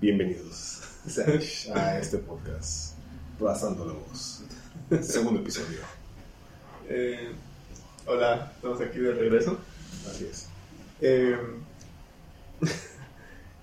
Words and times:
Bienvenidos 0.00 0.80
a 1.74 1.98
este 1.98 2.18
podcast, 2.18 2.94
Pasando 3.38 3.84
la 3.84 3.92
Voz, 3.94 4.42
segundo 5.02 5.40
episodio. 5.40 5.80
Eh, 6.88 7.30
hola, 8.06 8.52
estamos 8.54 8.80
aquí 8.80 8.98
de 9.00 9.12
regreso. 9.12 9.58
Así 10.08 10.26
es. 10.30 10.46
Eh, 11.00 11.36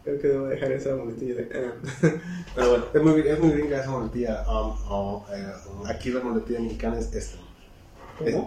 creo 0.04 0.20
que 0.20 0.28
debo 0.28 0.48
dejar 0.48 0.72
esa 0.74 0.96
muletilla 0.96 1.36
de... 1.36 1.42
eh. 1.52 1.72
Pero 2.56 2.70
bueno, 2.70 2.86
Es 2.94 3.02
muy, 3.02 3.22
es 3.22 3.40
muy 3.40 3.52
gringa 3.52 3.80
esa 3.80 3.92
muletilla. 3.92 4.46
um, 4.50 4.92
um, 4.92 5.24
eh, 5.34 5.54
aquí 5.88 6.10
la 6.12 6.20
muletilla 6.20 6.60
mexicana 6.60 7.00
es 7.00 7.14
este. 7.14 7.38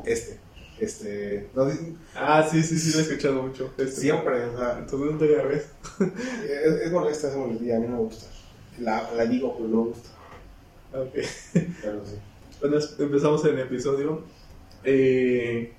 Este. 0.05 0.39
Este. 0.81 1.49
no, 1.55 1.67
ah, 2.15 2.47
sí, 2.49 2.63
sí, 2.63 2.79
sí, 2.79 2.93
lo 2.93 2.99
he 2.99 3.03
escuchado 3.03 3.43
mucho. 3.43 3.73
Este, 3.79 4.01
siempre, 4.03 4.45
o 4.45 4.57
sea, 4.59 4.79
Entonces 4.79 5.13
no 5.13 5.19
te 5.19 5.35
agarres. 5.35 5.67
es, 6.45 6.73
es 6.83 6.93
molesta 6.93 7.29
esa 7.29 7.37
muletilla, 7.39 7.77
a 7.77 7.81
mí 7.81 7.87
no 7.89 7.97
me 7.97 8.03
gusta. 8.03 8.27
La, 8.81 9.11
la 9.13 9.25
digo, 9.27 9.55
pero 9.57 9.69
no 9.69 9.83
me 9.83 9.89
gusta. 9.89 10.09
Ok. 10.95 11.15
Pero 11.83 12.07
sí. 12.07 12.15
Bueno, 12.61 12.77
empezamos 12.99 13.45
el 13.45 13.59
episodio. 13.59 14.23
Eh, 14.85 15.73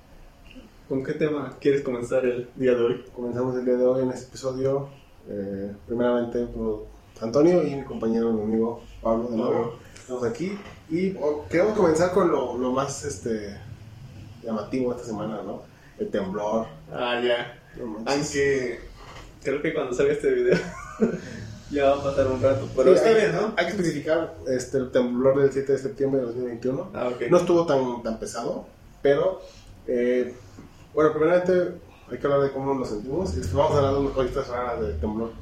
¿Con 0.88 1.02
qué 1.04 1.12
tema 1.14 1.56
quieres 1.60 1.82
comenzar 1.82 2.24
el 2.26 2.48
día 2.56 2.74
de 2.74 2.82
hoy? 2.82 3.04
Comenzamos 3.14 3.56
el 3.56 3.64
día 3.64 3.74
de 3.76 3.84
hoy 3.84 4.02
en 4.02 4.10
este 4.10 4.26
episodio. 4.26 4.88
eh, 5.28 5.72
primeramente 5.86 6.44
por 6.46 6.86
Antonio 7.20 7.62
y 7.62 7.74
mi 7.76 7.84
compañero, 7.84 8.32
mi 8.32 8.42
amigo 8.42 8.82
Pablo 9.02 9.28
de 9.28 9.36
nuevo. 9.36 9.74
Estamos 9.94 10.24
aquí 10.24 10.58
y 10.90 11.14
oh, 11.20 11.44
queremos 11.48 11.74
comenzar 11.76 12.12
con 12.12 12.30
lo, 12.30 12.56
lo 12.58 12.72
más 12.72 13.04
este, 13.04 13.56
llamativo 14.42 14.92
esta 14.92 15.04
semana, 15.04 15.42
¿no? 15.42 15.62
El 15.98 16.08
temblor. 16.10 16.66
Ah, 16.92 17.20
ya. 17.22 17.58
No. 17.76 17.98
Aunque 18.06 18.80
creo 19.42 19.62
que 19.62 19.74
cuando 19.74 19.94
salga 19.94 20.12
este 20.12 20.30
video 20.30 20.58
ya 21.70 21.90
va 21.90 22.00
a 22.00 22.04
pasar 22.04 22.26
un 22.26 22.42
rato. 22.42 22.68
Pero 22.76 22.90
Sí, 22.90 22.96
está 22.96 23.08
hay, 23.10 23.14
bien, 23.14 23.32
¿no? 23.32 23.54
Hay 23.56 23.66
que 23.66 23.70
especificar 23.72 24.34
este, 24.48 24.78
el 24.78 24.90
temblor 24.90 25.40
del 25.40 25.52
7 25.52 25.72
de 25.72 25.78
septiembre 25.78 26.20
de 26.20 26.26
2021. 26.26 26.90
Ah, 26.94 27.08
ok. 27.08 27.22
No 27.30 27.38
estuvo 27.38 27.66
tan, 27.66 28.02
tan 28.02 28.18
pesado, 28.18 28.66
pero 29.02 29.40
eh, 29.86 30.34
bueno, 30.94 31.12
primeramente 31.12 31.74
hay 32.10 32.18
que 32.18 32.26
hablar 32.26 32.40
de 32.42 32.52
cómo 32.52 32.74
nos 32.74 32.88
sentimos. 32.88 33.32
y 33.34 33.36
después 33.36 33.54
Vamos 33.54 33.72
a 33.74 33.78
hablar 33.78 33.94
de 33.94 34.00
unas 34.00 34.12
cositas 34.12 34.48
raras 34.48 34.80
del 34.80 34.98
temblor. 35.00 35.32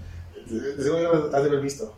Según 0.47 1.00
yo, 1.03 1.12
has 1.34 1.42
de 1.42 1.48
haber 1.48 1.61
visto 1.61 1.94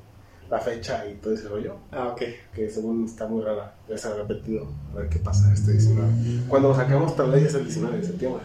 la 0.50 0.58
fecha 0.58 1.06
y 1.06 1.14
todo 1.14 1.32
ese 1.34 1.48
rollo, 1.48 1.76
Ah, 1.92 2.08
ok. 2.08 2.22
que 2.54 2.68
según 2.68 3.04
está 3.04 3.26
muy 3.26 3.42
rara. 3.42 3.74
Ya 3.88 3.96
se 3.96 4.08
ha 4.08 4.14
repetido. 4.14 4.66
A 4.92 4.96
ver 4.98 5.08
qué 5.08 5.18
pasa 5.20 5.52
este 5.52 5.72
19. 5.72 6.10
Cuando 6.48 6.74
sacamos, 6.74 7.14
tal 7.16 7.30
ya 7.32 7.46
es 7.46 7.54
el 7.54 7.64
19 7.64 7.96
de 7.98 8.04
septiembre. 8.04 8.42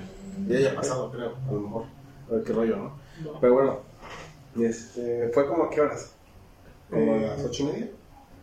Ya 0.48 0.58
haya 0.58 0.76
pasado, 0.76 1.12
creo, 1.12 1.34
a 1.48 1.52
lo 1.52 1.60
mejor. 1.62 1.84
A 2.30 2.34
ver 2.36 2.44
qué 2.44 2.54
rollo, 2.54 2.78
¿no? 2.78 2.92
Pero 3.42 3.54
bueno, 3.54 3.80
este, 4.60 5.30
fue 5.34 5.48
como 5.48 5.64
a 5.64 5.70
qué 5.70 5.82
horas? 5.82 6.12
Como 6.90 7.14
a 7.14 7.18
Eh, 7.18 7.22
las 7.28 7.44
8 7.46 7.64
y 7.64 7.66
media. 7.66 7.90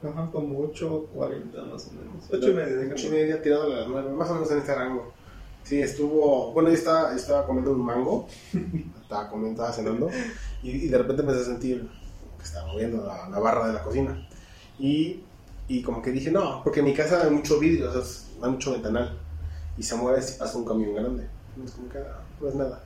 Ajá, 0.02 0.28
como 0.32 0.58
8.40 0.72 1.62
más 1.70 1.86
o 1.86 1.92
menos. 1.92 2.24
8 2.32 2.50
y 2.50 2.54
media, 2.54 2.64
Ocho 2.66 2.82
y 2.82 2.88
déjame. 2.88 3.10
media 3.10 3.42
tirado 3.42 3.62
a 3.64 3.68
las 3.68 3.88
9, 3.88 4.10
más 4.12 4.30
o 4.30 4.34
menos 4.34 4.50
en 4.50 4.58
este 4.58 4.74
rango. 4.74 5.12
Sí, 5.62 5.80
estuvo. 5.80 6.52
Bueno, 6.52 6.70
yo 6.70 6.74
estaba, 6.74 7.14
estaba 7.14 7.46
comiendo 7.46 7.70
un 7.72 7.82
mango, 7.84 8.26
estaba 9.02 9.28
comiendo, 9.30 9.52
estaba 9.62 9.72
cenando, 9.72 10.10
y, 10.60 10.70
y 10.72 10.88
de 10.88 10.98
repente 10.98 11.22
empecé 11.22 11.42
a 11.42 11.44
sentir 11.44 11.88
que 12.42 12.48
estaba 12.48 12.66
moviendo 12.72 13.04
la, 13.06 13.28
la 13.28 13.38
barra 13.38 13.68
de 13.68 13.72
la 13.74 13.82
cocina. 13.82 14.28
Y, 14.78 15.20
y 15.68 15.82
como 15.82 16.02
que 16.02 16.10
dije, 16.10 16.30
no, 16.30 16.62
porque 16.64 16.80
en 16.80 16.86
mi 16.86 16.94
casa 16.94 17.22
hay 17.22 17.30
mucho 17.30 17.58
vidrio, 17.58 17.88
o 17.88 17.92
sea, 17.92 18.02
es- 18.02 18.26
hay 18.42 18.50
mucho 18.50 18.72
ventanal, 18.72 19.16
y 19.78 19.82
se 19.82 19.94
mueve 19.94 20.20
si 20.20 20.38
pasa 20.38 20.58
un 20.58 20.64
camión 20.64 20.94
grande. 20.94 21.26
No 21.56 21.64
es 21.64 21.70
como 21.72 21.88
que 21.88 21.98
ah, 21.98 22.20
no 22.40 22.48
es 22.48 22.54
nada. 22.54 22.82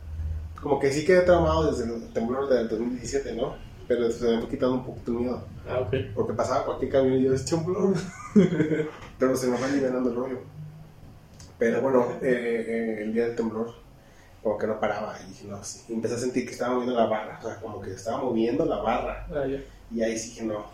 Como 0.60 0.78
que 0.78 0.92
sí 0.92 1.04
quedé 1.04 1.22
traumado 1.22 1.70
desde 1.70 1.84
el 1.94 2.08
temblor 2.12 2.48
del 2.48 2.68
2017, 2.68 3.34
¿no? 3.34 3.54
Pero 3.88 4.10
se 4.10 4.24
me 4.28 4.40
fue 4.40 4.48
quitando 4.50 4.74
un 4.74 4.84
poquito 4.84 5.12
el 5.12 5.18
miedo. 5.18 5.44
Ah, 5.68 5.80
ok. 5.80 5.94
Porque 6.14 6.32
pasaba 6.32 6.64
cualquier 6.64 6.90
camión 6.90 7.14
y 7.20 7.24
yo 7.24 7.32
decía 7.32 7.56
temblor. 7.58 7.94
Pero 9.18 9.36
se 9.36 9.46
me 9.46 9.60
va 9.60 9.68
liberando 9.68 10.10
el 10.10 10.16
rollo. 10.16 10.38
Pero 11.58 11.80
bueno, 11.80 12.06
eh, 12.20 12.64
eh, 12.68 13.02
el 13.02 13.14
día 13.14 13.26
del 13.28 13.36
temblor, 13.36 13.72
como 14.46 14.58
que 14.58 14.66
no 14.68 14.78
paraba. 14.78 15.18
Y 15.24 15.30
dije, 15.30 15.48
no, 15.48 15.62
sí. 15.64 15.80
Y 15.88 15.94
empecé 15.94 16.14
a 16.14 16.18
sentir 16.18 16.46
que 16.46 16.52
estaba 16.52 16.74
moviendo 16.74 16.94
la 16.96 17.06
barra. 17.06 17.40
O 17.42 17.42
sea, 17.44 17.56
como 17.60 17.80
que 17.80 17.90
estaba 17.90 18.18
moviendo 18.22 18.64
la 18.64 18.76
barra. 18.76 19.26
Ah, 19.28 19.44
ya. 19.44 19.60
Y 19.92 20.02
ahí 20.04 20.16
sí 20.16 20.36
que 20.36 20.44
no. 20.44 20.64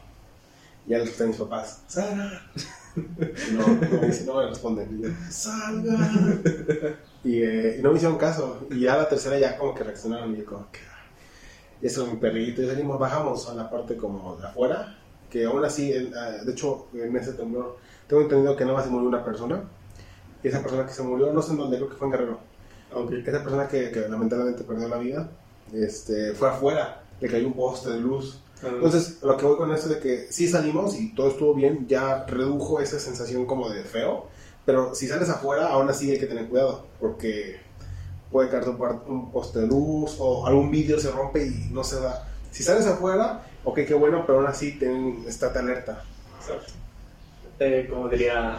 Ya 0.86 0.98
les 0.98 1.18
a 1.18 1.24
mis 1.24 1.36
papás, 1.36 1.82
¡Sara! 1.86 2.42
No, 2.94 3.66
no, 3.66 4.00
me 4.02 4.20
no 4.26 4.34
me 4.34 4.46
responden. 4.50 4.98
Y 4.98 5.02
yo, 5.04 5.08
¡Salga! 5.30 5.96
Y, 7.24 7.40
eh, 7.42 7.76
y 7.78 7.82
no 7.82 7.92
me 7.92 7.96
hicieron 7.96 8.18
caso. 8.18 8.66
Y 8.70 8.80
ya 8.80 8.96
la 8.98 9.08
tercera 9.08 9.38
ya 9.38 9.56
como 9.56 9.74
que 9.74 9.84
reaccionaron. 9.84 10.34
Y 10.34 10.40
yo 10.40 10.44
como 10.44 10.70
que... 10.70 10.80
ah. 10.80 11.06
Y 11.80 11.86
eso 11.86 12.06
mi 12.06 12.16
perrito. 12.18 12.60
Y 12.60 12.66
salimos, 12.66 12.98
bajamos 12.98 13.48
a 13.48 13.54
la 13.54 13.70
parte 13.70 13.96
como 13.96 14.36
de 14.36 14.46
afuera. 14.48 14.98
Que 15.30 15.46
aún 15.46 15.64
así, 15.64 15.94
en- 15.94 16.14
ah, 16.14 16.30
de 16.44 16.52
hecho, 16.52 16.88
en 16.92 17.16
ese 17.16 17.32
temblor, 17.32 17.78
tengo 18.06 18.20
entendido 18.20 18.54
que 18.54 18.64
nada 18.64 18.76
más 18.76 18.84
se 18.84 18.90
murió 18.90 19.08
una 19.08 19.24
persona. 19.24 19.62
Y 20.42 20.48
esa 20.48 20.60
persona 20.60 20.84
que 20.84 20.92
se 20.92 21.02
murió, 21.02 21.32
no 21.32 21.40
sé 21.40 21.52
en 21.52 21.56
dónde, 21.58 21.78
creo 21.78 21.88
que 21.88 21.96
fue 21.96 22.08
en 22.08 22.12
Guerrero. 22.12 22.51
Esa 23.26 23.42
persona 23.42 23.68
que, 23.68 23.90
que 23.90 24.08
lamentablemente 24.08 24.64
perdió 24.64 24.88
la 24.88 24.98
vida, 24.98 25.30
este, 25.72 26.34
fue 26.34 26.48
afuera. 26.48 27.02
Le 27.20 27.28
cayó 27.28 27.46
un 27.46 27.54
poste 27.54 27.90
de 27.90 28.00
luz. 28.00 28.40
Ah, 28.62 28.68
Entonces, 28.72 29.18
lo 29.22 29.36
que 29.36 29.46
voy 29.46 29.56
con 29.56 29.72
esto 29.72 29.88
es 29.88 29.96
de 29.96 30.00
que 30.00 30.26
sí 30.30 30.48
salimos 30.48 30.98
y 30.98 31.14
todo 31.14 31.28
estuvo 31.28 31.54
bien, 31.54 31.86
ya 31.88 32.24
redujo 32.26 32.80
esa 32.80 32.98
sensación 32.98 33.46
como 33.46 33.68
de 33.68 33.82
feo, 33.82 34.26
pero 34.64 34.94
si 34.94 35.08
sales 35.08 35.28
afuera, 35.28 35.68
aún 35.68 35.88
así 35.88 36.10
hay 36.10 36.18
que 36.18 36.26
tener 36.26 36.48
cuidado, 36.48 36.86
porque 37.00 37.60
puede 38.30 38.48
caerte 38.48 38.70
un, 38.70 39.30
poste 39.32 39.60
de 39.60 39.66
luz 39.66 40.16
o 40.18 40.46
algún 40.46 40.70
vidrio 40.70 40.98
se 40.98 41.10
rompe 41.10 41.44
y 41.44 41.68
no 41.72 41.82
se 41.82 42.00
da. 42.00 42.28
Si 42.50 42.62
sales 42.62 42.86
afuera, 42.86 43.46
ok, 43.64 43.80
qué 43.86 43.94
bueno, 43.94 44.24
pero 44.26 44.38
aún 44.38 44.48
así 44.48 44.78
ten, 44.78 45.24
estate 45.26 45.58
alerta. 45.58 46.04
Exacto. 46.40 46.72
Eh, 47.58 47.86
como 47.88 48.08
diría 48.08 48.58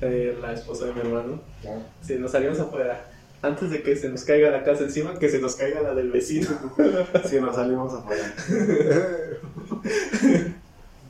eh, 0.00 0.36
la 0.40 0.52
esposa 0.52 0.86
de 0.86 0.94
mi 0.94 1.00
hermano, 1.00 1.40
¿no? 1.62 1.82
si 2.00 2.16
nos 2.16 2.32
salimos 2.32 2.58
afuera, 2.58 3.08
antes 3.42 3.70
de 3.70 3.82
que 3.82 3.96
se 3.96 4.08
nos 4.08 4.24
caiga 4.24 4.50
la 4.50 4.62
casa 4.62 4.84
encima, 4.84 5.18
que 5.18 5.28
se 5.28 5.40
nos 5.40 5.56
caiga 5.56 5.82
la 5.82 5.94
del 5.94 6.10
vecino. 6.10 6.48
Si 7.24 7.40
nos 7.40 7.56
salimos 7.56 7.92
afuera. 7.92 8.34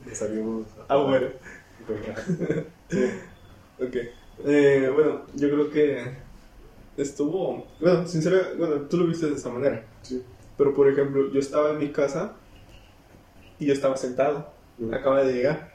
Nos 0.05 0.17
salimos 0.17 0.67
ah, 0.87 0.97
bueno. 0.97 1.27
Sí. 2.89 3.05
Ok. 3.79 3.95
Eh, 4.45 4.91
bueno, 4.93 5.21
yo 5.35 5.49
creo 5.49 5.71
que 5.71 6.03
estuvo. 6.97 7.67
Bueno, 7.79 8.07
sinceramente, 8.07 8.57
bueno, 8.57 8.75
tú 8.81 8.97
lo 8.97 9.07
viste 9.07 9.27
de 9.27 9.35
esa 9.35 9.49
manera. 9.49 9.85
Sí. 10.01 10.23
Pero 10.57 10.73
por 10.73 10.89
ejemplo, 10.89 11.31
yo 11.31 11.39
estaba 11.39 11.71
en 11.71 11.79
mi 11.79 11.91
casa 11.91 12.33
y 13.59 13.67
yo 13.67 13.73
estaba 13.73 13.97
sentado. 13.97 14.51
Mm. 14.77 14.93
Acaba 14.93 15.23
de 15.23 15.33
llegar. 15.33 15.73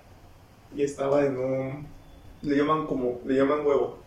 Y 0.75 0.83
estaba 0.83 1.25
en 1.25 1.39
un. 1.39 1.87
Le 2.43 2.57
llaman 2.57 2.87
como. 2.87 3.21
Le 3.25 3.35
llaman 3.35 3.67
huevo. 3.67 3.99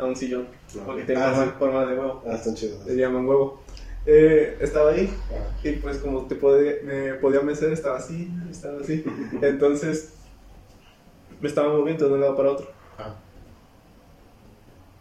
A 0.00 0.04
un 0.06 0.16
sillón. 0.16 0.46
Porque 0.86 1.04
tiene 1.04 1.20
Ah, 1.20 1.30
forma, 1.34 1.44
sí. 1.52 1.58
forma 1.58 1.86
de 1.86 1.98
huevo. 1.98 2.22
Ah, 2.26 2.34
están 2.34 2.54
chidos. 2.54 2.84
Le 2.86 2.96
llaman 2.96 3.26
huevo. 3.26 3.60
Eh, 4.06 4.56
estaba 4.60 4.90
ahí. 4.92 5.12
Ah. 5.30 5.54
Y 5.62 5.72
pues 5.72 5.98
como 5.98 6.26
te 6.26 6.34
podía, 6.36 6.72
me 6.84 7.14
podía 7.14 7.40
mecer, 7.42 7.72
estaba 7.72 7.98
así, 7.98 8.30
estaba 8.50 8.80
así. 8.80 9.04
Entonces 9.42 10.14
me 11.40 11.48
estaba 11.48 11.68
moviendo 11.76 12.08
de 12.08 12.14
un 12.14 12.20
lado 12.20 12.36
para 12.36 12.50
otro. 12.52 12.70
Ah. 12.98 13.14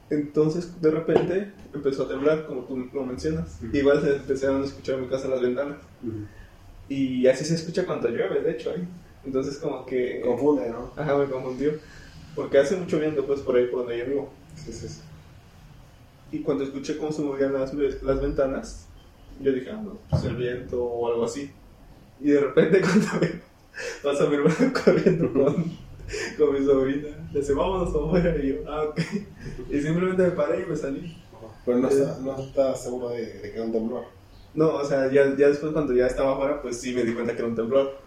Entonces 0.10 0.82
de 0.82 0.90
repente 0.92 1.52
empezó 1.74 2.04
a 2.04 2.08
temblar, 2.08 2.46
como 2.48 2.62
tú 2.64 2.90
lo 2.94 3.06
mencionas. 3.06 3.60
Ujú. 3.64 3.78
Igual 3.78 4.02
se 4.02 4.16
empezaron 4.16 4.62
a 4.64 4.66
escuchar 4.66 4.96
en 4.96 5.02
mi 5.02 5.08
casa 5.08 5.28
las 5.28 5.42
ventanas. 5.42 5.78
Y 6.88 7.28
así 7.28 7.46
se 7.46 7.54
escucha 7.56 7.86
cuando 7.86 8.10
llueve, 8.10 8.42
de 8.42 8.52
hecho. 8.52 8.72
ahí. 8.72 8.88
Entonces 9.26 9.58
como 9.58 9.86
que... 9.86 10.22
Confunde, 10.22 10.70
¿no? 10.70 10.92
Ajá, 10.96 11.16
me 11.16 11.26
confundió. 11.26 11.74
Porque 12.36 12.58
hace 12.58 12.76
mucho 12.76 13.00
viento 13.00 13.26
pues 13.28 13.42
por 13.42 13.56
ahí 13.56 13.68
por 13.68 13.82
donde 13.82 14.00
yo 14.00 14.06
vivo. 14.06 14.34
Y 16.32 16.40
cuando 16.40 16.64
escuché 16.64 16.98
cómo 16.98 17.12
se 17.12 17.22
movían 17.22 17.54
las, 17.54 17.74
las 17.74 18.22
ventanas, 18.22 18.88
yo 19.42 19.52
dije, 19.52 19.72
ah, 19.72 19.82
no, 19.84 19.98
pues 20.10 20.24
el 20.26 20.36
viento 20.36 20.84
o 20.84 21.12
algo 21.12 21.26
así. 21.26 21.52
Y 22.20 22.32
de 22.32 22.40
repente 22.40 22.82
cuando 22.82 23.08
me 23.22 23.42
pasa 24.04 24.26
mi 24.28 24.36
hermano 24.36 24.74
corriendo 24.86 25.34
con, 25.34 25.78
con 26.38 26.54
mi 26.54 26.66
sobrina, 26.66 27.10
le 27.32 27.40
dice, 27.40 27.54
vámonos 27.54 27.96
afuera. 27.96 28.36
Y 28.38 28.50
yo, 28.50 28.56
ah, 28.68 28.84
ok. 28.84 29.00
Y 29.70 29.82
simplemente 29.82 30.24
me 30.24 30.32
paré 30.32 30.64
y 30.64 30.66
me 30.66 30.76
salí. 30.76 31.18
Pero 31.66 31.78
no 31.80 31.88
está, 31.90 32.20
no 32.20 32.40
está 32.40 32.76
seguro 32.76 33.10
de, 33.10 33.26
de 33.26 33.52
que 33.52 33.56
era 33.56 33.64
un 33.64 33.72
temblor. 33.72 34.06
No, 34.54 34.76
o 34.76 34.84
sea, 34.84 35.12
ya, 35.12 35.36
ya 35.38 35.48
después 35.48 35.72
cuando 35.72 35.94
ya 35.94 36.08
estaba 36.08 36.34
afuera, 36.34 36.62
pues 36.62 36.80
sí 36.80 36.94
me 36.94 37.04
di 37.04 37.14
cuenta 37.14 37.34
que 37.34 37.40
era 37.40 37.48
un 37.48 37.56
temblor. 37.56 37.98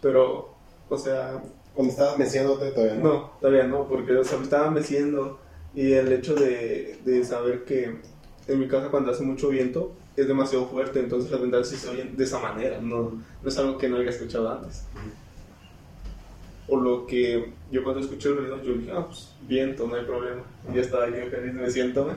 Pero, 0.00 0.54
o 0.88 0.98
sea, 0.98 1.42
Cuando 1.74 1.92
estabas 1.92 2.18
meciéndote 2.18 2.70
todavía 2.70 2.94
no. 2.94 3.02
no, 3.02 3.30
todavía 3.40 3.64
no, 3.64 3.86
porque 3.88 4.12
o 4.16 4.24
sea, 4.24 4.38
me 4.38 4.44
estaba 4.44 4.70
meciendo. 4.70 5.38
Y 5.78 5.92
el 5.92 6.12
hecho 6.12 6.34
de, 6.34 6.98
de 7.04 7.24
saber 7.24 7.62
que 7.62 7.98
en 8.48 8.58
mi 8.58 8.66
casa 8.66 8.88
cuando 8.88 9.12
hace 9.12 9.22
mucho 9.22 9.48
viento 9.48 9.92
es 10.16 10.26
demasiado 10.26 10.66
fuerte, 10.66 10.98
entonces 10.98 11.30
las 11.30 11.40
ventanas 11.40 11.68
sí 11.68 11.76
se 11.76 11.88
oyen 11.88 12.16
de 12.16 12.24
esa 12.24 12.40
manera, 12.40 12.80
no, 12.80 13.22
no 13.40 13.48
es 13.48 13.56
algo 13.58 13.78
que 13.78 13.88
no 13.88 13.98
había 13.98 14.10
escuchado 14.10 14.50
antes. 14.50 14.82
O 16.66 16.80
lo 16.80 17.06
que 17.06 17.52
yo 17.70 17.84
cuando 17.84 18.00
escuché 18.00 18.30
el 18.30 18.38
ruido, 18.38 18.60
yo 18.60 18.72
dije, 18.74 18.90
ah, 18.92 19.06
pues 19.06 19.32
viento, 19.46 19.86
no 19.86 19.94
hay 19.94 20.04
problema. 20.04 20.42
Y 20.68 20.74
ya 20.74 20.80
estaba 20.80 21.08
yo 21.10 21.30
feliz 21.30 21.54
meciéndome. 21.54 22.14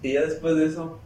Y 0.00 0.12
ya 0.12 0.20
después 0.20 0.54
de 0.54 0.66
eso, 0.66 1.00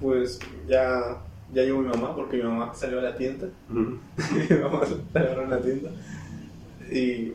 pues 0.00 0.38
ya 0.66 1.20
ya 1.52 1.62
llegó 1.62 1.82
mi 1.82 1.88
mamá, 1.88 2.16
porque 2.16 2.38
mi 2.38 2.44
mamá 2.44 2.72
salió 2.74 3.00
a 3.00 3.02
la 3.02 3.14
tienda. 3.14 3.48
mi 3.68 4.56
mamá 4.62 4.80
agarró 5.12 5.42
en 5.42 5.50
la 5.50 5.60
tienda. 5.60 5.90
Y 6.90 7.34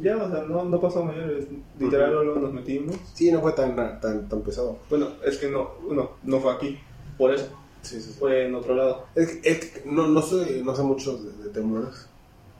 ya, 0.00 0.16
o 0.16 0.30
sea, 0.30 0.42
no, 0.42 0.64
no 0.64 0.80
pasó 0.80 1.04
mayores. 1.04 1.46
Literal, 1.78 2.12
luego 2.12 2.40
nos 2.40 2.52
metimos. 2.52 2.96
Sí, 3.14 3.30
no 3.30 3.40
fue 3.40 3.52
tan, 3.52 3.76
tan, 3.76 4.28
tan 4.28 4.42
pesado. 4.42 4.78
Bueno, 4.88 5.08
es 5.24 5.38
que 5.38 5.48
no, 5.48 5.72
no, 5.90 6.12
no 6.22 6.40
fue 6.40 6.52
aquí, 6.52 6.78
por 7.18 7.32
eso. 7.34 7.48
Sí, 7.82 8.00
sí, 8.00 8.12
sí. 8.12 8.16
Fue 8.18 8.46
en 8.46 8.54
otro 8.54 8.74
lado. 8.74 9.06
Es 9.14 9.28
que, 9.28 9.50
es 9.50 9.58
que 9.58 9.82
no, 9.90 10.06
no, 10.06 10.22
sé, 10.22 10.62
no 10.64 10.74
sé 10.74 10.82
mucho 10.82 11.16
de, 11.16 11.44
de 11.44 11.50
temblores. 11.50 12.06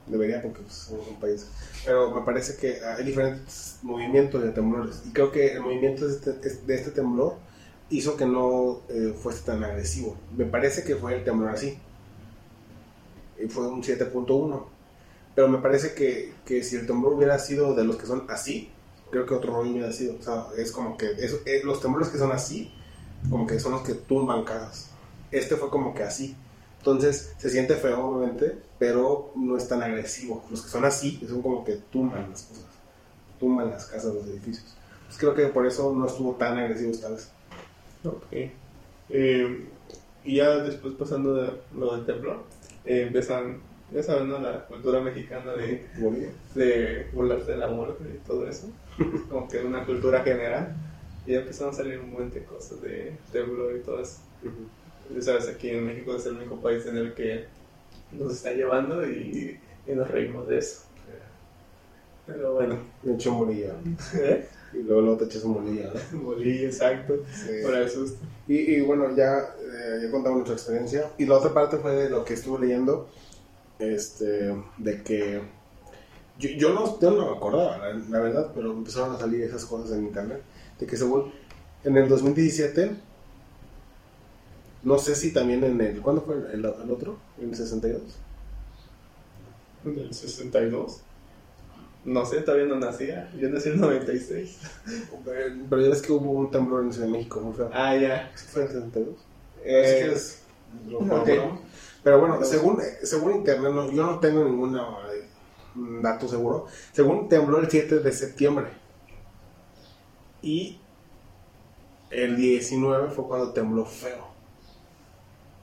Debería 0.06 0.42
porque 0.42 0.62
pues, 0.62 0.74
somos 0.74 1.06
un 1.08 1.20
país. 1.20 1.46
Pero 1.84 2.10
me 2.10 2.22
parece 2.22 2.56
que 2.56 2.84
hay 2.84 3.04
diferentes 3.04 3.78
movimientos 3.82 4.42
de 4.42 4.50
temblores. 4.50 5.02
Y 5.06 5.12
creo 5.12 5.30
que 5.30 5.52
el 5.52 5.60
movimiento 5.60 6.06
de 6.06 6.14
este, 6.14 6.32
de 6.32 6.74
este 6.74 6.90
temblor 6.90 7.36
hizo 7.90 8.16
que 8.16 8.26
no 8.26 8.80
eh, 8.88 9.14
fuese 9.16 9.44
tan 9.44 9.62
agresivo. 9.62 10.16
Me 10.36 10.44
parece 10.44 10.82
que 10.82 10.96
fue 10.96 11.14
el 11.14 11.24
temblor 11.24 11.50
así. 11.50 11.78
Y 13.42 13.46
fue 13.48 13.68
un 13.68 13.82
7.1. 13.82 14.64
Pero 15.34 15.48
me 15.48 15.58
parece 15.58 15.94
que, 15.94 16.34
que, 16.44 16.62
si 16.62 16.76
el 16.76 16.86
temblor 16.86 17.14
hubiera 17.14 17.38
sido 17.38 17.74
de 17.74 17.84
los 17.84 17.96
que 17.96 18.06
son 18.06 18.26
así, 18.28 18.70
creo 19.10 19.26
que 19.26 19.34
otro 19.34 19.52
rollo 19.54 19.70
hubiera 19.70 19.92
sido. 19.92 20.16
O 20.18 20.22
sea, 20.22 20.46
es 20.56 20.72
como 20.72 20.96
que 20.96 21.06
eh, 21.06 21.62
los 21.64 21.80
temblores 21.80 22.08
que 22.08 22.18
son 22.18 22.32
así, 22.32 22.72
como 23.30 23.46
que 23.46 23.58
son 23.58 23.72
los 23.72 23.82
que 23.82 23.94
tumban 23.94 24.44
casas. 24.44 24.90
Este 25.30 25.56
fue 25.56 25.70
como 25.70 25.94
que 25.94 26.02
así. 26.02 26.36
Entonces 26.78 27.32
se 27.38 27.48
siente 27.48 27.76
feo, 27.76 28.06
obviamente, 28.06 28.58
pero 28.78 29.32
no 29.36 29.56
es 29.56 29.68
tan 29.68 29.82
agresivo. 29.82 30.44
Los 30.50 30.62
que 30.62 30.68
son 30.68 30.84
así 30.84 31.24
son 31.28 31.40
como 31.40 31.64
que 31.64 31.76
tumban 31.92 32.28
las 32.28 32.42
cosas, 32.42 32.64
tumban 33.38 33.70
las 33.70 33.86
casas, 33.86 34.12
los 34.12 34.26
edificios. 34.26 34.74
Pues 35.06 35.16
creo 35.16 35.34
que 35.34 35.46
por 35.46 35.66
eso 35.66 35.94
no 35.94 36.06
estuvo 36.06 36.32
tan 36.34 36.58
agresivo 36.58 36.90
esta 36.90 37.08
vez. 37.08 37.30
Ok. 38.04 38.50
Eh, 39.10 39.68
y 40.24 40.36
ya 40.36 40.56
después 40.58 40.94
pasando 40.94 41.34
de 41.34 41.52
lo 41.76 41.94
del 41.94 42.06
temblor, 42.06 42.42
eh, 42.84 43.02
empiezan, 43.02 43.60
ya 43.94 44.02
saben, 44.02 44.28
¿no? 44.28 44.38
La 44.38 44.64
cultura 44.66 45.00
mexicana 45.00 45.52
de, 45.52 45.86
de 46.54 47.06
burlarse 47.12 47.52
de 47.52 47.58
la 47.58 47.68
muerte 47.68 48.04
y 48.14 48.26
todo 48.26 48.48
eso. 48.48 48.70
como 49.28 49.48
que 49.48 49.58
una 49.60 49.84
cultura 49.84 50.22
general. 50.22 50.74
Y 51.26 51.32
ya 51.32 51.40
empezaron 51.40 51.72
a 51.72 51.76
salir 51.76 51.98
un 52.00 52.10
montón 52.12 52.30
de 52.30 52.44
cosas 52.44 52.80
de 52.82 53.12
temblor 53.32 53.76
y 53.76 53.80
todo 53.80 54.00
eso. 54.00 54.18
Uh 54.42 54.48
-huh. 54.48 55.14
Ya 55.16 55.22
sabes, 55.22 55.48
aquí 55.48 55.70
en 55.70 55.86
México 55.86 56.16
es 56.16 56.26
el 56.26 56.34
único 56.36 56.56
país 56.60 56.84
en 56.86 56.96
el 56.96 57.14
que 57.14 57.44
nos 58.12 58.32
está 58.34 58.52
llevando 58.52 59.06
y, 59.06 59.58
y 59.86 59.92
nos 59.92 60.10
reímos 60.10 60.48
de 60.48 60.58
eso. 60.58 60.82
Pero 62.26 62.54
bueno. 62.54 62.78
Me 63.02 63.14
echó 63.14 63.32
molilla. 63.32 63.74
¿Eh? 64.14 64.46
Y 64.74 64.78
luego, 64.82 65.02
luego 65.02 65.16
te 65.18 65.24
echas 65.26 65.44
un 65.44 65.52
molilla, 65.54 65.90
¿no? 66.12 66.18
molilla, 66.22 66.66
exacto. 66.66 67.14
Sí. 67.32 67.50
Por 67.62 67.74
eso. 67.76 68.04
Y, 68.48 68.56
y 68.76 68.80
bueno, 68.80 69.14
ya, 69.14 69.38
eh, 69.60 70.00
ya 70.02 70.10
contamos 70.10 70.38
nuestra 70.38 70.54
experiencia. 70.54 71.10
Y 71.18 71.26
la 71.26 71.36
otra 71.36 71.52
parte 71.52 71.76
fue 71.78 71.94
de 71.94 72.10
lo 72.10 72.24
que 72.24 72.34
estuve 72.34 72.60
leyendo, 72.66 73.08
este, 73.82 74.54
de 74.78 75.02
que 75.02 75.42
yo, 76.38 76.50
yo, 76.50 76.72
no, 76.72 77.00
yo 77.00 77.10
no 77.10 77.30
me 77.30 77.36
acordaba, 77.36 77.78
la, 77.78 77.94
la, 77.94 78.20
verdad, 78.20 78.52
pero 78.54 78.72
empezaron 78.72 79.14
a 79.14 79.18
salir 79.18 79.42
esas 79.42 79.64
cosas 79.64 79.96
en 79.96 80.04
internet, 80.04 80.42
de 80.78 80.86
que 80.86 80.96
según 80.96 81.32
en 81.84 81.96
el 81.96 82.08
2017, 82.08 82.96
no 84.82 84.98
sé 84.98 85.14
si 85.14 85.32
también 85.32 85.62
en 85.64 85.80
el, 85.80 86.00
¿cuándo 86.00 86.22
fue 86.22 86.36
el, 86.52 86.64
el 86.64 86.90
otro? 86.90 87.18
¿En 87.40 87.50
el 87.50 87.56
62? 87.56 88.00
¿En 89.84 89.98
el 89.98 90.14
62? 90.14 91.02
No 92.04 92.26
sé, 92.26 92.40
todavía 92.40 92.66
no 92.66 92.80
nacía. 92.80 93.30
Yo 93.38 93.48
nací 93.48 93.68
en 93.68 93.76
el 93.76 93.80
96. 93.80 94.58
Pero 95.24 95.82
ya 95.82 95.88
ves 95.88 96.02
que 96.02 96.12
hubo 96.12 96.32
un 96.32 96.50
temblor 96.50 96.84
en 96.84 96.92
Ciudad 96.92 97.06
de 97.06 97.12
México 97.12 97.40
muy 97.40 97.54
feo. 97.54 97.70
Ah, 97.72 97.96
ya. 97.96 98.32
¿Fue 98.34 98.62
en 98.62 98.68
el 98.68 98.74
62? 98.74 99.08
Eh, 99.64 99.82
es 99.84 99.94
que 99.94 100.12
es. 100.12 100.42
Okay. 100.92 101.40
Pero 102.02 102.20
bueno, 102.20 102.44
según, 102.44 102.80
según 103.02 103.36
internet, 103.36 103.72
no, 103.72 103.90
yo 103.90 104.04
no 104.04 104.18
tengo 104.18 104.44
ningún 104.44 104.78
dato 106.02 106.28
seguro. 106.28 106.66
Según 106.92 107.28
tembló 107.28 107.58
el 107.58 107.70
7 107.70 108.00
de 108.00 108.12
septiembre. 108.12 108.68
Y 110.42 110.80
el 112.10 112.36
19 112.36 113.10
fue 113.10 113.26
cuando 113.26 113.52
tembló 113.52 113.84
feo. 113.84 114.32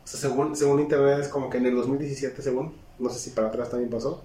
O 0.03 0.07
sea, 0.07 0.19
según, 0.19 0.56
según 0.56 0.80
internet, 0.80 1.19
es 1.19 1.27
como 1.27 1.50
que 1.50 1.57
en 1.57 1.65
el 1.65 1.75
2017, 1.75 2.41
según, 2.41 2.74
no 2.97 3.09
sé 3.09 3.19
si 3.19 3.31
para 3.31 3.50
atrás 3.50 3.69
también 3.69 3.89
pasó 3.89 4.24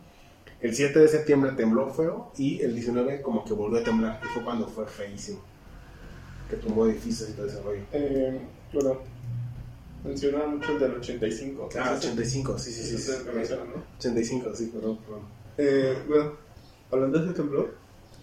el 0.65 0.75
7 0.75 0.99
de 0.99 1.09
septiembre 1.09 1.53
tembló 1.53 1.93
feo 1.93 2.33
y 2.39 2.63
el 2.63 2.75
19 2.75 3.21
como 3.21 3.45
que 3.45 3.53
volvió 3.53 3.81
a 3.81 3.85
temblar 3.85 4.19
y 4.25 4.29
fue 4.29 4.43
cuando 4.43 4.67
fue 4.67 4.87
feísimo. 4.87 5.41
Que 6.49 6.57
tumbó 6.57 6.87
edificios 6.87 7.29
y 7.29 7.33
todo 7.35 7.47
ese 7.47 7.61
rollo. 7.61 7.83
Eh, 7.93 8.41
bueno, 8.73 8.97
menciona 10.05 10.47
mucho 10.47 10.73
el 10.73 10.79
del 10.79 10.95
85. 10.97 11.69
Ah, 11.81 11.95
85, 11.99 12.59
sí, 12.59 12.71
sí, 12.71 12.83
sí. 12.83 12.99
sí, 12.99 13.13
sí. 13.13 13.13
Menciona, 13.35 13.65
¿no? 13.65 13.83
85, 13.99 14.55
sí, 14.55 14.67
perdón, 14.67 14.99
perdón. 14.99 15.23
Eh, 15.59 15.97
bueno, 16.07 16.33
hablando 16.91 17.19
de 17.19 17.25
ese 17.27 17.35
temblor, 17.35 17.75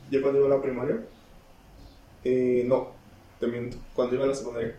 yo 0.10 0.22
cuando 0.22 0.40
iba 0.40 0.48
a 0.48 0.58
la 0.58 0.62
primaria, 0.62 1.04
eh, 2.24 2.64
no, 2.68 2.92
te 3.40 3.48
miento, 3.48 3.78
cuando 3.96 4.16
iba 4.16 4.26
a 4.26 4.28
la 4.28 4.36
secundaria, 4.36 4.76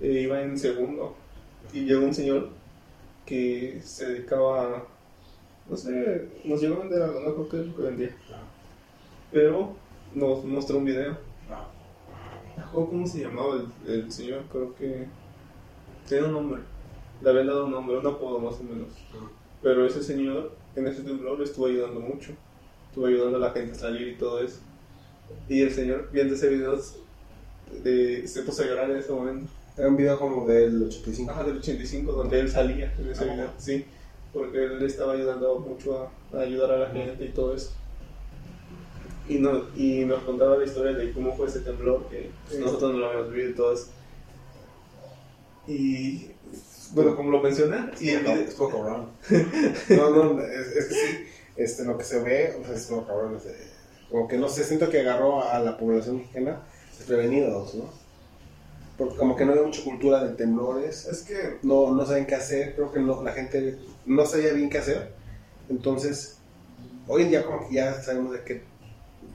eh, 0.00 0.20
iba 0.22 0.42
en 0.42 0.58
segundo 0.58 1.14
y 1.72 1.84
llegó 1.84 2.04
un 2.04 2.14
señor 2.14 2.50
que 3.24 3.80
se 3.84 4.06
dedicaba 4.08 4.76
a 4.76 4.84
no 5.68 5.76
sé, 5.76 6.28
nos 6.44 6.60
llegó 6.60 6.76
a 6.76 6.78
vender 6.80 7.02
algo, 7.02 7.20
no 7.20 7.34
creo 7.34 7.48
que 7.48 7.60
es 7.60 7.66
lo 7.66 7.76
que 7.76 7.82
vendía. 7.82 8.16
Pero 9.30 9.74
nos 10.14 10.44
mostró 10.44 10.78
un 10.78 10.84
video. 10.84 11.16
¿Cómo 12.72 13.06
se 13.06 13.20
llamaba 13.20 13.56
el, 13.56 13.90
el, 13.90 14.12
señor? 14.12 14.44
Creo 14.50 14.74
que 14.74 15.06
tenía 16.08 16.24
un 16.24 16.32
nombre. 16.32 16.62
Le 17.22 17.30
habían 17.30 17.46
dado 17.46 17.66
un 17.66 17.70
nombre, 17.70 17.98
un 17.98 18.06
apodo 18.06 18.38
más 18.38 18.60
o 18.60 18.64
menos. 18.64 18.88
Pero 19.62 19.86
ese 19.86 20.02
señor 20.02 20.52
en 20.74 20.86
ese 20.86 21.02
temblor 21.02 21.40
estuvo 21.42 21.66
ayudando 21.66 22.00
mucho. 22.00 22.32
Estuvo 22.88 23.06
ayudando 23.06 23.36
a 23.38 23.40
la 23.40 23.50
gente 23.50 23.72
a 23.72 23.76
salir 23.76 24.08
y 24.08 24.16
todo 24.16 24.42
eso. 24.42 24.60
Y 25.48 25.62
el 25.62 25.72
señor, 25.72 26.08
viendo 26.12 26.34
ese 26.34 26.48
video, 26.48 26.78
de, 27.82 28.26
se 28.26 28.42
puso 28.42 28.62
a 28.62 28.66
llorar 28.66 28.90
en 28.90 28.98
ese 28.98 29.12
momento. 29.12 29.50
Era 29.76 29.88
un 29.88 29.96
video 29.96 30.18
como 30.18 30.46
del 30.46 30.82
85. 30.84 31.30
Ajá, 31.30 31.44
del 31.44 31.58
85, 31.58 32.12
donde 32.12 32.40
él 32.40 32.50
salía 32.50 32.92
en 32.98 33.08
ese 33.08 33.24
video. 33.24 33.50
Sí 33.56 33.84
porque 34.32 34.64
él 34.64 34.82
estaba 34.82 35.12
ayudando 35.12 35.58
mucho 35.58 35.98
a, 35.98 36.36
a, 36.36 36.40
ayudar 36.40 36.72
a 36.72 36.78
la 36.78 36.90
gente 36.90 37.24
y 37.24 37.28
todo 37.28 37.54
eso. 37.54 37.72
Y, 39.28 39.38
no, 39.38 39.62
y 39.76 40.04
nos 40.04 40.22
contaba 40.24 40.56
la 40.56 40.64
historia 40.64 40.92
de 40.92 41.12
cómo 41.12 41.36
fue 41.36 41.46
ese 41.46 41.60
temblor, 41.60 42.06
que 42.08 42.30
nosotros 42.58 42.92
no 42.92 42.98
lo 42.98 43.06
habíamos 43.08 43.30
vivido 43.30 43.50
y 43.50 43.54
todo 43.54 43.72
eso. 43.72 43.88
Y 45.66 46.30
bueno, 46.92 47.16
como 47.16 47.30
lo 47.30 47.40
mencioné, 47.40 47.90
y 48.00 48.10
el 48.10 48.22
video... 48.22 48.68
cabrón. 48.68 49.08
no, 49.88 50.10
no, 50.10 50.42
es, 50.42 50.66
es, 50.68 50.86
que 50.86 50.94
sí, 50.94 51.24
este, 51.56 51.84
lo 51.84 51.96
que 51.96 52.04
se 52.04 52.20
ve, 52.20 52.56
o 52.60 52.64
sea, 52.64 52.74
estuvo 52.74 53.06
cabrón. 53.06 53.36
Es, 53.36 53.72
como 54.10 54.28
que 54.28 54.36
no 54.36 54.48
sé, 54.48 54.64
siento 54.64 54.90
que 54.90 55.00
agarró 55.00 55.42
a 55.42 55.58
la 55.58 55.78
población 55.78 56.18
mexicana 56.18 56.62
desprevenidos, 56.98 57.74
¿no? 57.74 58.02
porque 58.96 59.16
como 59.16 59.36
que 59.36 59.44
no 59.44 59.54
hay 59.54 59.60
mucha 59.60 59.82
cultura 59.82 60.22
de 60.22 60.34
temblores, 60.34 61.06
es 61.06 61.22
que 61.22 61.58
no, 61.62 61.92
no 61.92 62.04
saben 62.06 62.26
qué 62.26 62.34
hacer, 62.34 62.74
creo 62.74 62.92
que 62.92 63.00
no, 63.00 63.22
la 63.22 63.32
gente 63.32 63.78
no 64.06 64.26
sabía 64.26 64.52
bien 64.52 64.68
qué 64.68 64.78
hacer, 64.78 65.12
entonces 65.68 66.38
hoy 67.08 67.22
en 67.22 67.30
día 67.30 67.44
como 67.44 67.68
que 67.68 67.74
ya 67.74 68.00
sabemos 68.02 68.32
de 68.32 68.42
que 68.44 68.62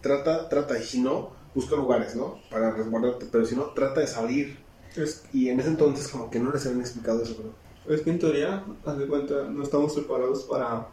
trata, 0.02 0.48
trata 0.50 0.78
y 0.78 0.84
si 0.84 1.02
no, 1.02 1.32
busca 1.56 1.76
lugares, 1.76 2.16
¿no? 2.16 2.40
Para 2.50 2.72
resguardarte, 2.72 3.26
pero 3.32 3.46
si 3.46 3.56
no, 3.56 3.72
trata 3.74 4.02
de 4.02 4.08
salir. 4.08 4.60
Es, 4.98 5.26
y 5.34 5.50
en 5.50 5.60
ese 5.60 5.70
entonces 5.70 6.08
como 6.08 6.30
que 6.30 6.40
no 6.40 6.52
les 6.52 6.66
habían 6.66 6.82
explicado 6.82 7.22
eso, 7.22 7.36
creo. 7.36 7.96
Es 7.96 8.02
que 8.02 8.10
en 8.10 8.20
teoría, 8.20 8.66
haz 8.86 8.98
de 8.98 9.08
cuenta, 9.08 9.44
no 9.50 9.64
estamos 9.64 9.94
preparados 9.94 10.44
para 10.44 10.88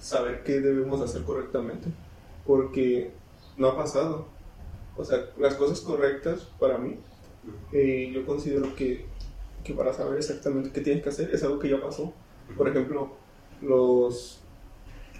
saber 0.00 0.42
qué 0.42 0.60
debemos 0.60 1.00
hacer 1.00 1.22
correctamente, 1.22 1.88
porque 2.46 3.12
no 3.56 3.68
ha 3.68 3.76
pasado. 3.76 4.26
O 4.96 5.04
sea, 5.04 5.30
las 5.38 5.54
cosas 5.54 5.80
correctas 5.80 6.46
para 6.58 6.78
mí 6.78 6.98
eh, 7.72 8.10
yo 8.12 8.24
considero 8.24 8.74
que, 8.74 9.06
que, 9.62 9.74
para 9.74 9.92
saber 9.92 10.18
exactamente 10.18 10.70
qué 10.70 10.80
tienes 10.80 11.02
que 11.02 11.08
hacer 11.08 11.30
es 11.32 11.42
algo 11.42 11.58
que 11.58 11.68
ya 11.68 11.80
pasó. 11.80 12.12
Por 12.56 12.68
ejemplo, 12.68 13.10
los, 13.62 14.40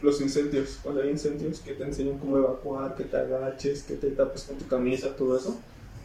los 0.02 0.21
incendios. 0.21 0.78
Cuando 0.83 1.02
hay 1.02 1.11
incendios 1.11 1.61
que 1.61 1.75
te 1.75 1.85
enseñan 1.85 2.19
cómo 2.19 2.38
evacuar, 2.38 2.95
que 2.95 3.04
te 3.04 3.16
agaches, 3.16 3.83
que 3.83 3.95
te 3.95 4.11
tapes 4.11 4.45
con 4.45 4.57
tu 4.57 4.66
camisa, 4.66 5.16
todo 5.16 5.37
eso. 5.37 5.59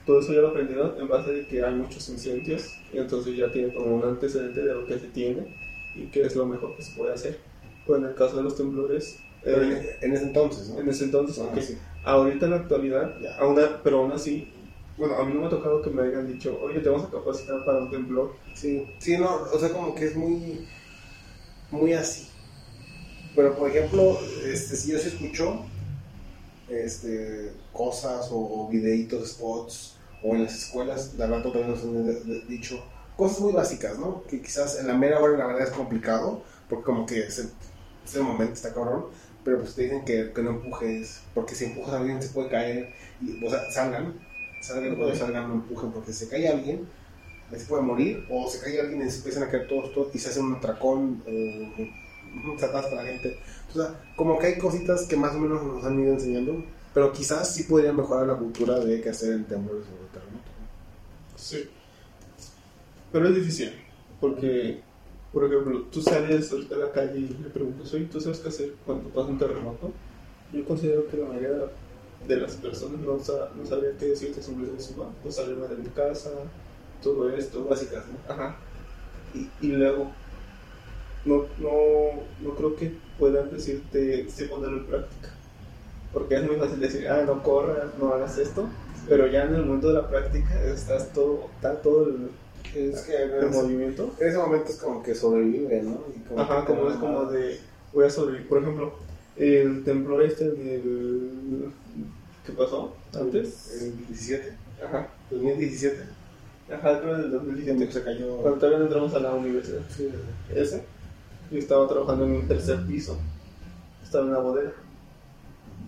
Todo 0.09 0.21
eso 0.21 0.33
ya 0.33 0.41
lo 0.41 0.47
he 0.47 0.49
aprendido 0.49 0.99
en 0.99 1.07
base 1.07 1.41
a 1.41 1.47
que 1.47 1.63
hay 1.63 1.75
muchos 1.75 2.09
incendios 2.09 2.73
y 2.91 2.97
entonces 2.97 3.37
ya 3.37 3.51
tiene 3.51 3.71
como 3.71 3.97
un 3.97 4.03
antecedente 4.03 4.59
de 4.59 4.73
lo 4.73 4.83
que 4.87 4.97
se 4.97 5.05
tiene 5.09 5.55
y 5.93 6.07
qué 6.07 6.23
es 6.23 6.35
lo 6.35 6.47
mejor 6.47 6.75
que 6.75 6.81
se 6.81 6.97
puede 6.97 7.13
hacer. 7.13 7.37
Pues 7.85 8.01
en 8.01 8.07
el 8.07 8.15
caso 8.15 8.37
de 8.37 8.41
los 8.41 8.57
temblores... 8.57 9.19
Eh, 9.45 9.99
en 10.01 10.11
ese 10.11 10.23
entonces, 10.23 10.69
¿no? 10.69 10.79
En 10.79 10.89
ese 10.89 11.03
entonces, 11.03 11.37
ah, 11.37 11.49
okay. 11.51 11.61
sí. 11.61 11.77
Ahorita 12.03 12.45
en 12.45 12.51
la 12.53 12.57
actualidad, 12.57 13.15
aún, 13.37 13.55
pero 13.83 13.99
aún 13.99 14.11
así 14.11 14.51
bueno, 14.97 15.15
a 15.15 15.25
mí 15.25 15.31
no 15.31 15.41
me 15.41 15.45
ha 15.45 15.49
tocado 15.49 15.79
que 15.83 15.91
me 15.91 16.01
hayan 16.01 16.27
dicho, 16.27 16.59
oye, 16.59 16.79
te 16.79 16.89
vamos 16.89 17.07
a 17.07 17.11
capacitar 17.11 17.63
para 17.63 17.77
un 17.77 17.91
temblor. 17.91 18.33
Sí, 18.55 18.87
sí, 18.97 19.15
no, 19.15 19.43
o 19.53 19.59
sea, 19.59 19.69
como 19.69 19.93
que 19.93 20.05
es 20.05 20.15
muy, 20.15 20.67
muy 21.69 21.93
así. 21.93 22.29
Pero, 23.35 23.55
por 23.55 23.69
ejemplo, 23.69 24.17
este, 24.43 24.75
si 24.75 24.91
yo 24.91 24.97
sí 24.97 25.09
escucho 25.09 25.67
este, 26.67 27.53
cosas 27.71 28.27
o 28.31 28.67
videitos, 28.71 29.33
spots, 29.33 29.98
o 30.23 30.35
en 30.35 30.43
las 30.43 30.55
escuelas, 30.55 31.17
de 31.17 31.27
rato 31.27 31.51
también 31.51 31.71
nos 31.71 31.83
han 31.83 32.47
dicho, 32.47 32.83
cosas 33.15 33.39
muy 33.41 33.53
básicas, 33.53 33.97
¿no? 33.97 34.23
Que 34.23 34.41
quizás 34.41 34.79
en 34.79 34.87
la 34.87 34.93
mera 34.93 35.19
hora 35.19 35.37
la 35.37 35.47
verdad 35.47 35.67
es 35.67 35.73
complicado, 35.73 36.43
porque 36.69 36.85
como 36.85 37.05
que 37.05 37.19
ese, 37.19 37.49
ese 38.05 38.21
momento 38.21 38.53
está 38.53 38.73
cabrón, 38.73 39.05
pero 39.43 39.59
pues 39.59 39.75
te 39.75 39.83
dicen 39.83 40.05
que, 40.05 40.31
que 40.33 40.41
no 40.41 40.51
empujes, 40.51 41.21
porque 41.33 41.55
si 41.55 41.65
empujas 41.65 41.93
a 41.93 41.97
alguien 41.97 42.21
se 42.21 42.29
puede 42.29 42.49
caer, 42.49 42.93
y, 43.21 43.43
o 43.45 43.49
sea, 43.49 43.69
salgan, 43.71 44.13
salgan, 44.61 44.95
cuando 44.95 45.15
salgan 45.15 45.47
no 45.47 45.55
empujen, 45.55 45.91
porque 45.91 46.13
si 46.13 46.25
se 46.25 46.29
cae 46.29 46.47
alguien, 46.47 46.87
se 47.51 47.65
puede 47.65 47.81
morir, 47.81 48.25
o 48.29 48.49
se 48.49 48.59
cae 48.59 48.79
alguien 48.79 49.05
y 49.05 49.09
se 49.09 49.17
empiezan 49.17 49.43
a 49.43 49.49
caer 49.49 49.67
todos, 49.67 49.93
todos, 49.93 50.13
y 50.13 50.19
se 50.19 50.29
hacen 50.29 50.45
un 50.45 50.55
atracón, 50.55 51.23
o 51.25 52.59
se 52.59 52.65
atasca 52.65 52.95
la 52.95 53.05
gente. 53.05 53.39
O 53.69 53.73
sea, 53.73 53.99
como 54.15 54.37
que 54.37 54.47
hay 54.47 54.57
cositas 54.57 55.03
que 55.07 55.15
más 55.15 55.35
o 55.35 55.39
menos 55.39 55.63
nos 55.63 55.83
han 55.83 55.99
ido 55.99 56.13
enseñando, 56.13 56.63
pero 56.93 57.11
quizás 57.11 57.53
sí 57.53 57.63
podrían 57.63 57.95
mejorar 57.95 58.27
la 58.27 58.35
cultura 58.35 58.79
de 58.79 59.01
qué 59.01 59.09
hacer 59.09 59.33
en 59.33 59.45
temblores 59.45 59.85
o. 59.87 59.98
Sí. 61.39 61.69
Pero 63.11 63.29
es 63.29 63.35
difícil, 63.35 63.73
porque, 64.19 64.81
por 65.33 65.45
ejemplo, 65.45 65.83
tú 65.91 66.01
sales 66.01 66.53
a 66.53 66.75
la 66.75 66.91
calle 66.91 67.19
y 67.19 67.37
le 67.41 67.49
preguntas, 67.49 67.93
oye, 67.93 68.05
¿tú 68.05 68.19
sabes 68.19 68.39
qué 68.39 68.49
hacer 68.49 68.73
cuando 68.85 69.09
pasa 69.09 69.29
un 69.29 69.39
terremoto? 69.39 69.91
Yo 70.53 70.65
considero 70.65 71.07
que 71.07 71.17
la 71.17 71.27
mayoría 71.27 71.71
de 72.27 72.35
las 72.35 72.55
personas 72.55 72.99
no, 72.99 73.17
sa 73.19 73.49
no 73.55 73.65
sabría 73.65 73.97
qué 73.97 74.07
decirte 74.07 74.43
sobre 74.43 74.67
eso, 74.77 74.93
¿no? 74.97 75.13
Pues 75.23 75.35
salirme 75.35 75.67
de 75.67 75.77
mi 75.77 75.89
casa, 75.89 76.31
todo 77.01 77.29
esto. 77.29 77.65
Básicas, 77.65 78.03
¿no? 78.07 78.33
Ajá. 78.33 78.57
Y, 79.33 79.49
y 79.65 79.71
luego, 79.71 80.11
no, 81.25 81.45
no, 81.57 81.69
no 82.41 82.55
creo 82.55 82.75
que 82.75 82.95
puedan 83.17 83.49
decirte 83.51 84.29
si 84.29 84.45
ponerlo 84.45 84.77
en 84.79 84.85
práctica. 84.85 85.29
Porque 86.13 86.35
es 86.35 86.43
muy 86.43 86.57
fácil 86.57 86.79
decir, 86.79 87.07
ah, 87.07 87.23
no 87.25 87.41
corras, 87.41 87.87
no 87.99 88.13
hagas 88.13 88.37
esto, 88.37 88.67
pero 89.09 89.27
ya 89.27 89.43
en 89.43 89.55
el 89.55 89.65
momento 89.65 89.87
de 89.89 89.93
la 89.95 90.07
práctica 90.09 90.63
estás 90.65 91.11
todo, 91.13 91.47
está 91.55 91.81
todo 91.81 92.07
el, 92.07 92.29
Es 92.75 93.01
que 93.01 93.15
el 93.15 93.49
movimiento. 93.49 94.13
en 94.19 94.27
ese 94.27 94.37
momento 94.37 94.69
es 94.71 94.77
como 94.77 95.01
que 95.03 95.15
sobrevive, 95.15 95.81
¿no? 95.81 96.03
Y 96.15 96.19
como 96.19 96.39
Ajá, 96.41 96.61
que 96.61 96.67
como 96.73 96.89
es 96.89 96.95
como 96.97 97.25
de, 97.25 97.59
voy 97.93 98.05
a 98.05 98.09
sobrevivir. 98.09 98.47
Por 98.47 98.61
ejemplo, 98.61 98.93
el 99.35 99.83
temblor 99.83 100.21
este 100.23 100.49
del... 100.51 101.71
¿Qué 102.45 102.51
pasó 102.53 102.95
antes? 103.13 103.81
El 103.81 104.07
17, 104.07 104.53
Ajá, 104.85 105.07
2017, 105.29 106.03
ajá, 106.73 107.01
creo 107.01 107.17
del 107.17 107.25
que 107.25 107.35
2017. 107.37 107.91
se 107.91 108.03
cayó. 108.03 108.37
Cuando 108.37 108.57
todavía 108.59 108.79
no 108.79 108.85
entramos 108.85 109.13
a 109.13 109.19
la 109.19 109.33
universidad. 109.33 109.81
Sí, 109.89 110.09
Ese, 110.53 110.83
yo 111.51 111.57
estaba 111.59 111.87
trabajando 111.87 112.25
en 112.25 112.31
un 112.31 112.47
tercer 112.47 112.85
piso. 112.87 113.17
Estaba 114.03 114.23
en 114.25 114.29
una 114.31 114.39
bodega. 114.39 114.71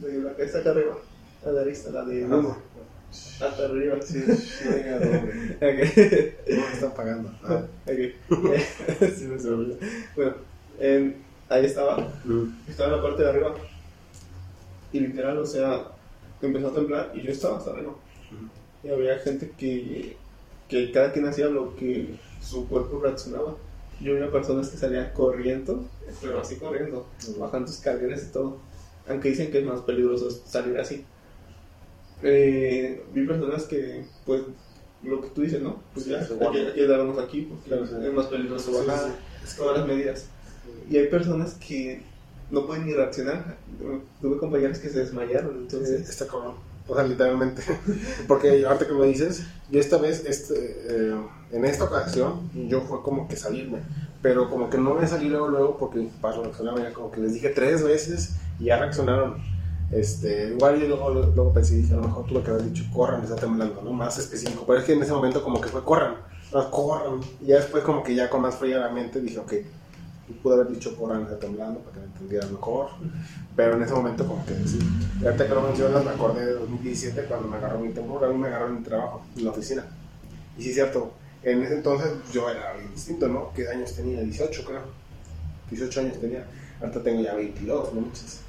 De 0.02 0.20
la 0.20 0.36
que 0.36 0.44
está 0.44 0.60
acá 0.60 0.72
arriba. 0.72 0.98
A 1.46 1.50
la 1.52 1.62
arista, 1.62 1.90
la 1.92 2.04
de 2.06 2.26
Ajá. 2.26 2.58
Hasta 3.12 3.66
arriba. 3.66 3.98
Sí, 4.02 4.20
llega 4.66 5.00
doble. 5.00 5.56
Ok. 5.56 5.98
No 6.50 6.58
me 6.68 6.74
están 6.74 6.94
pagando. 6.94 7.32
Ah. 7.44 7.64
Ok. 7.86 8.00
sí, 9.16 9.26
me. 9.26 9.38
Bueno, 10.16 10.36
en- 10.80 11.16
ahí 11.50 11.66
estaba. 11.66 12.08
Estaba 12.68 12.90
en 12.90 12.96
la 12.98 13.02
parte 13.04 13.24
de 13.24 13.30
arriba. 13.30 13.56
Y 14.94 15.00
literal, 15.00 15.38
o 15.38 15.46
sea, 15.46 15.84
empezó 16.42 16.68
a 16.70 16.74
temblar 16.74 17.12
y 17.16 17.22
yo 17.22 17.32
estaba 17.32 17.58
hasta 17.58 17.72
arriba. 17.72 17.94
Y 18.84 18.90
había 18.90 19.20
gente 19.20 19.52
que, 19.58 20.18
que 20.68 20.92
cada 20.92 21.12
quien 21.14 21.28
hacía 21.28 21.46
lo 21.48 21.76
que 21.76 22.16
su 22.42 22.68
cuerpo 22.68 23.00
reaccionaba. 23.02 23.56
Yo 24.00 24.16
veía 24.16 24.32
personas 24.32 24.70
que 24.70 24.78
salían 24.78 25.12
corriendo, 25.14 25.86
pero 26.22 26.42
así 26.42 26.56
corriendo, 26.56 27.06
bajando 27.38 27.70
escaleras 27.70 28.24
y 28.24 28.32
todo. 28.34 28.58
Aunque 29.08 29.30
dicen 29.30 29.52
que 29.52 29.60
es 29.60 29.66
más 29.66 29.82
peligroso 29.82 30.30
salir 30.32 30.78
así. 30.80 31.06
Eh, 32.24 33.04
vi 33.14 33.26
personas 33.26 33.64
que, 33.64 34.06
pues, 34.26 34.42
lo 35.04 35.22
que 35.22 35.30
tú 35.30 35.42
dices, 35.42 35.62
¿no? 35.62 35.82
Pues 35.94 36.06
ya, 36.06 36.24
Sí, 36.26 36.34
que, 36.38 36.58
hay 36.60 36.74
que 36.74 36.88
darnos 36.88 37.18
aquí 37.18 37.42
porque 37.50 37.70
Claro, 37.70 37.88
sí. 37.88 37.96
es 38.04 38.14
más 38.14 38.28
peligroso 38.28 38.72
bajar, 38.86 39.12
sí. 39.46 39.58
todas 39.58 39.80
las 39.80 39.88
medidas. 39.88 40.26
Y 40.90 40.98
hay 40.98 41.08
personas 41.08 41.56
que 41.56 42.04
no 42.52 42.66
pueden 42.68 42.86
ni 42.86 42.94
reaccionar. 42.94 43.58
Tuve 44.22 44.38
compañeros 44.38 44.80
que 44.80 44.90
se 44.90 45.00
desmayaron, 45.00 45.58
entonces... 45.58 46.10
Está 46.10 46.28
cabrón. 46.28 46.56
O 46.88 46.96
sea, 46.96 47.04
literalmente. 47.06 47.64
Porque 48.28 48.66
ahorita 48.66 48.88
que 48.88 48.94
me 48.94 49.08
dices, 49.08 49.44
yo 49.70 49.80
esta 49.80 49.98
vez, 49.98 50.26
este, 50.26 50.56
eh, 50.90 51.16
en 51.52 51.66
esta 51.66 51.86
ocasión, 51.86 52.50
yo 52.68 52.82
fue 52.82 53.02
como 53.02 53.28
que 53.28 53.36
salirme. 53.36 53.80
Pero 54.22 54.50
como 54.50 54.70
que 54.70 54.78
no 54.78 54.96
me 54.96 55.08
salí 55.08 55.30
luego, 55.30 55.48
luego, 55.48 55.78
porque 55.78 56.08
reaccionaban. 56.22 56.84
Ya 56.84 56.94
como 56.94 57.12
que 57.12 57.22
les 57.22 57.34
dije 57.34 57.50
tres 57.50 57.84
veces 57.84 58.36
y 58.60 58.66
ya 58.66 58.78
reaccionaron. 58.78 59.38
Este, 59.92 60.54
igual 60.54 60.80
yo 60.80 60.88
luego, 60.88 61.10
luego 61.10 61.54
pensé, 61.54 61.76
dije, 61.76 61.94
a 61.94 61.98
lo 61.98 62.04
mejor 62.04 62.26
tuve 62.26 62.44
que 62.44 62.52
haber 62.52 62.64
dicho, 62.64 62.86
corran, 62.94 63.24
está 63.24 63.36
temblando, 63.36 63.82
¿no? 63.82 63.92
Más 63.92 64.18
específico. 64.18 64.64
Pero 64.66 64.80
es 64.80 64.86
que 64.86 64.94
en 64.94 65.04
ese 65.04 65.12
momento 65.12 65.44
como 65.44 65.60
que 65.60 65.70
fue, 65.70 65.84
corran, 65.84 66.16
corran. 66.70 67.20
Y 67.42 67.48
ya 67.48 67.58
después 67.58 67.84
como 67.84 68.02
que 68.02 68.16
ya 68.16 68.30
con 68.30 68.42
más 68.42 68.56
fría 68.56 68.78
la 68.80 68.90
mente 68.90 69.20
dije, 69.20 69.40
ok, 69.40 69.54
pude 70.42 70.56
haber 70.56 70.70
dicho 70.70 70.96
corran, 70.96 71.24
está 71.24 71.38
temblando, 71.38 71.82
para 71.82 71.94
que 71.94 72.00
me 72.00 72.06
entendieran 72.06 72.54
mejor. 72.54 72.90
Pero 73.56 73.76
en 73.76 73.84
ese 73.84 73.94
momento 73.94 74.26
como 74.26 74.46
que 74.46 74.56
sí. 74.66 74.80
Ahorita 75.24 75.48
que 75.48 75.54
lo 75.54 75.62
mencionas, 75.62 76.06
me 76.06 76.12
acordé 76.12 76.46
de 76.46 76.54
2017 76.54 77.26
cuando 77.26 77.50
me 77.50 77.58
agarró 77.58 77.80
mi 77.80 77.90
temblor, 77.90 78.24
a 78.24 78.30
mí 78.30 78.38
me 78.38 78.48
agarró 78.48 78.68
en 78.68 78.76
mi 78.76 78.84
trabajo, 78.84 79.24
en 79.36 79.44
la 79.44 79.52
oficina. 79.52 79.86
Y 80.58 80.64
sí 80.64 80.70
es 80.70 80.76
cierto, 80.76 81.12
en 81.44 81.64
ese 81.64 81.76
entonces 81.76 82.14
yo 82.32 82.50
era 82.50 82.76
distinto, 82.94 83.28
¿no? 83.28 83.52
¿Qué 83.54 83.68
años 83.68 83.94
tenía? 83.94 84.22
18 84.22 84.64
creo. 84.64 84.82
18 85.70 86.00
años 86.00 86.20
tenía. 86.20 86.46
Ahorita 86.80 87.04
tengo 87.04 87.22
ya 87.22 87.34
22, 87.34 87.94
no 87.94 88.02
muchos. 88.02 88.40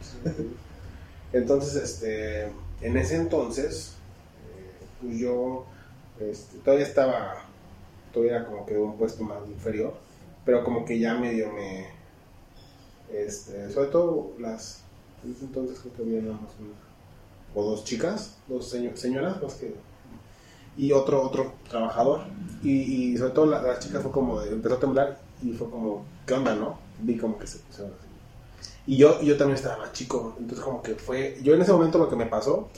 Entonces, 1.32 1.76
este, 1.76 2.52
en 2.80 2.96
ese 2.96 3.16
entonces, 3.16 3.92
eh, 4.56 4.72
pues 5.00 5.18
yo 5.18 5.64
este, 6.18 6.58
todavía 6.58 6.86
estaba, 6.86 7.44
todavía 8.12 8.44
como 8.46 8.66
que 8.66 8.76
un 8.76 8.96
puesto 8.98 9.22
más 9.24 9.38
inferior, 9.48 9.94
pero 10.44 10.64
como 10.64 10.84
que 10.84 10.98
ya 10.98 11.14
medio 11.14 11.52
me, 11.52 11.86
este, 13.12 13.70
sobre 13.72 13.88
todo 13.88 14.32
las, 14.38 14.82
en 15.24 15.32
ese 15.32 15.44
entonces 15.44 15.78
creo 15.80 15.94
que 15.94 16.02
había 16.02 16.22
nada 16.22 16.34
más 16.34 16.50
una, 16.58 16.74
o 17.54 17.70
dos 17.70 17.84
chicas, 17.84 18.36
dos 18.48 18.68
seño- 18.68 18.96
señoras 18.96 19.40
más 19.42 19.54
que, 19.54 19.74
y 20.76 20.92
otro, 20.92 21.22
otro 21.22 21.54
trabajador, 21.68 22.22
y, 22.62 23.16
sobre 23.16 23.32
todo 23.32 23.46
la, 23.46 23.62
la 23.62 23.78
chica 23.78 24.00
fue 24.00 24.10
como, 24.12 24.40
de- 24.40 24.50
empezó 24.52 24.74
a 24.76 24.80
temblar 24.80 25.18
y 25.42 25.52
fue 25.52 25.70
como, 25.70 26.04
¿qué 26.26 26.34
onda, 26.34 26.54
no? 26.54 26.78
Vi 27.02 27.16
como 27.16 27.38
que 27.38 27.46
se 27.46 27.58
pusieron 27.58 27.92
así. 27.98 28.09
Y 28.86 28.96
yo, 28.96 29.20
yo 29.22 29.36
también 29.36 29.56
estaba 29.56 29.92
chico, 29.92 30.34
entonces 30.38 30.64
como 30.64 30.82
que 30.82 30.94
fue, 30.94 31.38
yo 31.42 31.54
en 31.54 31.62
ese 31.62 31.72
momento 31.72 31.98
lo 31.98 32.08
que 32.08 32.16
me 32.16 32.26
pasó 32.26 32.70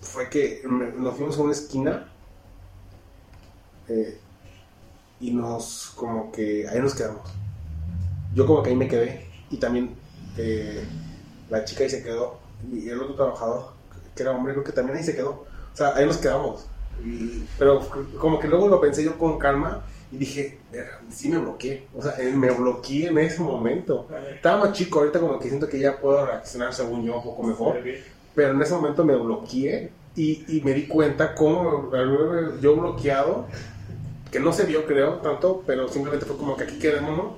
fue 0.00 0.28
que 0.28 0.62
nos 0.66 1.14
fuimos 1.14 1.38
a 1.38 1.42
una 1.42 1.52
esquina 1.52 2.08
eh, 3.88 4.18
y 5.20 5.30
nos, 5.30 5.92
como 5.96 6.30
que 6.32 6.68
ahí 6.68 6.80
nos 6.80 6.94
quedamos. 6.94 7.22
Yo 8.34 8.46
como 8.46 8.62
que 8.62 8.70
ahí 8.70 8.76
me 8.76 8.88
quedé 8.88 9.26
y 9.50 9.56
también 9.58 9.94
eh, 10.36 10.84
la 11.48 11.64
chica 11.64 11.84
ahí 11.84 11.90
se 11.90 12.02
quedó 12.02 12.38
y 12.70 12.88
el 12.88 13.00
otro 13.00 13.14
trabajador, 13.14 13.72
que 14.14 14.22
era 14.22 14.32
hombre, 14.32 14.52
creo 14.52 14.64
que 14.64 14.72
también 14.72 14.98
ahí 14.98 15.04
se 15.04 15.14
quedó. 15.14 15.30
O 15.30 15.76
sea, 15.76 15.94
ahí 15.94 16.06
nos 16.06 16.18
quedamos. 16.18 16.66
Pero 17.58 17.80
como 18.18 18.38
que 18.38 18.48
luego 18.48 18.68
lo 18.68 18.80
pensé 18.80 19.04
yo 19.04 19.18
con 19.18 19.38
calma 19.38 19.82
y 20.12 20.16
dije, 20.18 20.58
"Verga, 20.72 21.00
sí 21.10 21.28
me 21.28 21.38
bloqueé. 21.38 21.86
O 21.96 22.02
sea, 22.02 22.14
eh, 22.18 22.32
me 22.32 22.50
bloqueé 22.50 23.08
en 23.08 23.18
ese 23.18 23.42
momento. 23.42 24.06
Estaba 24.36 24.64
más 24.66 24.72
chico, 24.72 25.00
ahorita 25.00 25.18
como 25.20 25.38
que 25.38 25.48
siento 25.48 25.68
que 25.68 25.78
ya 25.80 25.98
puedo 25.98 26.24
reaccionar 26.24 26.72
según 26.72 27.04
yo 27.04 27.16
un 27.16 27.22
poco 27.24 27.42
mejor. 27.42 27.76
Pero 28.34 28.50
en 28.52 28.62
ese 28.62 28.74
momento 28.74 29.04
me 29.04 29.16
bloqueé 29.16 29.90
y, 30.14 30.44
y 30.56 30.60
me 30.62 30.72
di 30.74 30.86
cuenta 30.86 31.34
cómo 31.34 31.90
yo 32.60 32.76
bloqueado, 32.76 33.46
que 34.30 34.38
no 34.40 34.52
se 34.52 34.64
vio 34.64 34.86
creo 34.86 35.14
tanto, 35.20 35.62
pero 35.66 35.88
simplemente 35.88 36.26
fue 36.26 36.36
como 36.36 36.56
que 36.56 36.64
aquí 36.64 36.78
quedémonos. 36.78 37.32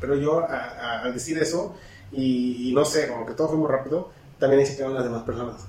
Pero 0.00 0.16
yo 0.16 0.40
a- 0.40 0.46
a- 0.46 1.02
al 1.02 1.14
decir 1.14 1.38
eso, 1.38 1.74
y, 2.10 2.68
y 2.70 2.74
no 2.74 2.84
sé, 2.84 3.08
como 3.08 3.24
que 3.24 3.34
todo 3.34 3.48
fue 3.48 3.56
muy 3.56 3.68
rápido, 3.68 4.10
también 4.38 4.60
ahí 4.60 4.66
se 4.66 4.74
quedaron 4.76 4.94
las 4.94 5.04
demás 5.04 5.22
personas. 5.22 5.66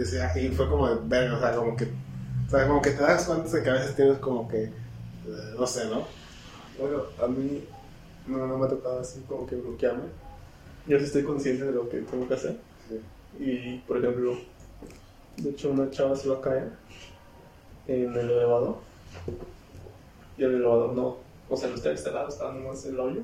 O 0.00 0.04
sea, 0.04 0.38
y 0.38 0.48
fue 0.50 0.68
como 0.68 0.88
de 0.88 0.96
verga, 1.04 1.36
o 1.36 1.40
sea, 1.40 1.52
como 1.56 1.76
que, 1.76 1.88
o 2.48 2.50
sea, 2.50 2.66
como 2.66 2.80
que 2.80 2.92
te 2.92 3.02
das 3.02 3.26
cuenta 3.26 3.50
de 3.50 3.62
que 3.62 3.68
a 3.68 3.74
veces 3.74 3.94
tienes 3.94 4.18
como 4.20 4.48
que, 4.48 4.64
eh, 4.64 4.70
no 5.58 5.66
sé, 5.66 5.84
¿no? 5.84 6.06
Bueno, 6.80 7.02
a 7.22 7.26
mí 7.26 7.62
no, 8.26 8.46
no 8.46 8.56
me 8.56 8.64
ha 8.64 8.68
tocado 8.70 9.00
así 9.00 9.20
como 9.28 9.46
que 9.46 9.56
bloquearme. 9.56 10.04
Yo 10.86 10.98
sí 10.98 11.04
estoy 11.04 11.24
consciente 11.24 11.64
de 11.64 11.72
lo 11.72 11.86
que 11.90 11.98
tengo 11.98 12.26
que 12.26 12.32
hacer. 12.32 12.56
Y, 13.38 13.80
por 13.80 13.98
ejemplo, 13.98 14.38
de 15.36 15.50
hecho 15.50 15.70
una 15.72 15.90
chava 15.90 16.16
se 16.16 16.30
va 16.30 16.38
a 16.38 16.40
caer 16.40 16.72
en 17.86 18.14
el 18.14 18.30
elevador. 18.30 18.76
Y 20.38 20.44
el 20.44 20.54
elevador 20.54 20.94
no, 20.94 21.16
o 21.50 21.56
sea, 21.56 21.68
no 21.68 21.74
está 21.74 21.90
instalado, 21.90 22.28
está 22.28 22.50
nomás 22.50 22.82
el 22.86 22.98
hoyo, 22.98 23.20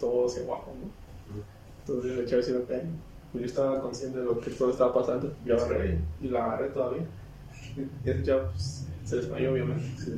todo 0.00 0.28
hacia 0.28 0.44
abajo, 0.44 0.72
¿no? 0.80 1.42
Entonces 1.80 2.16
la 2.16 2.24
chava 2.24 2.42
se 2.42 2.52
iba 2.52 2.60
a 2.60 2.66
caer. 2.66 2.86
Pues 3.32 3.42
yo 3.42 3.48
estaba 3.48 3.82
consciente 3.82 4.18
de 4.18 4.24
lo 4.24 4.40
que 4.40 4.50
todo 4.52 4.70
estaba 4.70 4.94
pasando. 4.94 5.30
Yo 5.44 5.56
agarré 5.56 5.98
y 6.22 6.28
la 6.28 6.46
agarré 6.46 6.68
todavía. 6.70 7.04
Pues, 8.04 8.84
se 9.04 9.16
desmayó, 9.16 9.52
obviamente. 9.52 9.84
Sí, 10.04 10.12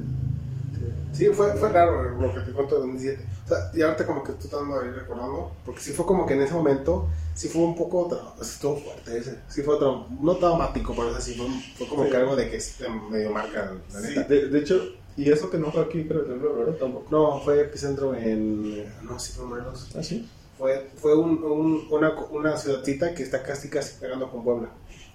Sí, 1.12 1.26
fue, 1.32 1.52
fue 1.54 1.68
raro 1.70 2.10
lo 2.20 2.32
que 2.32 2.40
te 2.40 2.52
cuento 2.52 2.76
de 2.76 2.80
2017. 2.82 3.24
O 3.44 3.48
sea, 3.48 3.70
y 3.74 3.82
ahorita 3.82 4.06
como 4.06 4.22
que 4.22 4.32
tú 4.34 4.44
estás 4.44 4.60
ahí 4.60 4.90
recordando, 4.90 5.50
porque 5.64 5.80
sí 5.80 5.92
fue 5.92 6.06
como 6.06 6.24
que 6.26 6.34
en 6.34 6.42
ese 6.42 6.54
momento, 6.54 7.08
sí 7.34 7.48
fue 7.48 7.62
un 7.62 7.74
poco, 7.74 8.08
tra- 8.08 8.40
estuvo 8.40 8.76
fuerte 8.76 9.18
ese, 9.18 9.38
sí 9.48 9.62
fue 9.62 9.74
otro, 9.74 10.06
no 10.20 10.36
traumático, 10.36 10.94
pero 10.94 11.08
así 11.16 11.34
fue, 11.34 11.46
fue 11.76 11.88
como 11.88 12.04
Sí. 12.04 12.10
que 12.10 12.16
algo 12.18 12.36
de 12.36 12.48
que 12.50 12.60
sí 12.60 12.84
medio 13.10 13.32
marca, 13.32 13.72
la 13.92 14.00
Sí, 14.00 14.08
neta. 14.10 14.22
de, 14.24 14.48
de 14.48 14.58
hecho, 14.60 14.80
y 15.16 15.28
eso 15.30 15.50
que 15.50 15.58
no 15.58 15.72
fue 15.72 15.82
aquí, 15.82 16.04
pero 16.06 16.20
el 16.20 16.26
temblor, 16.28 16.58
¿verdad? 16.58 16.74
Tampoco. 16.74 17.06
No, 17.10 17.40
fue 17.40 17.62
epicentro 17.62 18.14
en, 18.14 18.84
no, 19.02 19.18
sí 19.18 19.32
fue 19.32 19.44
en 19.44 19.50
Morelos. 19.50 19.90
¿Ah, 19.98 20.02
sí? 20.02 20.28
Fue, 20.56 20.90
fue 20.96 21.16
un, 21.16 21.42
un- 21.42 21.88
una, 21.90 22.12
una 22.30 22.56
ciudadcita 22.56 23.14
que 23.14 23.22
está 23.24 23.42
casi 23.42 23.68
casi 23.68 23.98
pegando 23.98 24.30
con 24.30 24.44
Puebla. 24.44 24.68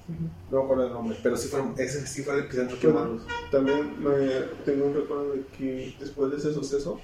No 0.08 0.58
me 0.58 0.64
acuerdo 0.64 0.88
el 0.88 0.94
nombre, 0.94 1.18
pero 1.24 1.38
sí 1.38 1.48
fue, 1.48 1.62
ese 1.78 2.06
sí 2.06 2.24
fue 2.24 2.34
el 2.34 2.42
epicentro 2.42 2.78
que 2.78 2.88
Bueno, 2.88 3.20
también 3.50 4.04
me, 4.04 4.28
tengo 4.66 4.88
un 4.88 4.96
recuerdo 4.96 5.32
de 5.32 5.46
que 5.58 5.96
después 5.98 6.32
de 6.32 6.38
ese 6.38 6.54
suceso, 6.54 7.00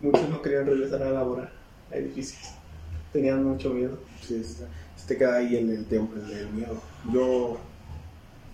muchos 0.00 0.28
no 0.28 0.40
querían 0.40 0.66
regresar 0.66 1.02
a 1.02 1.10
laborar 1.10 1.52
a 1.90 1.96
edificios. 1.96 2.54
Tenían 3.12 3.44
mucho 3.44 3.70
miedo. 3.70 3.98
Sí, 4.22 4.42
sí, 4.42 4.64
sí 4.96 5.06
te 5.06 5.18
queda 5.18 5.36
ahí 5.36 5.56
el, 5.56 5.70
el, 5.70 5.84
tiempo, 5.84 6.14
el, 6.16 6.30
el 6.30 6.50
miedo. 6.50 6.80
Yo, 7.12 7.58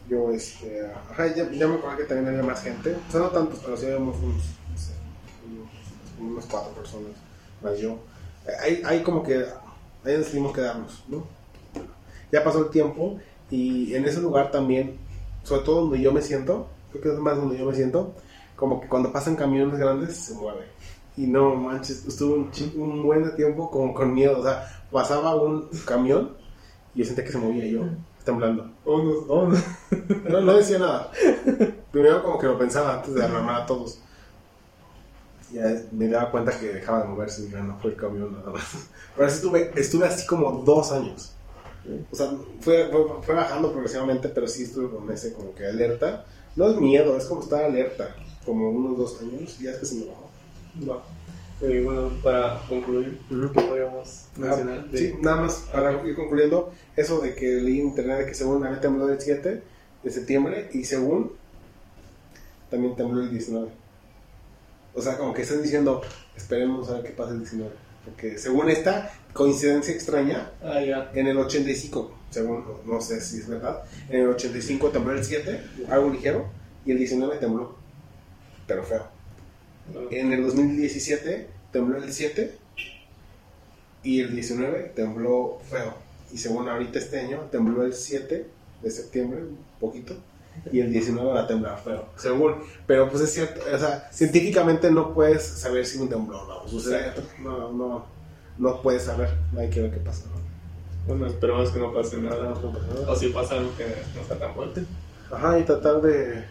yo, 0.08 0.32
este, 0.32 0.86
ajá, 1.10 1.28
ya, 1.28 1.50
ya 1.50 1.68
me 1.68 1.76
acuerdo 1.76 1.98
que 1.98 2.04
también 2.04 2.28
había 2.28 2.42
más 2.42 2.62
gente. 2.62 2.96
O 3.08 3.12
sea, 3.12 3.20
no 3.20 3.28
tantos, 3.30 3.60
pero 3.60 3.76
sí 3.76 3.86
habíamos 3.86 4.16
unos, 4.16 4.42
no 4.72 4.78
sé, 4.78 4.92
unos, 5.48 6.30
unos 6.32 6.46
cuatro 6.46 6.72
personas, 6.72 7.12
más 7.62 7.78
yo. 7.78 7.98
Ahí, 8.60 8.82
ahí 8.84 9.02
como 9.02 9.22
que, 9.22 9.44
ahí 10.04 10.16
decidimos 10.16 10.52
quedarnos, 10.52 11.04
¿no? 11.08 11.35
Ya 12.32 12.42
pasó 12.42 12.64
el 12.64 12.70
tiempo 12.70 13.18
y 13.50 13.94
en 13.94 14.04
ese 14.04 14.20
lugar 14.20 14.50
también, 14.50 14.98
sobre 15.44 15.62
todo 15.62 15.82
donde 15.82 16.00
yo 16.00 16.12
me 16.12 16.22
siento, 16.22 16.68
creo 16.90 17.02
que 17.02 17.08
es 17.10 17.18
más 17.18 17.36
donde 17.36 17.58
yo 17.58 17.66
me 17.66 17.74
siento, 17.74 18.14
como 18.56 18.80
que 18.80 18.88
cuando 18.88 19.12
pasan 19.12 19.36
camiones 19.36 19.78
grandes 19.78 20.16
se 20.16 20.34
mueve. 20.34 20.66
Y 21.16 21.26
no 21.26 21.54
manches, 21.54 22.04
estuve 22.06 22.34
un, 22.34 22.80
un 22.80 23.02
buen 23.02 23.34
tiempo 23.36 23.70
como 23.70 23.94
con 23.94 24.12
miedo. 24.12 24.40
O 24.40 24.42
sea, 24.42 24.68
pasaba 24.90 25.34
un 25.34 25.68
camión 25.86 26.32
y 26.94 27.00
yo 27.00 27.04
sentía 27.04 27.24
que 27.24 27.32
se 27.32 27.38
movía 27.38 27.66
yo, 27.66 27.82
temblando. 28.24 28.70
Vámonos. 28.84 29.62
No, 30.28 30.40
no 30.40 30.54
decía 30.54 30.78
nada. 30.78 31.10
Primero 31.92 32.22
como 32.22 32.38
que 32.38 32.46
lo 32.46 32.58
pensaba 32.58 32.94
antes 32.94 33.14
de 33.14 33.24
alarmar 33.24 33.62
a 33.62 33.66
todos. 33.66 34.00
Ya 35.52 35.62
me 35.92 36.08
daba 36.08 36.30
cuenta 36.30 36.58
que 36.58 36.66
dejaba 36.66 37.02
de 37.02 37.08
moverse 37.08 37.44
y 37.44 37.50
ya 37.50 37.60
no 37.60 37.78
fue 37.78 37.92
el 37.92 37.96
camión 37.96 38.32
nada 38.32 38.50
más. 38.50 38.88
Pero 39.14 39.28
así 39.28 39.36
estuve, 39.36 39.70
estuve 39.76 40.06
así 40.06 40.26
como 40.26 40.64
dos 40.64 40.90
años. 40.90 41.35
O 42.10 42.16
sea, 42.16 42.32
fue, 42.60 42.88
fue, 42.90 43.04
fue 43.22 43.34
bajando 43.34 43.70
progresivamente, 43.72 44.28
pero 44.28 44.46
sí 44.48 44.64
estuve 44.64 44.90
con 44.90 45.10
ese 45.10 45.32
como 45.32 45.54
que 45.54 45.66
alerta. 45.66 46.24
No 46.56 46.70
es 46.70 46.76
miedo, 46.76 47.16
es 47.16 47.24
como 47.26 47.42
estar 47.42 47.64
alerta. 47.64 48.14
Como 48.44 48.70
unos 48.70 48.96
dos 48.98 49.20
años 49.20 49.56
y 49.60 49.64
ya 49.64 49.72
es 49.72 49.78
que 49.78 49.86
se 49.86 49.94
me 49.96 50.04
bajó. 50.06 51.02
Eh, 51.62 51.82
bueno, 51.84 52.10
para 52.22 52.60
concluir. 52.68 53.18
¿qué 53.28 53.60
podríamos 53.60 54.26
mencionar? 54.36 54.84
Ah, 54.86 54.92
de- 54.92 54.98
Sí, 54.98 55.14
nada 55.22 55.40
más 55.42 55.66
para 55.72 56.06
ir 56.06 56.14
concluyendo, 56.14 56.72
eso 56.96 57.20
de 57.20 57.34
que 57.34 57.46
leí 57.46 57.80
en 57.80 57.86
internet 57.88 58.18
de 58.18 58.26
que 58.26 58.34
según 58.34 58.64
había 58.64 58.80
temblor 58.80 59.10
el 59.10 59.20
7 59.20 59.62
de 60.02 60.10
septiembre 60.10 60.68
y 60.74 60.84
según 60.84 61.32
también 62.70 62.94
tembló 62.96 63.22
el 63.22 63.30
19. 63.30 63.68
O 64.94 65.00
sea, 65.02 65.16
como 65.18 65.32
que 65.34 65.42
están 65.42 65.62
diciendo, 65.62 66.02
esperemos 66.36 66.88
a 66.90 66.94
ver 66.94 67.02
qué 67.04 67.10
pasa 67.10 67.32
el 67.32 67.38
19. 67.40 67.70
Porque 68.04 68.38
según 68.38 68.68
esta 68.70 69.10
coincidencia 69.36 69.94
extraña, 69.94 70.50
Ah, 70.62 70.80
en 71.14 71.26
el 71.26 71.38
85, 71.38 72.12
según, 72.30 72.64
no 72.86 73.00
sé 73.00 73.20
si 73.20 73.38
es 73.38 73.48
verdad, 73.48 73.82
en 74.08 74.22
el 74.22 74.28
85 74.28 74.88
tembló 74.88 75.12
el 75.12 75.24
7, 75.24 75.60
algo 75.88 76.10
ligero, 76.10 76.46
y 76.84 76.92
el 76.92 76.98
19 76.98 77.36
tembló, 77.36 77.76
pero 78.66 78.82
feo. 78.82 79.06
En 80.10 80.32
el 80.32 80.42
2017 80.42 81.48
tembló 81.70 81.98
el 81.98 82.12
7 82.12 82.56
y 84.02 84.20
el 84.20 84.34
19 84.34 84.92
tembló 84.96 85.60
feo. 85.70 85.94
Y 86.32 86.38
según 86.38 86.68
ahorita 86.68 86.98
este 86.98 87.20
año 87.20 87.48
tembló 87.52 87.84
el 87.84 87.94
7 87.94 88.46
de 88.82 88.90
septiembre, 88.90 89.42
un 89.42 89.58
poquito, 89.78 90.16
y 90.72 90.80
el 90.80 90.92
19 90.92 91.32
va 91.32 91.42
a 91.42 91.46
temblar 91.46 91.80
feo. 91.82 92.06
Según, 92.16 92.54
pero 92.86 93.08
pues 93.10 93.22
es 93.22 93.32
cierto, 93.32 93.60
o 93.72 93.78
sea, 93.78 94.08
científicamente 94.12 94.90
no 94.90 95.14
puedes 95.14 95.42
saber 95.42 95.86
si 95.86 95.98
un 95.98 96.08
temblor 96.08 96.48
va 96.48 96.64
a 96.64 96.68
suceder. 96.68 97.14
No, 97.40 97.72
no, 97.72 98.06
no 98.58 98.82
puedes 98.82 99.04
saber, 99.04 99.30
hay 99.56 99.70
que 99.70 99.82
ver 99.82 99.92
qué 99.92 100.00
pasa. 100.00 100.24
¿no? 100.28 100.36
Bueno, 101.06 101.26
esperemos 101.26 101.70
que 101.70 101.78
no 101.78 101.92
pase 101.92 102.18
nada. 102.18 102.50
No 102.50 102.72
pasa 102.72 102.86
nada. 102.94 103.12
O 103.12 103.16
si 103.16 103.28
pasa 103.28 103.54
algo 103.56 103.70
que 103.76 103.84
no 104.14 104.20
está 104.20 104.38
tan 104.38 104.54
fuerte. 104.54 104.84
Ajá, 105.30 105.58
y 105.58 105.64
tratar 105.64 106.00
de 106.00 106.44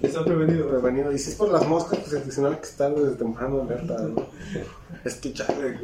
Está 0.00 0.24
prevenido. 0.24 0.68
prevenido. 0.68 1.12
Y 1.12 1.18
si 1.18 1.30
es 1.30 1.36
por 1.36 1.50
las 1.50 1.66
moscas, 1.66 1.98
pues 2.00 2.12
el 2.12 2.22
19 2.24 2.54
hay 2.54 2.60
que 2.60 2.68
estar 2.68 2.94
desde 2.94 3.16
temprano 3.16 3.62
alerta, 3.62 4.00
¿no? 4.02 4.26
Es 5.04 5.16
que 5.16 5.32
chale, 5.32 5.78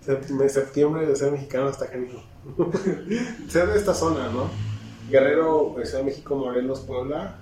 septiembre, 0.00 0.48
septiembre 0.48 1.06
de 1.06 1.16
ser 1.16 1.32
mexicano 1.32 1.68
está 1.68 1.86
genial. 1.86 2.22
ser 3.48 3.68
de 3.68 3.78
esta 3.78 3.94
zona, 3.94 4.28
¿no? 4.30 4.50
Guerrero, 5.08 5.72
pues, 5.74 5.88
Ciudad 5.90 6.04
de 6.04 6.10
México, 6.10 6.36
Morelos, 6.36 6.80
Puebla, 6.80 7.36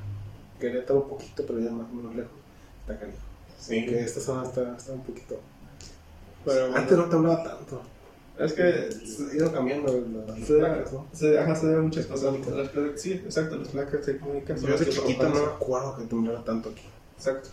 Querétaro 0.60 1.00
un 1.00 1.08
poquito, 1.08 1.44
pero 1.46 1.58
ya 1.58 1.70
más 1.70 1.88
o 1.90 1.94
menos 1.94 2.14
lejos. 2.14 2.32
Está 2.80 2.96
genial. 2.98 3.18
Sí. 3.58 3.86
Que 3.86 4.00
esta 4.00 4.20
zona 4.20 4.44
está, 4.44 4.76
está 4.76 4.92
un 4.92 5.02
poquito. 5.02 5.40
Pero 6.46 6.60
bueno, 6.68 6.76
Antes 6.76 6.96
no 6.96 7.04
temblaba 7.06 7.42
tanto. 7.42 7.82
es 8.38 8.52
que 8.54 8.62
Ha 8.62 9.34
ido 9.36 9.52
cambiando 9.52 9.92
las 10.26 10.38
se, 10.46 10.54
placas, 10.58 10.92
¿no? 10.92 11.06
se, 11.12 11.38
ajá, 11.38 11.54
se 11.56 11.66
deben 11.66 11.82
muchas 11.84 12.06
cosas. 12.06 12.32
Las 12.32 12.68
placas- 12.68 13.00
sí, 13.02 13.12
exacto, 13.12 13.56
las 13.56 13.68
placas 13.68 14.06
tectónicas. 14.06 14.60
son 14.60 14.68
Yo 14.70 14.76
las 14.76 14.80
de 14.80 14.86
que 14.86 14.92
chiquito 14.92 15.28
no 15.28 15.34
me 15.34 15.46
acuerdo 15.46 15.96
que 15.96 16.04
temblaba 16.04 16.44
tanto 16.44 16.68
aquí. 16.70 16.82
Exacto. 17.16 17.48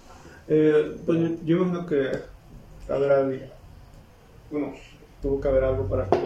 Eh, 0.47 0.97
pues 1.05 1.19
yo, 1.19 1.27
yo 1.43 1.57
imagino 1.57 1.85
que 1.85 2.11
algo, 2.89 3.49
bueno, 4.51 4.73
tuvo 5.21 5.41
que 5.41 5.47
haber 5.47 5.63
algo 5.63 5.87
para 5.87 6.07
que 6.09 6.17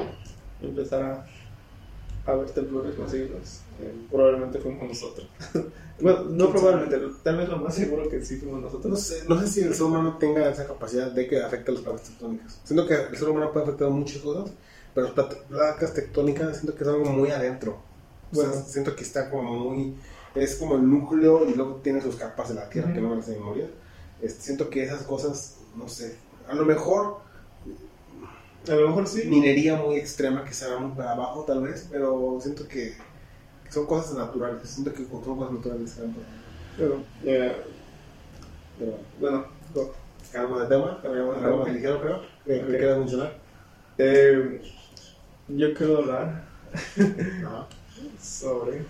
empezara 0.62 1.25
a 2.25 2.32
haber 2.32 2.49
temblores 2.49 2.97
masivos. 2.97 3.62
Eh, 3.80 3.94
probablemente 4.12 4.60
fuimos 4.60 4.88
nosotros. 4.88 5.28
bueno, 6.02 6.24
no 6.26 6.50
probablemente, 6.52 6.98
tal 7.24 7.38
vez 7.38 7.50
lo 7.50 7.58
más 7.58 7.76
seguro 7.76 8.10
que 8.10 8.24
sí 8.24 8.38
fuimos 8.38 8.62
nosotros. 8.62 8.86
No 8.92 8.96
sé, 8.98 9.24
no 9.28 9.40
sé 9.40 9.48
si 9.48 9.62
el 9.62 9.74
ser 9.74 9.84
humano 9.84 10.18
tenga 10.18 10.50
esa 10.50 10.66
capacidad 10.66 11.12
de 11.12 11.28
que 11.28 11.42
afecte 11.42 11.72
a 11.72 11.74
las 11.76 11.84
placas 11.84 12.04
tectónicas. 12.10 12.60
Siento 12.63 12.88
que 12.88 12.94
el 12.96 13.18
ser 13.18 13.30
humano 13.30 13.52
puede 13.52 13.66
afectar 13.66 13.90
muchas 13.90 14.18
cosas, 14.22 14.52
pero 14.94 15.13
las 15.16 15.26
placas 15.48 15.94
tectónicas 15.94 16.58
siento 16.58 16.76
que 16.76 16.84
es 16.84 16.90
algo 16.90 17.06
muy 17.06 17.30
adentro. 17.30 17.78
Bueno, 18.32 18.50
Bueno. 18.52 18.66
siento 18.68 18.96
que 18.96 19.04
está 19.04 19.30
como 19.30 19.44
muy... 19.72 19.96
Es 20.36 20.56
como 20.56 20.76
el 20.76 20.88
núcleo 20.90 21.48
y 21.50 21.54
luego 21.56 21.76
tiene 21.84 22.02
sus 22.02 22.16
capas 22.16 22.50
de 22.50 22.56
la 22.56 22.70
tierra 22.70 22.92
que 22.94 23.00
Ujú. 23.00 23.08
no 23.08 23.10
me 23.10 23.16
las 23.18 23.28
de 23.28 23.36
memoria. 23.38 23.68
Este, 24.22 24.42
siento 24.42 24.70
que 24.70 24.84
esas 24.84 25.04
cosas, 25.04 25.58
no 25.76 25.88
sé, 25.88 26.16
a 26.48 26.54
lo 26.56 26.66
mejor 26.66 27.18
A 28.70 28.76
lo 28.76 28.88
mejor 28.90 29.08
sí. 29.08 29.24
minería 29.28 29.78
muy 29.78 29.96
extrema 29.98 30.44
que 30.44 30.54
se 30.54 30.68
va 30.70 30.80
muy 30.80 30.96
para 30.96 31.13
abajo 31.13 31.44
tal 31.46 31.62
vez, 31.63 31.88
pero 31.90 32.38
siento 32.42 32.68
que, 32.68 32.90
que 32.92 32.98
son 33.69 33.86
cosas 33.86 34.15
naturales. 34.17 34.67
Siento 34.69 34.93
que 34.93 35.06
son 35.06 35.21
cosas 35.38 35.53
naturales. 35.53 35.99
Pero, 36.77 37.01
eh, 37.23 37.56
Pero, 38.80 38.97
bueno, 39.19 39.45
algo 40.36 40.60
de 40.60 40.67
tema, 40.67 40.99
algo, 41.03 41.34
algo 41.34 41.58
más 41.63 41.73
ligero 41.73 42.01
creo, 42.01 42.21
que, 42.45 42.53
que 42.53 42.63
Ok. 42.63 42.69
quieras 42.69 42.97
mencionar. 42.99 43.34
eh, 43.97 44.62
yo 45.49 45.73
quiero 45.73 45.97
hablar 45.99 46.43
sobre 48.21 48.82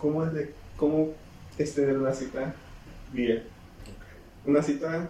cómo 0.00 0.24
es 0.24 0.32
de 0.34 0.54
cómo 0.76 1.08
es 1.56 1.74
tener 1.74 1.96
una 1.98 2.12
cita 2.12 2.54
bien. 3.12 3.44
Una 4.46 4.62
cita 4.62 5.08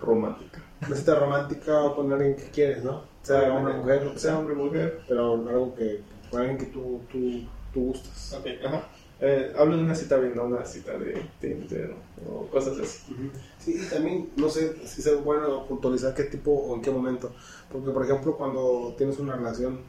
romántica. 0.00 0.60
Una 0.86 0.96
cita 0.96 1.14
romántica 1.16 1.82
o 1.82 1.96
con 1.96 2.12
alguien 2.12 2.36
que 2.36 2.44
quieres, 2.50 2.84
¿no? 2.84 3.02
Sea 3.22 3.52
una 3.52 3.72
mujer, 3.74 4.12
sea, 4.16 4.38
hombre 4.38 4.54
mujer. 4.54 5.00
pero 5.08 5.32
algo 5.32 5.74
que, 5.74 6.02
con 6.30 6.40
alguien 6.40 6.58
que 6.58 6.66
tú, 6.66 7.00
tú, 7.10 7.42
tú 7.72 7.80
gustas. 7.86 8.34
Ok, 8.38 8.46
ajá. 8.64 8.88
Eh, 9.20 9.52
hablo 9.56 9.76
de 9.76 9.84
una 9.84 9.94
cita 9.94 10.16
bien, 10.16 10.34
no 10.34 10.44
una 10.44 10.64
cita 10.66 10.98
de 10.98 11.24
Tinder 11.40 11.94
o 12.28 12.46
cosas 12.48 12.78
así. 12.78 12.98
Sí, 13.58 13.80
y 13.80 13.88
también 13.88 14.30
no 14.36 14.48
sé 14.50 14.76
si 14.86 15.00
es 15.00 15.24
bueno 15.24 15.66
puntualizar 15.66 16.14
qué 16.14 16.24
tipo 16.24 16.50
o 16.50 16.74
en 16.74 16.82
qué 16.82 16.90
momento. 16.90 17.32
Porque, 17.70 17.90
por 17.90 18.04
ejemplo, 18.04 18.36
cuando 18.36 18.94
tienes 18.98 19.18
una 19.18 19.36
relación 19.36 19.80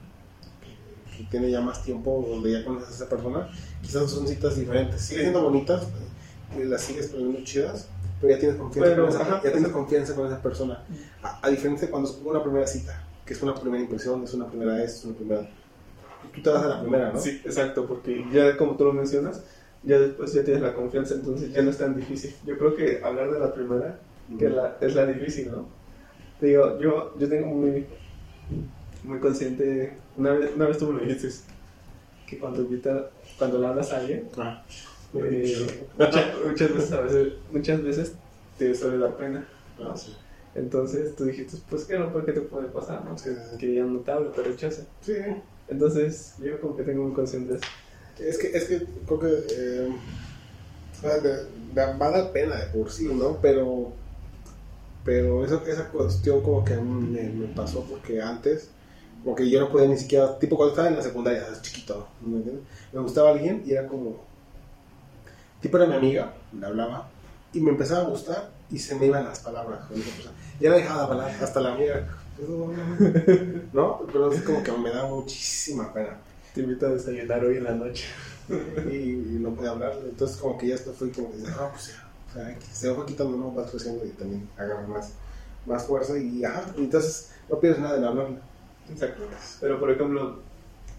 que, 0.62 1.17
que 1.17 1.24
tiene 1.30 1.50
ya 1.50 1.60
más 1.60 1.84
tiempo, 1.84 2.26
donde 2.30 2.52
ya 2.52 2.63
conoces 2.63 2.89
a 2.89 2.93
esa 2.93 3.10
persona, 3.10 3.50
quizás 3.82 4.10
son 4.10 4.28
citas 4.28 4.56
diferentes. 4.58 5.02
Siguen 5.02 5.24
siendo 5.24 5.41
bonitas, 5.41 5.88
eh, 6.58 6.65
las 6.65 6.82
sigues 6.82 7.08
poniendo 7.08 7.43
chidas, 7.43 7.89
pero 8.21 8.34
ya 8.34 8.39
tienes 8.39 8.58
confianza, 8.58 8.91
Pero, 8.91 9.08
con, 9.08 9.15
esa, 9.15 9.24
ajá, 9.24 9.41
ya 9.43 9.52
tienes 9.52 9.71
confianza 9.71 10.15
con 10.15 10.28
esa 10.28 10.41
persona. 10.41 10.84
A, 11.24 11.45
a 11.45 11.50
diferencia 11.50 11.88
de 11.88 11.91
cuando 11.91 12.10
es 12.10 12.15
una 12.24 12.43
primera 12.43 12.67
cita, 12.67 13.04
que 13.26 13.34
es 13.34 13.41
una 13.41 13.56
primera 13.56 13.82
impresión, 13.82 14.24
es 14.24 14.34
una 14.36 14.48
primera 14.48 14.76
vez, 14.76 14.93
es 14.93 15.06
una 15.06 15.15
primera. 15.15 15.50
Tú 16.36 16.41
te 16.41 16.50
das 16.50 16.63
a 16.63 16.67
la 16.69 16.82
primera, 16.82 17.12
¿no? 17.12 17.19
Sí, 17.19 17.41
exacto, 17.43 17.86
porque 17.88 18.24
ya 18.32 18.58
como 18.58 18.76
tú 18.78 18.86
lo 18.86 18.93
mencionas, 18.93 19.43
ya 19.84 20.00
después 20.00 20.34
ya 20.34 20.43
tienes 20.43 20.62
la 20.63 20.74
confianza, 20.74 21.15
entonces 21.15 21.52
ya 21.52 21.62
no 21.62 21.69
es 21.69 21.78
tan 21.78 21.95
difícil. 21.95 22.36
Yo 22.45 22.58
creo 22.58 22.76
que 22.76 23.02
hablar 23.04 23.32
de 23.32 23.39
la 23.39 23.54
primera, 23.54 24.00
que 24.38 24.50
la, 24.50 24.78
es 24.82 24.95
la 24.95 25.06
difícil, 25.06 25.52
¿no? 25.52 25.67
Te 26.39 26.48
digo, 26.48 26.80
yo, 26.80 27.17
yo 27.17 27.30
tengo 27.30 27.48
muy, 27.48 27.88
muy 29.04 29.19
consciente, 29.19 29.98
una 30.17 30.34
vez, 30.34 30.52
una 30.56 30.67
vez 30.67 30.78
tú 30.78 30.88
me 30.91 31.00
lo 31.00 31.06
dijiste, 31.06 31.30
que 32.28 32.39
cuando 32.39 32.62
invita, 32.63 33.12
cuando 33.38 33.60
le 33.60 33.67
hablas 33.67 33.93
a 33.93 33.98
alguien, 33.98 34.30
Ah, 34.38 34.65
Eh, 35.13 35.88
mucha- 35.98 36.34
muchas 36.45 36.74
veces, 36.74 36.91
a 36.91 37.02
veces, 37.02 37.34
muchas 37.50 37.82
veces 37.84 38.15
te 38.58 38.76
suele 38.76 38.98
dar 38.98 39.15
pena. 39.15 39.48
Ah, 39.80 39.95
sí. 39.95 40.13
Entonces 40.54 41.15
tú 41.15 41.26
dijiste, 41.26 41.58
pues 41.69 41.86
que 41.86 41.98
no, 41.98 42.12
¿por 42.12 42.26
qué 42.26 42.34
te 42.34 42.41
puede 42.41 42.67
pasar? 42.67 43.06
¿no? 43.06 43.17
Sí, 43.17 43.30
sí, 43.30 43.36
sí. 43.52 43.58
Que 43.58 43.76
ya 43.76 43.84
no 43.84 44.00
te 44.00 44.12
hablo, 44.12 44.32
te 44.32 44.43
rechaza. 44.43 44.84
Sí, 45.02 45.13
Entonces 45.67 46.36
yo 46.39 46.60
como 46.62 46.75
que 46.75 46.84
tengo 46.84 47.04
un 47.04 47.13
consciente 47.13 47.56
eso. 47.56 47.65
es 48.19 48.38
que, 48.38 48.56
es 48.56 48.65
que 48.65 48.86
creo 49.06 49.19
que 49.19 49.45
eh, 49.51 49.89
va 51.78 52.08
a 52.08 52.12
dar 52.12 52.32
pena 52.32 52.56
de 52.56 52.65
por 52.67 52.91
sí, 52.91 53.06
¿no? 53.06 53.38
Pero, 53.41 53.93
pero 55.04 55.43
eso, 55.43 55.62
esa 55.67 55.89
cuestión 55.89 56.41
como 56.41 56.63
que 56.63 56.75
me, 56.75 57.47
pasó 57.56 57.84
porque 57.84 58.21
antes, 58.21 58.69
como 59.23 59.36
que 59.36 59.49
yo 59.49 59.60
no 59.60 59.69
podía 59.69 59.88
ni 59.88 59.97
siquiera, 59.97 60.38
tipo 60.39 60.56
cuando 60.56 60.73
estaba 60.73 60.89
en 60.89 60.95
la 60.95 61.01
secundaria, 61.01 61.43
chiquito, 61.62 62.08
¿no 62.21 62.28
me 62.30 62.38
entiendes? 62.38 62.63
Me 62.93 62.99
gustaba 63.01 63.32
alguien 63.32 63.63
y 63.65 63.71
era 63.71 63.88
como, 63.88 64.23
tipo 65.62 65.78
era 65.78 65.88
mi 65.88 65.95
amiga, 65.95 66.34
le 66.58 66.65
hablaba, 66.65 67.10
y 67.54 67.60
me 67.60 67.71
empezaba 67.71 68.01
a 68.01 68.10
gustar 68.10 68.51
y 68.69 68.80
se 68.80 68.95
me 68.95 69.08
iban 69.08 69.25
las 69.25 69.39
palabras. 69.39 69.86
con 69.86 69.99
esa 69.99 70.12
persona. 70.12 70.36
Ya 70.60 70.71
dejaba 70.71 71.06
de 71.06 71.12
hablar, 71.12 71.43
hasta 71.43 71.60
la 71.60 71.73
amiga, 71.73 72.08
¿no? 73.74 74.06
Pero 74.12 74.32
es 74.32 74.41
como 74.41 74.62
que 74.62 74.71
me 74.71 74.89
da 74.89 75.06
muchísima 75.06 75.93
pena 75.93 76.17
Te 76.54 76.62
invito 76.62 76.86
a 76.86 76.89
desayunar 76.89 77.43
hoy 77.45 77.58
en 77.58 77.63
la 77.63 77.74
noche. 77.74 78.06
y, 78.91 78.95
y 78.95 79.38
no 79.39 79.52
puede 79.52 79.69
hablar. 79.69 79.93
Entonces, 80.04 80.38
como 80.38 80.58
que 80.58 80.67
ya 80.67 80.76
esto 80.76 80.93
fue 80.93 81.12
como 81.12 81.32
que, 81.32 81.38
ah, 81.50 81.69
pues 81.71 81.93
ya, 81.93 82.08
o 82.30 82.34
sea, 82.34 82.56
que 82.60 82.65
se 82.65 82.89
va 82.91 83.06
quitando, 83.06 83.38
no 83.38 83.52
vas 83.52 83.71
creciendo 83.71 84.06
y 84.06 84.10
también 84.10 84.48
agarra 84.58 84.86
más, 84.88 85.13
más 85.65 85.86
fuerza 85.86 86.17
y 86.17 86.43
ajá, 86.43 86.74
y 86.78 86.82
entonces 86.82 87.32
no 87.50 87.60
pierdes 87.60 87.80
nada 87.80 87.98
en 87.98 88.04
hablarle. 88.04 88.38
Exacto. 88.89 89.24
Pero 89.62 89.80
por 89.80 89.89
ejemplo, 89.89 90.39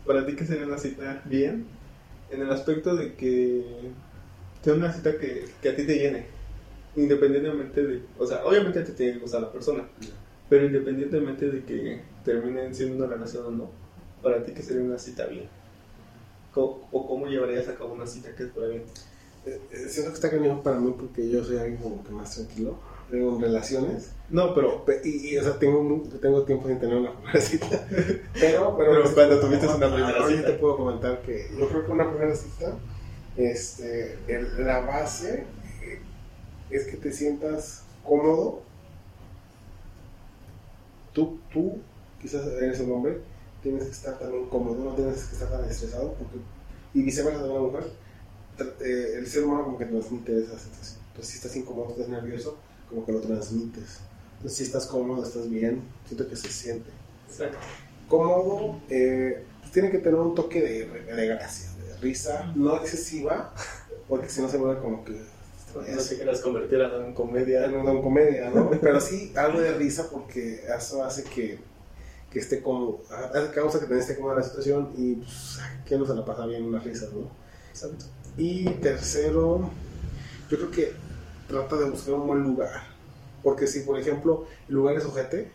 para 0.06 0.26
ti 0.26 0.34
que 0.34 0.46
sería 0.46 0.66
una 0.66 0.78
cita 0.78 1.22
bien, 1.24 1.66
en 2.30 2.42
el 2.42 2.50
aspecto 2.50 2.96
de 2.96 3.14
que 3.14 3.92
sea 4.62 4.74
una 4.74 4.92
cita 4.92 5.16
que, 5.18 5.48
que 5.62 5.68
a 5.68 5.76
ti 5.76 5.86
te 5.86 5.96
llene, 5.96 6.26
independientemente 6.96 7.84
de, 7.84 8.02
o 8.18 8.26
sea, 8.26 8.44
obviamente 8.44 8.82
te 8.82 8.92
tiene 8.92 9.12
que 9.14 9.18
gustar 9.20 9.42
la 9.42 9.52
persona, 9.52 9.84
pero 10.48 10.66
independientemente 10.66 11.50
de 11.50 11.64
que 11.64 12.00
terminen 12.24 12.74
siendo 12.74 13.04
una 13.04 13.14
relación 13.14 13.46
o 13.46 13.50
no, 13.50 13.70
para 14.22 14.42
ti 14.44 14.52
que 14.52 14.62
sería 14.62 14.82
una 14.82 14.98
cita 14.98 15.26
bien. 15.26 15.48
¿Cómo- 16.52 16.88
¿O 16.90 17.06
cómo 17.06 17.26
llevarías 17.26 17.68
a 17.68 17.74
cabo 17.74 17.92
una 17.94 18.06
cita 18.06 18.34
que 18.34 18.46
fuera 18.46 18.68
bien? 18.68 18.82
Eh, 19.44 19.60
eh, 19.70 19.86
siento 19.88 20.10
que 20.10 20.16
está 20.16 20.30
cañón 20.30 20.62
para 20.62 20.78
mí 20.78 20.94
porque 20.98 21.28
yo 21.28 21.44
soy 21.44 21.58
alguien 21.58 21.76
como 21.76 22.02
que 22.02 22.10
más 22.10 22.34
tranquilo, 22.34 22.78
tengo 23.10 23.38
relaciones, 23.40 24.10
No, 24.28 24.52
pero, 24.56 24.84
pe- 24.84 25.00
y, 25.04 25.28
y, 25.34 25.38
o 25.38 25.42
sea, 25.44 25.56
tengo, 25.56 26.02
tengo 26.20 26.42
tiempo 26.42 26.66
sin 26.66 26.80
tener 26.80 26.96
una 26.96 27.12
primera 27.12 27.40
cita, 27.40 27.86
pero, 28.34 28.76
pero, 28.76 28.92
Pero 29.02 29.14
cuando 29.14 29.38
tuviste 29.40 29.68
una 29.68 29.94
primera 29.94 30.26
cita. 30.26 30.46
te 30.46 30.52
puedo 30.54 30.76
comentar 30.76 31.22
que 31.22 31.48
yo 31.56 31.68
creo 31.68 31.86
que 31.86 31.92
una 31.92 32.10
primera 32.10 32.34
cita, 32.34 32.74
este, 33.36 34.18
el- 34.26 34.66
la 34.66 34.80
base 34.80 35.44
eh, 35.84 36.00
es 36.70 36.86
que 36.86 36.96
te 36.96 37.12
sientas 37.12 37.84
cómodo, 38.02 38.62
tú, 41.16 41.40
tú, 41.50 41.78
quizás 42.20 42.46
eres 42.46 42.78
un 42.80 42.92
hombre, 42.92 43.20
tienes 43.62 43.84
que 43.84 43.90
estar 43.90 44.18
también 44.18 44.46
cómodo, 44.50 44.84
no 44.84 44.94
tienes 44.94 45.24
que 45.24 45.32
estar 45.32 45.50
tan 45.50 45.64
estresado, 45.64 46.12
porque, 46.12 46.36
y 46.92 47.02
viceversa 47.02 47.42
de 47.42 47.48
una 47.48 47.60
mujer, 47.60 47.84
eh, 48.80 49.14
el 49.16 49.26
ser 49.26 49.44
humano 49.44 49.64
como 49.64 49.78
que 49.78 49.86
transmite 49.86 50.38
esa 50.38 50.58
sensación. 50.58 51.00
Entonces, 51.08 51.32
si 51.32 51.36
estás 51.38 51.56
incómodo, 51.56 51.90
estás 51.92 52.08
nervioso, 52.08 52.58
como 52.90 53.06
que 53.06 53.12
lo 53.12 53.20
transmites. 53.20 54.00
Entonces, 54.36 54.58
si 54.58 54.64
estás 54.64 54.86
cómodo, 54.86 55.24
estás 55.24 55.48
bien, 55.48 55.82
siento 56.06 56.28
que 56.28 56.36
se 56.36 56.48
siente. 56.48 56.90
exacto. 57.26 57.56
Cómodo, 58.08 58.78
eh, 58.90 59.42
pues 59.60 59.72
tiene 59.72 59.90
que 59.90 59.98
tener 59.98 60.20
un 60.20 60.34
toque 60.34 60.60
de, 60.60 60.86
de 60.86 61.26
gracia, 61.26 61.70
de 61.82 61.96
risa, 61.96 62.52
no 62.54 62.76
excesiva, 62.76 63.54
porque 64.08 64.28
si 64.28 64.42
no 64.42 64.50
se 64.50 64.58
vuelve 64.58 64.82
como 64.82 65.02
que... 65.02 65.18
No 65.74 65.82
te 65.82 66.16
quieras 66.16 66.40
convertir 66.40 66.80
en 66.80 66.94
una 66.94 67.14
comedia. 67.14 67.64
en 67.64 67.74
una 67.74 68.00
comedia, 68.00 68.50
¿no? 68.50 68.70
Pero 68.80 69.00
sí 69.00 69.32
algo 69.36 69.60
de 69.60 69.72
risa 69.72 70.08
porque 70.10 70.64
eso 70.64 71.04
hace 71.04 71.24
que, 71.24 71.58
que 72.30 72.38
esté 72.38 72.62
como, 72.62 73.02
hace 73.10 73.50
causa 73.50 73.86
que 73.86 73.98
esté 73.98 74.16
cómoda 74.16 74.36
la 74.36 74.42
situación 74.42 74.92
y 74.96 75.16
pues, 75.16 75.58
que 75.84 75.98
no 75.98 76.06
se 76.06 76.14
la 76.14 76.24
pasa 76.24 76.46
bien 76.46 76.64
unas 76.64 76.84
risas, 76.84 77.12
¿no? 77.12 77.28
Exacto. 77.70 78.06
Y 78.38 78.64
tercero, 78.64 79.70
yo 80.50 80.56
creo 80.56 80.70
que 80.70 80.92
trata 81.48 81.76
de 81.76 81.90
buscar 81.90 82.14
un 82.14 82.26
buen 82.26 82.42
lugar. 82.42 82.96
Porque 83.42 83.66
si, 83.66 83.80
por 83.80 83.98
ejemplo, 83.98 84.46
el 84.68 84.74
lugar 84.74 84.96
es 84.96 85.04
ojete, 85.04 85.50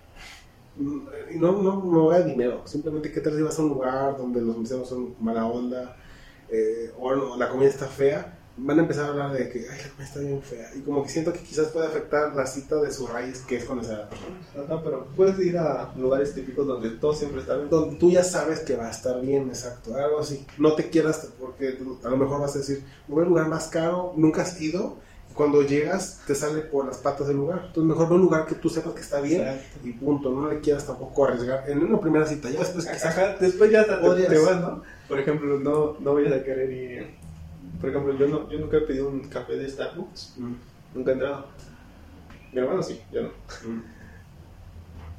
mm, 0.78 1.08
no, 1.36 1.62
no, 1.62 1.84
no 1.84 2.10
de 2.12 2.24
dinero, 2.24 2.62
simplemente 2.66 3.12
que 3.12 3.22
tal 3.22 3.36
si 3.36 3.42
vas 3.42 3.58
a 3.58 3.62
un 3.64 3.70
lugar 3.70 4.18
donde 4.18 4.42
los 4.42 4.58
meseros 4.58 4.88
son 4.88 5.16
mala 5.20 5.46
onda, 5.46 5.98
eh, 6.50 6.92
o 7.00 7.16
no, 7.16 7.38
la 7.38 7.50
comida 7.50 7.70
está 7.70 7.88
fea, 7.88 8.38
van 8.58 8.80
a 8.80 8.82
empezar 8.82 9.06
a 9.06 9.08
hablar 9.10 9.32
de 9.34 9.50
que, 9.50 9.60
ay, 9.60 9.78
la 9.84 9.90
comida 9.90 10.04
está 10.04 10.20
bien 10.20 10.42
fea. 10.42 10.70
Y 10.76 10.82
como 10.82 11.04
que 11.04 11.10
siento 11.10 11.34
que 11.34 11.40
quizás 11.40 11.68
puede 11.68 11.88
afectar 11.88 12.36
la 12.36 12.46
cita 12.46 12.76
de 12.82 12.92
su 12.92 13.08
raíz, 13.08 13.40
que 13.42 13.58
es 13.58 13.66
conocer 13.66 13.96
a 13.96 14.00
la 14.00 14.10
persona. 14.10 14.36
Ajá, 14.64 14.82
pero 14.84 15.08
puedes 15.16 15.40
ir 15.40 15.58
a 15.58 15.94
lugares 15.96 16.34
típicos 16.34 16.68
donde 16.68 16.90
todo 16.92 17.14
siempre 17.14 17.42
está 17.42 17.56
bien. 17.56 17.70
Donde 17.70 17.96
tú 17.96 18.12
ya 18.12 18.24
sabes 18.24 18.60
que 18.62 18.76
va 18.76 18.88
a 18.88 18.92
estar 18.92 19.20
bien, 19.22 19.48
exacto, 19.48 19.96
algo 19.96 20.20
así. 20.20 20.46
No 20.58 20.76
te 20.76 20.90
quieras, 20.90 21.30
porque 21.40 21.78
a 22.04 22.10
lo 22.10 22.18
mejor 22.18 22.42
vas 22.42 22.56
a 22.56 22.60
decir, 22.60 22.84
voy 23.08 23.24
al 23.24 23.30
lugar 23.30 23.48
más 23.48 23.68
caro, 23.68 24.14
nunca 24.16 24.42
has 24.42 24.60
ido, 24.62 24.98
y 25.30 25.34
cuando 25.34 25.62
llegas 25.62 26.22
te 26.28 26.36
sale 26.36 26.62
por 26.62 26.86
las 26.86 26.98
patas 26.98 27.28
del 27.28 27.38
lugar. 27.38 27.64
Entonces 27.68 27.84
mejor 27.84 28.10
ve 28.10 28.16
un 28.16 28.22
lugar 28.22 28.46
que 28.46 28.56
tú 28.56 28.70
sepas 28.70 28.94
que 28.94 29.02
está 29.02 29.22
bien 29.22 29.42
Exacto. 29.42 29.88
y 29.88 29.94
punto, 29.94 30.30
no 30.30 30.50
le 30.50 30.60
quieras 30.60 30.86
tampoco 30.86 31.26
arriesgar 31.26 31.70
en 31.70 31.84
una 31.84 32.00
primera 32.00 32.26
cita, 32.26 32.50
ya 32.50 32.60
después 32.60 32.86
quizás... 32.86 33.18
Ajá, 33.18 33.38
después 33.40 33.72
ya 33.72 33.86
te, 33.86 34.24
te 34.26 34.40
vas, 34.40 34.60
¿no? 34.60 34.84
Por 35.08 35.20
ejemplo, 35.20 35.60
no, 35.60 35.98
no 36.00 36.14
vayas 36.14 36.34
a 36.34 36.44
querer 36.44 36.72
ir. 36.72 37.21
Por 37.82 37.90
ejemplo, 37.90 38.16
yo, 38.18 38.28
no, 38.28 38.50
yo 38.52 38.60
nunca 38.60 38.78
he 38.78 38.82
pedido 38.82 39.10
un 39.10 39.30
café 39.30 39.56
de 39.58 39.70
Starbucks. 39.70 40.38
Mm, 40.38 40.54
Nunca 40.94 41.12
he 41.12 41.14
entrado. 41.16 41.56
Mi 42.52 42.60
hermano 42.62 42.84
sí, 42.84 43.02
yo 43.12 43.24
no. 43.24 43.30
mm. 43.62 43.82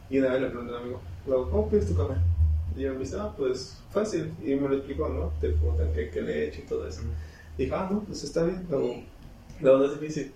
Y 0.08 0.18
una 0.18 0.32
vez 0.32 0.42
le 0.42 0.48
pregunté 0.48 0.72
a 0.72 0.76
un 0.76 0.82
amigo, 0.82 1.02
luego, 1.24 1.50
¿cómo 1.50 1.68
pides 1.70 1.88
tu 1.88 1.96
café? 1.96 2.20
Y 2.74 2.82
yo 2.82 2.92
me 2.94 3.00
dice, 3.00 3.16
ah, 3.18 3.34
pues 3.36 3.86
fácil. 3.90 4.36
Y 4.42 4.54
me 4.56 4.68
lo 4.68 4.76
explicó, 4.76 5.08
¿no? 5.08 5.36
Te 5.40 5.50
preguntan 5.50 5.92
qué, 5.92 6.10
qué 6.10 6.22
le 6.22 6.32
he 6.44 6.48
hecho 6.48 6.62
y 6.62 6.66
todo 6.66 6.86
eso. 6.86 7.02
Y 7.56 7.64
dije, 7.64 7.74
ah, 7.74 7.88
no, 7.90 8.04
pues 8.04 8.22
está 8.24 8.44
bien. 8.44 8.66
Luego, 8.68 8.94
luego 9.60 9.78
no 9.78 9.84
es 9.86 10.00
difícil. 10.00 10.34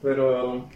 Pero, 0.00 0.68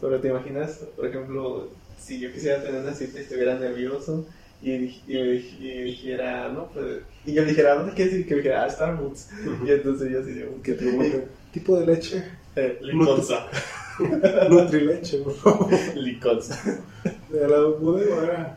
pero 0.00 0.20
te 0.20 0.28
imaginas, 0.28 0.78
por 0.96 1.06
ejemplo, 1.06 1.82
si 1.96 2.20
yo 2.20 2.32
quisiera 2.32 2.62
tener 2.62 2.82
una 2.82 2.94
cita 2.94 3.18
y 3.18 3.22
estuviera 3.22 3.58
nervioso 3.58 4.26
y, 4.60 4.72
y, 4.74 5.14
dij- 5.16 5.56
y 5.58 5.82
dijera, 5.84 6.50
no, 6.50 6.70
pues. 6.72 7.04
Y 7.26 7.32
yo 7.32 7.42
le 7.42 7.48
dijera, 7.48 7.72
¿a 7.72 7.76
¿dónde 7.76 7.94
quieres 7.94 8.14
ir? 8.14 8.26
Que 8.26 8.34
me 8.34 8.42
dijera, 8.42 8.64
ah, 8.64 8.70
Starbucks. 8.70 9.30
Y 9.66 9.70
entonces 9.70 10.10
yo 10.10 10.20
así 10.20 10.32
de, 10.32 10.44
te 10.62 10.74
pregunten, 10.74 11.24
tipo 11.52 11.78
de 11.78 11.86
leche, 11.86 12.24
eh, 12.56 12.78
Liconza. 12.82 13.46
Nutrileche, 14.50 15.18
por 15.18 15.34
favor. 15.34 15.72
Liconza. 15.96 16.82
De 17.30 17.48
la 17.48 17.60
bodega. 17.60 18.56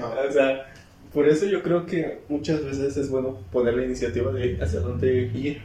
Ah, 0.00 0.24
O 0.28 0.32
sea, 0.32 0.72
por 1.12 1.28
eso 1.28 1.46
yo 1.46 1.62
creo 1.62 1.86
que 1.86 2.20
muchas 2.28 2.64
veces 2.64 2.96
es 2.96 3.10
bueno 3.10 3.38
poner 3.50 3.74
la 3.74 3.84
iniciativa 3.84 4.30
de 4.32 4.58
hacia 4.60 4.80
dónde 4.80 5.30
ir. 5.34 5.62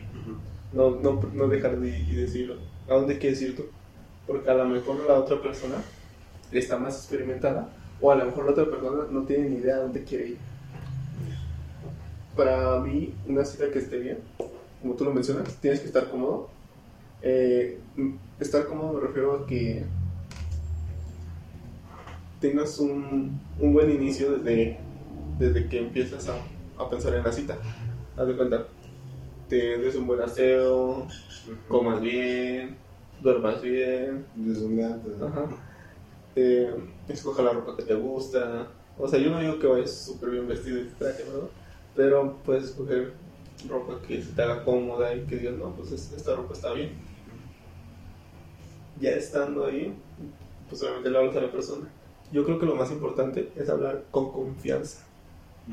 No, 0.72 0.92
no, 0.92 1.22
no 1.34 1.48
dejar 1.48 1.80
de 1.80 2.00
y 2.00 2.16
decir 2.16 2.56
a 2.90 2.94
dónde 2.94 3.18
quieres 3.18 3.42
ir 3.42 3.56
tú. 3.56 3.66
Porque 4.26 4.50
a 4.50 4.56
lo 4.56 4.66
mejor 4.66 4.98
la 5.08 5.16
otra 5.16 5.42
persona 5.42 5.76
está 6.52 6.78
más 6.78 6.96
experimentada 6.98 7.70
o 8.02 8.12
a 8.12 8.16
lo 8.16 8.26
mejor 8.26 8.46
la 8.46 8.52
otra 8.52 8.66
persona 8.66 9.04
no 9.12 9.24
tiene 9.24 9.50
ni 9.50 9.58
idea 9.58 9.76
a 9.76 9.80
dónde 9.80 10.04
quiere 10.04 10.30
ir. 10.30 10.38
Para 12.36 12.80
mí, 12.80 13.14
una 13.28 13.46
cita 13.46 13.70
que 13.72 13.80
esté 13.80 14.00
bien, 14.00 14.20
como 14.82 14.96
tú 14.96 15.06
lo 15.06 15.14
mencionas, 15.14 15.56
tienes 15.62 15.80
que 15.80 15.88
estar 15.88 16.10
cómodo. 16.10 16.50
Eh, 17.22 17.80
estar 18.40 18.66
cómodo 18.66 18.94
me 18.94 19.08
refiero 19.08 19.34
a 19.36 19.46
que 19.46 19.86
tengas 22.42 22.80
un, 22.80 23.40
un 23.60 23.74
buen 23.74 23.90
inicio 23.90 24.38
desde, 24.38 24.78
desde 25.40 25.70
que 25.70 25.80
empiezas 25.80 26.28
a, 26.28 26.36
a 26.84 26.90
pensar 26.90 27.14
en 27.14 27.24
la 27.24 27.32
cita. 27.32 27.58
Haz 28.18 28.28
de 28.28 28.36
cuenta, 28.36 28.68
te 29.48 29.78
des 29.78 29.96
un 29.96 30.08
buen 30.08 30.22
aseo, 30.22 31.08
comas 31.68 32.02
bien, 32.02 32.76
duermas 33.22 33.62
bien. 33.62 34.26
¿no? 34.36 35.28
ajá. 35.28 35.46
Eh, 36.36 36.74
escoja 37.08 37.44
la 37.44 37.54
ropa 37.54 37.78
que 37.78 37.84
te 37.84 37.96
gusta. 37.96 38.68
O 38.98 39.08
sea, 39.08 39.20
yo 39.20 39.30
no 39.30 39.40
digo 39.40 39.60
que 39.60 39.68
vayas 39.68 39.92
súper 39.92 40.32
bien 40.32 40.48
vestido 40.48 40.80
y 40.80 40.86
traje, 40.98 41.24
¿verdad? 41.24 41.50
Pero 41.96 42.38
puedes 42.44 42.66
escoger 42.66 43.14
ropa 43.70 44.00
que 44.08 44.22
se 44.22 44.32
te 44.32 44.42
haga 44.42 44.64
cómoda 44.64 45.16
y 45.16 45.22
que 45.26 45.38
digas, 45.38 45.56
no, 45.56 45.72
pues 45.76 45.92
es- 45.92 46.12
esta 46.14 46.36
ropa 46.36 46.54
está 46.54 46.74
bien. 46.74 46.92
Ya 49.00 49.12
estando 49.12 49.66
ahí, 49.66 49.94
pues 50.70 50.82
obviamente 50.84 51.10
le 51.10 51.18
hablas 51.18 51.36
a 51.36 51.42
la 51.42 51.52
persona. 51.52 51.88
Yo 52.32 52.44
creo 52.46 52.60
que 52.60 52.66
lo 52.66 52.76
más 52.76 52.92
importante 52.92 53.52
es 53.56 53.70
hablar 53.70 54.06
con 54.12 54.32
confianza 54.32 55.04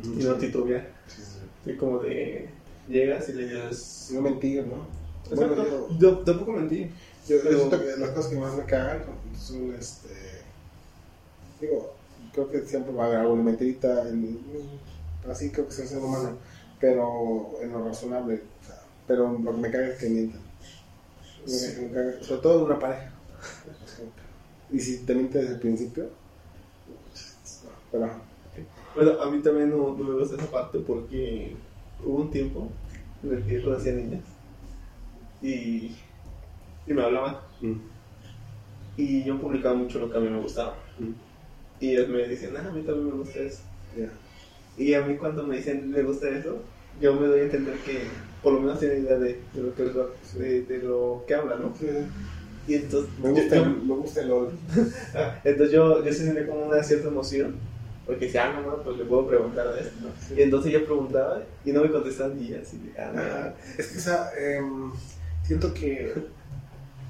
y 0.02 0.22
no 0.24 0.35
titubear. 0.35 0.92
Sí, 1.06 1.22
sí. 1.64 1.76
Como 1.76 1.98
de 2.00 2.48
llegas 2.88 3.28
y 3.28 3.33
le 3.35 3.44
dices. 3.44 4.11
No 4.14 4.22
mentir, 4.22 4.66
¿no? 4.66 4.87
Bueno, 5.35 5.54
yo 5.98 6.18
tampoco 6.18 6.52
mentí. 6.52 6.90
Yo, 7.28 7.37
yo 7.37 7.42
Pero- 7.68 7.70
que 7.70 7.96
las 8.00 8.11
cosas 8.11 8.30
que 8.33 8.38
más 8.38 8.54
me 8.56 8.64
cagan 8.64 9.04
son, 9.38 9.72
este, 9.74 10.09
digo, 11.61 11.92
creo 12.33 12.50
que 12.50 12.62
siempre 12.62 12.92
va 12.92 13.04
a 13.04 13.06
haber 13.06 13.18
alguna 13.20 13.42
mentirita, 13.44 14.09
en- 14.09 14.38
así 15.31 15.53
creo 15.53 15.66
que 15.66 15.73
es 15.75 15.79
el 15.81 15.88
ser 15.88 15.99
humano, 15.99 16.38
pero 16.79 17.61
en 17.62 17.73
lo 17.73 17.85
razonable, 17.85 18.43
pero 19.07 19.38
lo 19.38 19.53
que 19.55 19.59
me 19.61 19.71
caga 19.71 19.88
es 19.88 19.99
que 20.01 20.09
mientan. 20.11 20.43
Me- 21.47 21.73
me 21.88 21.90
caga, 21.93 22.23
sobre 22.23 22.40
todo 22.43 22.59
en 22.61 22.64
una 22.66 22.79
pareja. 22.79 23.14
Y 24.71 24.81
si 24.81 25.05
te 25.05 25.14
miente 25.14 25.38
desde 25.38 25.55
el 25.55 25.61
principio, 25.61 26.11
pero 27.90 28.07
Bueno, 28.95 29.21
a 29.23 29.31
mí 29.31 29.43
también 29.43 29.71
no, 29.71 29.97
no 29.97 30.05
me 30.05 30.14
gusta 30.19 30.37
esa 30.37 30.51
parte 30.51 30.81
porque 30.81 31.57
hubo 31.99 32.23
un 32.23 32.31
tiempo 32.31 32.73
en 33.23 33.35
el 33.35 33.45
que 33.47 33.55
yo 33.57 33.64
conocía 33.64 33.93
niñas 33.93 34.25
y, 35.40 35.97
y 36.87 36.95
me 36.95 37.03
hablaban 37.03 37.37
y 38.97 39.25
yo 39.25 39.40
publicaba 39.40 39.75
mucho 39.75 39.99
lo 39.99 40.11
que 40.11 40.19
a 40.19 40.21
mí 40.21 40.29
me 40.29 40.40
gustaba. 40.40 40.77
Y 41.81 41.93
ellos 41.93 42.09
me 42.09 42.27
decían, 42.29 42.57
ah, 42.57 42.69
a 42.69 42.73
mí 42.73 42.85
también 42.85 43.09
me 43.09 43.14
gusta 43.14 43.40
eso. 43.40 43.64
Y 44.81 44.95
a 44.95 45.03
mí 45.03 45.16
cuando 45.16 45.47
me 45.47 45.57
dicen, 45.59 45.90
me 45.90 46.03
gusta 46.03 46.29
eso, 46.31 46.62
yo 47.01 47.14
me 47.14 47.27
doy 47.27 47.40
a 47.40 47.43
entender 47.45 47.75
que 47.85 48.01
por 48.43 48.55
lo 48.55 48.61
menos 48.61 48.79
tienen 48.81 49.05
idea 49.05 49.19
de, 49.19 49.38
de 49.53 49.62
lo, 49.62 49.75
que, 49.75 49.83
de, 50.38 50.62
de 50.62 50.79
lo 50.79 51.23
que 51.27 51.35
hablan, 51.35 51.61
¿no? 51.62 51.75
Sí, 51.79 51.87
Y 52.66 52.75
entonces, 52.77 53.11
Me 53.23 53.31
gusta, 53.31 53.57
yo, 53.57 53.62
el, 53.64 53.83
me 53.83 53.95
gusta 53.95 54.21
el 54.23 54.29
LOL. 54.29 54.53
Ah, 55.14 55.38
Entonces 55.45 55.75
yo, 55.75 56.03
yo 56.05 56.12
sentía 56.12 56.47
como 56.47 56.64
una 56.66 56.83
cierta 56.83 57.09
emoción, 57.09 57.57
porque 58.07 58.27
decía, 58.27 58.47
ah, 58.49 58.61
no, 58.61 58.71
no, 58.71 58.83
pues 58.83 58.97
le 58.97 59.05
puedo 59.05 59.27
preguntar 59.29 59.75
de 59.75 59.81
esto. 59.83 59.97
¿no? 60.01 60.37
Y 60.37 60.43
entonces 60.43 60.73
yo 60.73 60.85
preguntaba 60.87 61.43
y 61.64 61.73
no 61.73 61.83
me 61.83 61.90
contestaban 61.90 62.38
y 62.43 62.55
así 62.55 62.79
de, 62.79 63.01
ah, 63.03 63.12
no. 63.14 63.21
Ajá. 63.21 63.55
Es 63.77 63.87
que 63.88 63.99
esa, 63.99 64.31
em, 64.38 64.93
siento 65.43 65.75
que, 65.75 66.14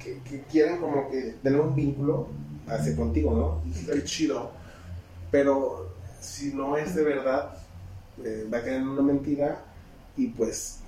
que, 0.02 0.18
que 0.22 0.42
quieren 0.50 0.78
como 0.78 1.10
que 1.10 1.36
tener 1.42 1.60
un 1.60 1.74
vínculo 1.74 2.28
hacia 2.66 2.96
contigo, 2.96 3.62
¿no? 3.64 3.70
Y 3.70 3.78
Está 3.78 4.02
chido. 4.04 4.50
Pero 5.30 5.94
si 6.20 6.52
no 6.54 6.76
es 6.76 6.94
de 6.94 7.04
verdad, 7.04 7.56
eh, 8.24 8.46
va 8.52 8.58
a 8.58 8.62
caer 8.62 8.76
en 8.78 8.88
una 8.88 9.02
mentira 9.02 9.64
y 10.16 10.28
pues 10.28 10.78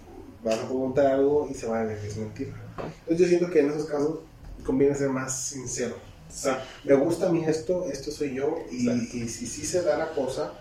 vas 0.45 0.59
a 0.59 0.64
preguntar 0.66 1.07
algo 1.07 1.49
y 1.51 1.55
se 1.55 1.66
va 1.66 1.81
a 1.81 1.85
desmentir. 1.87 2.53
Entonces 3.01 3.18
yo 3.18 3.27
siento 3.27 3.51
que 3.51 3.61
en 3.61 3.71
esos 3.71 3.87
casos 3.87 4.21
conviene 4.64 4.95
ser 4.95 5.11
más 5.11 5.37
sincero. 5.47 5.95
O 6.29 6.35
sea, 6.35 6.64
me 6.85 6.95
gusta 6.95 7.29
a 7.29 7.33
mí 7.33 7.45
esto, 7.45 7.87
esto 7.87 8.11
soy 8.11 8.35
yo, 8.35 8.57
y, 8.71 8.88
y 8.88 9.29
si 9.29 9.47
sí 9.47 9.66
se 9.66 9.83
da 9.83 9.99
la 9.99 10.09
cosa, 10.12 10.55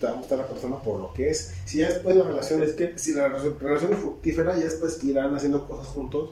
te 0.00 0.06
va 0.06 0.12
a 0.12 0.16
gustar 0.16 0.38
la 0.38 0.46
persona 0.48 0.80
por 0.80 1.00
lo 1.00 1.12
que 1.12 1.28
es. 1.28 1.52
Si 1.66 1.78
ya 1.78 1.88
después 1.88 2.16
la 2.16 2.24
relación 2.24 2.62
Es 2.62 2.72
que- 2.72 2.96
si 2.98 3.12
la 3.12 3.28
re- 3.28 3.54
relación 3.60 3.92
es 3.92 3.98
fructífera, 3.98 4.56
ya 4.56 4.64
después 4.64 5.02
irán 5.04 5.34
haciendo 5.34 5.68
cosas 5.68 5.86
juntos 5.88 6.30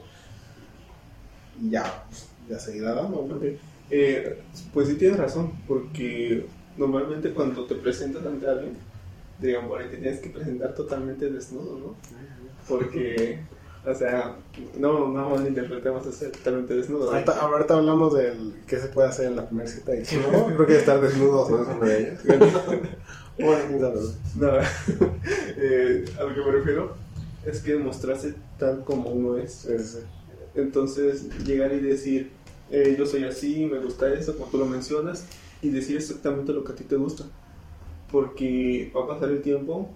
y 1.61 1.69
ya, 1.71 2.05
pues, 2.09 2.25
ya 2.49 2.59
se 2.59 2.77
irá 2.77 2.93
dando. 2.93 3.25
¿no? 3.27 3.35
Ok. 3.35 3.43
Eh, 3.89 4.41
pues 4.73 4.87
sí 4.89 4.95
tienes 4.95 5.17
razón, 5.17 5.53
porque 5.67 6.45
normalmente 6.77 7.31
cuando 7.33 7.65
te 7.65 7.75
presentas 7.75 8.25
ante 8.25 8.47
alguien, 8.47 8.77
digan, 9.39 9.67
por 9.67 9.81
ahí 9.81 9.89
te 9.89 9.97
tienes 9.97 10.19
que 10.19 10.29
presentar 10.29 10.73
totalmente 10.73 11.29
desnudo, 11.29 11.77
¿no? 11.77 11.95
Porque, 12.67 13.39
o 13.85 13.93
sea, 13.93 14.35
no, 14.77 15.07
no 15.07 15.29
malinterpretemos 15.29 16.05
ese 16.05 16.27
totalmente 16.27 16.75
desnudo. 16.75 17.05
¿no? 17.05 17.11
Ahorita, 17.11 17.39
ahorita 17.39 17.77
hablamos 17.77 18.13
del 18.13 18.55
qué 18.67 18.77
se 18.79 18.87
puede 18.87 19.09
hacer 19.09 19.27
en 19.27 19.35
la 19.35 19.47
primera 19.47 19.69
cita 19.69 19.95
y 19.95 20.05
si 20.05 20.17
no, 20.17 20.45
creo 20.47 20.65
que 20.65 20.77
estar 20.77 20.99
desnudos 20.99 21.49
no 21.51 21.61
es 21.61 21.67
una 21.67 21.85
de 21.85 21.99
ellas. 21.99 22.23
Bueno, 23.39 23.93
¿no? 24.35 24.51
Eh, 25.59 26.05
a 26.19 26.23
lo 26.23 26.33
que 26.33 26.41
me 26.41 26.51
refiero 26.51 26.95
es 27.45 27.61
que 27.61 27.75
mostrarse 27.77 28.33
tal 28.57 28.83
como 28.83 29.09
uno 29.09 29.37
es. 29.37 29.53
Sí, 29.53 29.77
sí, 29.77 29.85
sí. 29.85 29.99
Entonces, 30.55 31.45
llegar 31.45 31.71
y 31.73 31.79
decir, 31.79 32.31
eh, 32.71 32.95
yo 32.97 33.05
soy 33.05 33.23
así, 33.25 33.65
me 33.65 33.79
gusta 33.79 34.11
eso, 34.11 34.35
como 34.35 34.49
tú 34.49 34.57
lo 34.57 34.65
mencionas, 34.65 35.25
y 35.61 35.69
decir 35.69 35.97
exactamente 35.97 36.51
lo 36.51 36.63
que 36.63 36.73
a 36.73 36.75
ti 36.75 36.83
te 36.83 36.95
gusta. 36.95 37.25
Porque 38.11 38.91
va 38.95 39.03
a 39.03 39.07
pasar 39.07 39.29
el 39.29 39.41
tiempo, 39.41 39.89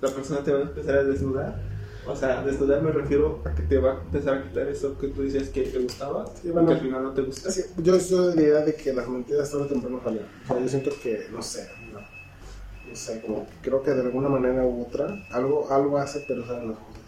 la 0.00 0.10
persona 0.10 0.42
te 0.42 0.52
va 0.52 0.60
a 0.60 0.62
empezar 0.62 0.96
a 0.98 1.04
desnudar. 1.04 1.60
O 2.08 2.14
sea, 2.14 2.42
desnudar 2.44 2.82
me 2.82 2.92
refiero 2.92 3.40
a 3.44 3.52
que 3.54 3.62
te 3.62 3.78
va 3.78 3.92
a 3.92 4.00
empezar 4.00 4.34
a 4.38 4.42
quitar 4.44 4.68
eso 4.68 4.96
que 4.96 5.08
tú 5.08 5.22
dices 5.22 5.48
que 5.50 5.62
te 5.62 5.78
gustaba, 5.80 6.24
Sí, 6.40 6.48
y 6.48 6.50
bueno. 6.50 6.68
que 6.68 6.74
al 6.74 6.80
final 6.80 7.02
no 7.02 7.12
te 7.12 7.22
gusta. 7.22 7.50
Sí, 7.50 7.62
yo 7.78 7.98
soy 7.98 8.28
de 8.30 8.36
la 8.36 8.42
idea 8.42 8.60
de 8.64 8.74
que 8.76 8.92
las 8.92 9.08
mentiras 9.08 9.50
tarde 9.50 9.64
o 9.64 9.66
temprano 9.66 10.00
fallan. 10.02 10.24
O 10.44 10.46
sea, 10.46 10.60
yo 10.60 10.68
siento 10.68 10.90
que, 11.02 11.26
no 11.32 11.42
sé, 11.42 11.68
no, 11.92 11.98
no 12.00 12.94
sé, 12.96 13.20
como 13.22 13.46
creo 13.60 13.82
que 13.82 13.90
de 13.90 14.02
alguna 14.02 14.28
manera 14.28 14.64
u 14.64 14.82
otra, 14.82 15.08
algo, 15.32 15.68
algo 15.70 15.98
hace, 15.98 16.24
pero 16.28 16.46
salen 16.46 16.70
las 16.70 16.78
cosas. 16.78 17.02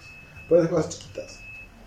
Pueden 0.49 0.65
ser 0.67 0.75
cosas 0.75 0.99
chiquitas, 0.99 1.41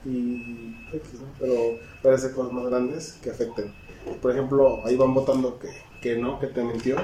y, 0.05 0.73
X, 0.93 1.19
¿no? 1.19 1.27
pero 1.37 1.53
pueden 2.01 2.17
ser 2.17 2.31
cosas 2.31 2.53
más 2.53 2.65
grandes 2.67 3.19
que 3.21 3.29
afecten. 3.29 3.73
Por 4.21 4.31
ejemplo, 4.31 4.85
ahí 4.85 4.95
van 4.95 5.13
votando 5.13 5.59
que, 5.59 5.67
que 6.01 6.17
no, 6.17 6.39
que 6.39 6.47
te 6.47 6.63
mintió. 6.63 6.95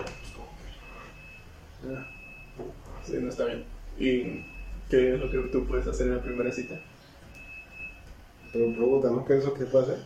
Ya. 1.88 2.08
Sí, 3.06 3.14
no 3.22 3.30
está 3.30 3.46
bien. 3.46 3.64
¿Y 3.98 4.46
qué 4.90 5.14
es 5.16 5.20
lo 5.20 5.30
que 5.32 5.38
tú 5.50 5.66
puedes 5.66 5.88
hacer 5.88 6.08
en 6.08 6.16
la 6.18 6.22
primera 6.24 6.52
cita? 6.52 6.76
Pero 8.54 8.72
pregunta, 8.74 9.10
¿no? 9.10 9.26
¿Qué 9.26 9.38
es 9.38 9.46
lo 9.46 9.54
que 9.54 9.66
puede 9.66 9.86
hacer? 9.86 10.00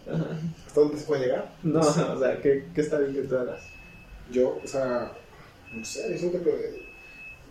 ¿Hasta 0.67 0.81
dónde 0.81 0.97
se 0.97 1.05
puede 1.05 1.25
llegar? 1.25 1.53
No, 1.63 1.79
o 2.13 2.19
sea, 2.19 2.41
¿qué, 2.41 2.65
qué 2.73 2.81
está 2.81 2.99
bien 2.99 3.13
que 3.13 3.21
tú 3.27 3.37
hagas? 3.37 3.61
Yo, 4.31 4.59
o 4.63 4.67
sea, 4.67 5.11
no 5.73 5.85
sé, 5.85 6.11
yo 6.11 6.17
siento 6.17 6.43
que, 6.43 6.85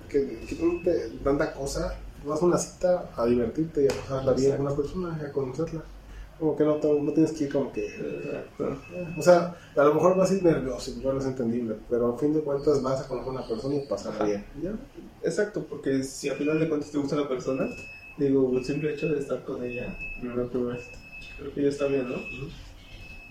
que, 0.09 0.39
que 0.47 0.55
tú 0.57 0.83
te- 0.83 1.11
tanta 1.23 1.53
cosa, 1.53 1.97
vas 2.25 2.43
a 2.43 2.45
una 2.45 2.59
cita 2.59 3.11
a 3.17 3.27
divertirte 3.27 3.85
y 3.85 3.87
a 3.87 4.01
pasarla 4.01 4.33
bien 4.33 4.57
con 4.57 4.67
una 4.67 4.77
persona 4.77 5.19
y 5.21 5.25
a 5.25 5.33
conocerla. 5.33 5.83
Como 6.41 6.57
que 6.57 6.65
no, 6.65 6.79
no 6.79 7.13
tienes 7.13 7.33
que 7.33 7.45
ir 7.45 7.53
como 7.53 7.71
que... 7.71 7.87
O 9.19 9.23
sea, 9.23 9.55
a 9.77 9.85
lo 9.85 9.95
mejor 9.95 10.17
vas 10.17 10.31
a 10.31 10.35
ir 10.35 10.43
nervioso, 10.43 10.91
igual 10.91 11.19
es 11.19 11.27
entendible, 11.27 11.77
pero 11.91 12.15
a 12.15 12.19
fin 12.19 12.33
de 12.33 12.41
cuentas 12.41 12.83
vas 12.83 13.03
a 13.03 13.07
conocer 13.07 13.29
a 13.29 13.33
una 13.33 13.47
persona 13.47 13.75
y 13.75 13.87
pasarla 13.87 14.25
bien. 14.25 14.45
¿Ya? 14.63 14.73
Exacto, 15.23 15.67
porque 15.69 16.03
si 16.03 16.31
al 16.31 16.37
final 16.37 16.59
de 16.59 16.69
cuentas 16.69 16.91
te 16.91 16.97
gusta 16.97 17.17
la 17.17 17.29
persona, 17.29 17.69
digo, 18.17 18.51
el 18.57 18.65
simple 18.65 18.95
hecho 18.95 19.09
de 19.09 19.19
estar 19.19 19.45
con 19.45 19.63
ella 19.63 19.95
primera 20.19 20.49
cita, 20.79 20.99
creo 21.39 21.55
que 21.55 21.63
ya 21.63 21.69
está 21.69 21.87
bien, 21.87 22.09
¿no? 22.09 22.17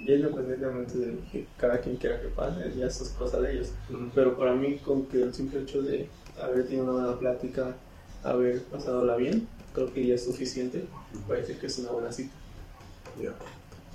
Ya 0.06 0.14
independientemente 0.14 0.98
de 0.98 1.18
que 1.32 1.48
cada 1.58 1.80
quien 1.80 1.98
quiera 1.98 2.22
que 2.22 2.28
pase, 2.30 2.72
ya 2.78 2.86
eso 2.86 3.04
es 3.04 3.10
cosa 3.10 3.42
de 3.42 3.54
ellos. 3.54 3.74
Pero 4.16 4.38
para 4.38 4.54
mí, 4.54 4.78
con 4.78 5.08
que 5.08 5.24
el 5.24 5.34
simple 5.34 5.62
hecho 5.62 5.82
de 5.82 6.08
haber 6.42 6.66
tenido 6.68 6.84
una 6.86 6.94
buena 6.94 7.20
plática, 7.20 7.76
haber 8.24 8.62
pasado 8.64 9.18
bien, 9.18 9.48
creo 9.74 9.92
que 9.94 10.06
ya 10.06 10.16
es 10.16 10.24
suficiente 10.24 10.86
para 11.28 11.40
decir 11.40 11.60
que 11.60 11.68
es 11.68 11.80
una 11.80 11.92
buena 11.92 12.12
cita. 12.12 12.34
Ya. 13.22 13.34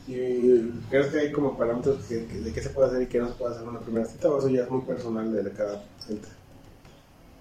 ¿Y 0.06 0.70
crees 0.90 1.06
que 1.06 1.18
hay 1.18 1.32
como 1.32 1.56
parámetros 1.56 2.04
que- 2.04 2.26
que- 2.26 2.40
de 2.40 2.52
qué 2.52 2.60
se 2.62 2.70
puede 2.70 2.88
hacer 2.88 3.02
y 3.02 3.06
qué 3.06 3.18
no 3.20 3.28
se 3.28 3.34
puede 3.34 3.52
hacer 3.54 3.64
en 3.64 3.70
una 3.70 3.80
primera 3.80 4.04
cita 4.06 4.28
o 4.28 4.38
eso 4.38 4.48
ya 4.50 4.64
es 4.64 4.70
muy 4.70 4.82
personal 4.82 5.32
de 5.32 5.50
cada 5.52 5.82
gente? 6.06 6.28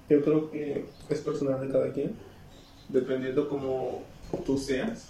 Yo 0.09 0.23
creo 0.23 0.49
que 0.51 0.85
es 1.09 1.19
personal 1.19 1.59
de 1.65 1.73
cada 1.73 1.91
quien, 1.91 2.15
dependiendo 2.89 3.49
como 3.49 4.03
tú 4.45 4.57
seas. 4.57 5.09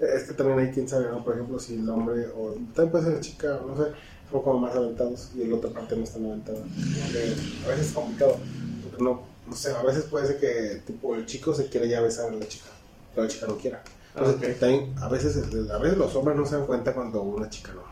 Es 0.00 0.22
que 0.24 0.32
también 0.34 0.60
hay 0.60 0.70
quien 0.72 0.88
sabe, 0.88 1.10
¿no? 1.10 1.22
Por 1.22 1.34
ejemplo, 1.34 1.58
si 1.58 1.74
el 1.74 1.88
hombre 1.90 2.26
o 2.34 2.52
también 2.74 2.90
puede 2.90 3.04
ser 3.04 3.14
la 3.14 3.20
chica, 3.20 3.60
no 3.66 3.76
sé, 3.76 3.90
son 4.30 4.42
como 4.42 4.58
más 4.60 4.74
aventados 4.74 5.30
y 5.36 5.44
la 5.44 5.56
otra 5.56 5.70
parte 5.70 5.94
no 5.96 6.04
está 6.04 6.18
aventada. 6.18 6.58
A 6.58 7.68
veces 7.68 7.86
es 7.88 7.92
complicado, 7.92 8.36
porque 8.82 9.02
no, 9.04 9.22
no 9.46 9.54
sé, 9.56 9.72
a 9.72 9.82
veces 9.82 10.04
puede 10.04 10.26
ser 10.26 10.38
que 10.40 10.80
tipo 10.86 11.14
el 11.14 11.26
chico 11.26 11.52
se 11.54 11.66
quiere 11.66 11.86
ya 11.88 12.00
besar 12.00 12.30
a 12.30 12.34
la 12.34 12.48
chica, 12.48 12.66
pero 13.14 13.26
la 13.26 13.30
chica 13.32 13.46
no 13.46 13.58
quiera. 13.58 13.82
Entonces, 14.14 14.42
Ah, 14.42 14.52
ok. 14.52 14.58
también, 14.60 14.94
a 15.00 15.08
veces, 15.08 15.36
a 15.70 15.78
veces 15.78 15.98
los 15.98 16.14
hombres 16.16 16.36
no 16.36 16.46
se 16.46 16.56
dan 16.56 16.66
cuenta 16.66 16.94
cuando 16.94 17.22
una 17.22 17.48
chica 17.48 17.72
no, 17.74 17.82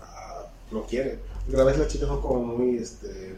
ah, 0.00 0.46
no 0.70 0.84
quiere. 0.86 1.18
Porque 1.44 1.60
a 1.60 1.64
veces 1.64 1.80
las 1.80 1.88
chicas 1.88 2.08
son 2.08 2.20
como 2.20 2.42
muy, 2.44 2.76
este, 2.78 3.36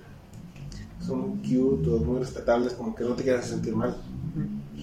son 1.04 1.20
muy 1.20 1.38
cute 1.38 1.88
o 1.90 1.98
muy 1.98 2.20
respetables, 2.20 2.74
como 2.74 2.94
que 2.94 3.04
no 3.04 3.14
te 3.14 3.22
quieren 3.22 3.40
hacer 3.40 3.54
sentir 3.54 3.74
mal. 3.74 3.96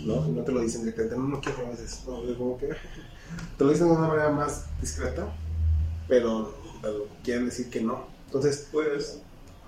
¿no? 0.06 0.26
No 0.28 0.44
te 0.44 0.52
lo 0.52 0.62
dicen 0.62 0.82
directamente, 0.82 1.16
no, 1.16 1.28
no 1.28 1.42
quiero 1.42 1.66
a 1.68 1.70
veces, 1.70 2.04
no, 2.08 2.38
como 2.38 2.58
que 2.58 2.68
te 3.58 3.64
lo 3.64 3.70
dicen 3.70 3.88
de 3.88 3.94
una 3.94 4.08
manera 4.08 4.32
más 4.32 4.66
discreta, 4.82 5.34
pero, 6.08 6.54
pero 6.82 7.08
quieren 7.24 7.46
decir 7.46 7.70
que 7.70 7.82
no. 7.82 8.08
Entonces, 8.26 8.68
Pues, 8.72 9.22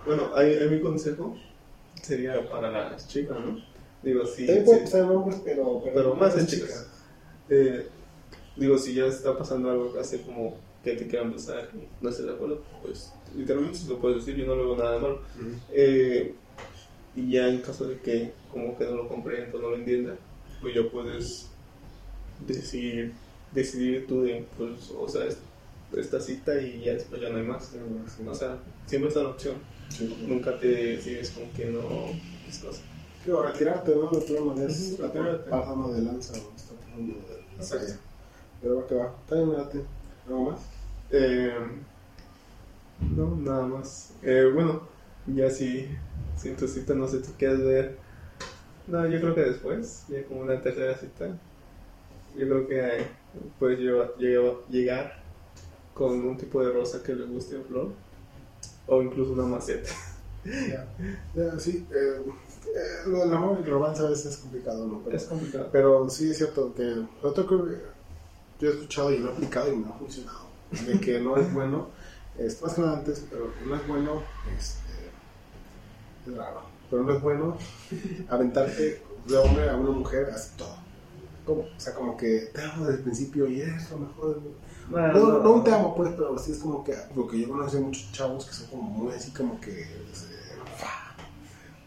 bueno, 0.05 0.35
ahí, 0.35 0.53
ahí 0.55 0.69
mi 0.69 0.81
consejo 0.81 1.35
sería 2.01 2.49
para 2.49 2.71
las 2.71 3.07
chicas, 3.07 3.37
¿no? 3.39 3.59
Digo, 4.03 4.25
si, 4.25 4.45
también 4.45 4.65
puede 4.65 5.01
hombres, 5.03 5.41
pero, 5.43 5.81
pero 5.93 6.15
más 6.15 6.37
en 6.37 6.47
chicas. 6.47 6.87
Eh, 7.49 7.87
digo, 8.55 8.77
si 8.77 8.93
ya 8.93 9.05
está 9.07 9.37
pasando 9.37 9.69
algo 9.69 9.93
así 9.99 10.17
como 10.19 10.55
que 10.83 10.95
te 10.95 11.07
quieran 11.07 11.31
besar 11.33 11.69
y 11.73 11.87
no 12.03 12.09
estés 12.09 12.25
de 12.25 12.33
acuerdo, 12.33 12.61
pues 12.81 13.11
literalmente 13.35 13.77
se 13.79 13.89
lo 13.89 13.99
puedes 13.99 14.25
decir, 14.25 14.35
yo 14.39 14.45
no 14.47 14.55
le 14.55 14.63
veo 14.63 14.77
nada 14.77 14.93
de 14.93 14.99
malo. 14.99 15.15
Ujú. 15.39 15.49
Eh, 15.73 16.33
y 17.15 17.31
ya 17.31 17.47
en 17.47 17.59
caso 17.61 17.87
de 17.87 17.97
que 17.99 18.33
como 18.51 18.77
que 18.77 18.85
no 18.85 18.95
lo 18.95 19.07
comprenda 19.07 19.57
o 19.57 19.61
no 19.61 19.69
lo 19.71 19.75
entienda, 19.77 20.15
pues 20.61 20.75
ya 20.75 20.81
puedes 20.89 21.47
decidir, 22.47 23.13
decidir 23.53 24.05
tú 24.07 24.23
de, 24.23 24.45
pues, 24.57 24.91
o 24.97 25.07
sea, 25.07 25.25
es- 25.25 25.37
esta 25.95 26.19
cita 26.19 26.59
y 26.61 26.81
ya 26.83 26.93
después 26.93 27.21
ya 27.21 27.29
no 27.29 27.37
hay 27.37 27.43
más. 27.43 27.71
O 28.27 28.35
sea, 28.35 28.57
siempre 28.85 29.09
está 29.09 29.23
la 29.23 29.29
opción. 29.29 29.55
Sí. 29.89 30.13
Nunca 30.27 30.57
te 30.59 30.67
decides 30.67 31.29
con 31.31 31.49
que 31.51 31.65
no 31.65 31.79
es 32.49 32.57
cosa. 32.59 32.81
Digo, 33.25 33.41
retirarte, 33.43 33.95
¿no? 33.95 34.09
De 34.09 34.21
todas 34.25 34.43
maneras, 34.43 34.93
pasando 35.49 35.93
de 35.93 36.01
lanza 36.01 36.33
o 36.37 36.51
pasando 36.95 37.15
de 37.23 37.57
la. 37.57 37.99
Pero 38.61 38.77
va 38.77 38.87
que 38.87 38.95
va. 38.95 39.15
También 39.27 39.49
me 39.49 39.55
date. 39.57 39.85
¿Algo 40.27 40.51
más? 40.51 40.61
Eh, 41.11 41.53
no, 42.99 43.35
nada 43.37 43.65
más. 43.67 44.13
Eh, 44.23 44.49
bueno, 44.53 44.87
ya 45.27 45.49
si, 45.49 45.87
si 46.37 46.51
tu 46.55 46.67
cita 46.67 46.93
no 46.93 47.07
sé, 47.07 47.19
tú 47.19 47.31
quieres 47.37 47.63
ver. 47.63 47.97
No, 48.87 49.05
yo 49.07 49.19
creo 49.19 49.35
que 49.35 49.41
después, 49.41 50.05
ya 50.09 50.23
como 50.25 50.41
una 50.41 50.61
tercera 50.61 50.95
cita, 50.97 51.37
Yo 52.37 52.47
creo 52.47 52.67
que 52.67 53.07
puedes 53.59 53.79
llegar 54.69 55.23
con 55.93 56.25
un 56.25 56.37
tipo 56.37 56.63
de 56.63 56.71
rosa 56.73 57.01
que 57.03 57.15
le 57.15 57.25
guste 57.25 57.57
a 57.57 57.61
Flor 57.61 57.91
o 58.87 59.01
incluso 59.01 59.33
una 59.33 59.45
maceta. 59.45 59.89
Ya, 60.67 60.87
ya, 61.33 61.59
sí. 61.59 61.87
eh, 61.91 62.21
eh, 62.67 63.07
lo 63.07 63.19
del 63.19 63.33
amor 63.33 63.57
y 63.59 63.63
el 63.63 63.69
romance 63.71 64.01
a 64.03 64.09
veces 64.09 64.25
es 64.33 64.37
complicado, 64.37 64.87
¿no? 64.87 65.01
Pero, 65.03 65.17
Es 65.17 65.23
complicado. 65.25 65.69
pero 65.71 66.09
sí 66.09 66.31
es 66.31 66.37
cierto 66.37 66.73
que. 66.73 67.03
Otro 67.23 67.45
que 67.47 67.55
yo 68.59 68.69
he 68.69 68.73
escuchado 68.73 69.11
y 69.11 69.17
lo 69.19 69.29
he 69.29 69.33
aplicado 69.33 69.71
y 69.71 69.75
me 69.77 69.87
ha 69.89 69.93
funcionado. 69.93 70.45
De 70.87 70.99
que 70.99 71.19
no 71.19 71.37
es 71.37 71.53
bueno, 71.53 71.89
es 72.37 72.61
más 72.61 72.73
que 72.73 72.81
nada 72.81 72.97
antes, 72.97 73.23
pero 73.29 73.49
no 73.65 73.75
es 73.75 73.87
bueno, 73.87 74.21
este, 74.57 76.31
es 76.31 76.35
raro, 76.37 76.61
pero 76.89 77.03
no 77.03 77.13
es 77.13 77.21
bueno 77.21 77.57
aventarte 78.29 79.01
de 79.27 79.37
hombre 79.37 79.69
a 79.69 79.75
una 79.75 79.91
mujer 79.91 80.29
así 80.33 80.51
todo. 80.57 80.75
¿Cómo? 81.45 81.61
O 81.61 81.79
sea, 81.79 81.93
como 81.93 82.17
que 82.17 82.49
te 82.53 82.61
amo 82.61 82.85
desde 82.85 82.97
el 82.97 83.03
principio 83.03 83.47
y 83.47 83.61
es 83.61 83.91
lo 83.91 83.99
mejor. 83.99 84.41
Ah, 84.95 85.11
No, 85.13 85.39
no 85.43 85.63
te 85.63 85.71
amo, 85.71 85.95
pues, 85.95 86.11
pero 86.15 86.37
sí 86.39 86.51
es 86.53 86.57
como 86.59 86.83
que. 86.83 86.95
Porque 87.13 87.39
yo 87.41 87.49
conocí 87.49 87.77
a 87.77 87.81
muchos 87.81 88.11
chavos 88.11 88.45
que 88.47 88.53
son 88.53 88.67
como 88.67 88.83
muy 88.83 89.13
así, 89.13 89.31
como 89.31 89.59
que. 89.61 89.85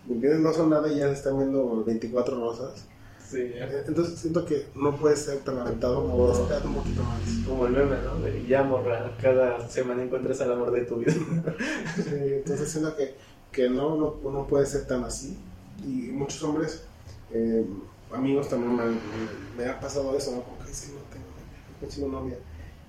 ¿Me 0.09 0.15
entiendes? 0.15 0.41
No 0.41 0.53
son 0.53 0.71
nada 0.71 0.91
y 0.93 0.99
ya 0.99 1.07
se 1.09 1.13
están 1.15 1.39
viendo 1.39 1.85
24 1.85 2.37
rosas. 2.41 2.85
Sí, 3.29 3.51
ya. 3.55 3.69
Entonces 3.87 4.19
siento 4.19 4.45
que 4.47 4.67
no 4.75 4.97
puedes 4.97 5.19
ser 5.21 5.39
tan 5.41 5.59
aventado 5.59 6.03
como 6.07 6.17
un 6.29 6.75
poquito 6.75 7.03
más. 7.03 7.21
Como 7.47 7.67
el 7.67 7.73
meme, 7.73 7.97
¿no? 8.03 8.19
De 8.21 8.47
ya 8.47 8.63
morra, 8.63 9.13
cada 9.21 9.69
semana 9.69 10.03
encuentras 10.03 10.41
al 10.41 10.53
amor 10.53 10.71
de 10.73 10.83
tu 10.83 10.97
vida. 10.97 11.13
Sí, 11.97 12.11
entonces 12.15 12.71
siento 12.71 12.97
que, 12.97 13.15
que 13.53 13.69
no, 13.69 13.97
no, 13.97 14.31
no 14.31 14.47
puede 14.47 14.65
ser 14.65 14.87
tan 14.87 15.05
así. 15.05 15.37
Y 15.85 16.11
muchos 16.11 16.43
hombres, 16.43 16.85
eh, 17.33 17.67
amigos 18.13 18.49
también 18.49 18.75
me, 18.75 18.83
han- 18.83 19.01
me 19.59 19.67
ha 19.67 19.79
pasado 19.79 20.17
eso, 20.17 20.31
¿no? 20.33 20.43
Como 20.43 20.57
que 20.59 20.65
que 20.65 20.93
no 20.95 21.01
tengo 21.13 21.27
no 21.73 21.81
consigo 21.81 22.09
novia. 22.09 22.39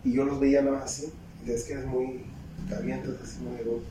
Y 0.06 0.14
yo 0.14 0.24
los 0.24 0.40
veía 0.40 0.62
nada 0.62 0.78
más 0.78 0.86
así. 0.86 1.12
Y 1.46 1.52
es 1.52 1.66
que 1.66 1.74
eres 1.74 1.86
muy 1.86 2.24
caliente, 2.70 3.10
así, 3.22 3.40
digo 3.58 3.82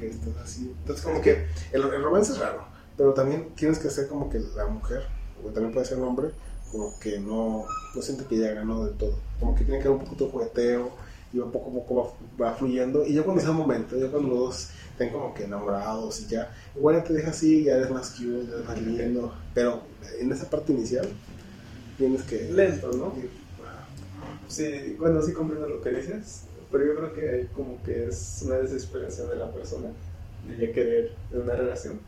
que 0.00 0.08
estás 0.08 0.36
así. 0.42 0.74
Entonces 0.80 1.04
como 1.04 1.20
que 1.20 1.46
el, 1.72 1.82
el 1.82 2.02
romance 2.02 2.32
es 2.32 2.38
raro, 2.38 2.64
pero 2.96 3.14
también 3.14 3.50
tienes 3.54 3.78
que 3.78 3.90
ser 3.90 4.08
como 4.08 4.28
que 4.28 4.40
la 4.56 4.66
mujer, 4.66 5.04
o 5.44 5.50
también 5.50 5.72
puede 5.72 5.86
ser 5.86 5.98
el 5.98 6.04
hombre, 6.04 6.30
como 6.72 6.98
que 6.98 7.18
no, 7.18 7.66
no 7.94 8.02
siente 8.02 8.24
que 8.24 8.38
ya 8.38 8.52
ganó 8.52 8.84
del 8.84 8.96
todo. 8.96 9.14
Como 9.38 9.54
que 9.54 9.64
tiene 9.64 9.80
que 9.80 9.88
haber 9.88 9.98
un 9.98 10.04
poquito 10.04 10.26
de 10.26 10.30
jugueteo 10.30 10.90
y 11.32 11.38
va 11.38 11.50
poco 11.50 11.70
a 11.70 11.74
poco 11.74 12.16
va, 12.38 12.46
va 12.46 12.54
fluyendo. 12.54 13.04
Y 13.04 13.14
ya 13.14 13.22
cuando 13.22 13.40
sea 13.40 13.50
el 13.50 13.56
momento, 13.56 13.96
ya 13.96 14.10
cuando 14.10 14.28
los 14.28 14.38
dos 14.38 14.68
estén 14.92 15.10
como 15.10 15.34
que 15.34 15.44
enamorados 15.44 16.20
y 16.20 16.26
ya, 16.26 16.52
igual 16.76 16.96
ya 16.96 17.04
te 17.04 17.14
deja 17.14 17.30
así, 17.30 17.64
ya 17.64 17.76
eres 17.76 17.90
más 17.90 18.10
cute, 18.10 18.46
ya 18.46 18.54
eres 18.54 18.66
más 18.66 18.82
lindo. 18.82 19.34
Pero 19.54 19.82
en 20.18 20.30
esa 20.32 20.48
parte 20.48 20.72
inicial 20.72 21.08
tienes 21.96 22.22
que... 22.22 22.50
Lento, 22.52 22.90
¿no? 22.92 23.12
Sí, 24.48 24.96
bueno, 24.98 25.22
sí 25.22 25.32
comprendo 25.32 25.68
lo 25.68 25.80
que 25.80 25.90
dices, 25.90 26.42
pero 26.70 26.84
yo 26.86 26.96
creo 26.96 27.12
que 27.12 27.28
hay 27.30 27.46
como 27.48 27.82
que 27.82 28.06
es 28.06 28.42
una 28.46 28.58
desesperación 28.58 29.28
de 29.30 29.36
la 29.36 29.52
persona 29.52 29.90
de 30.42 30.56
ya 30.58 30.72
querer 30.72 31.16
una 31.32 31.54
relación. 31.54 32.00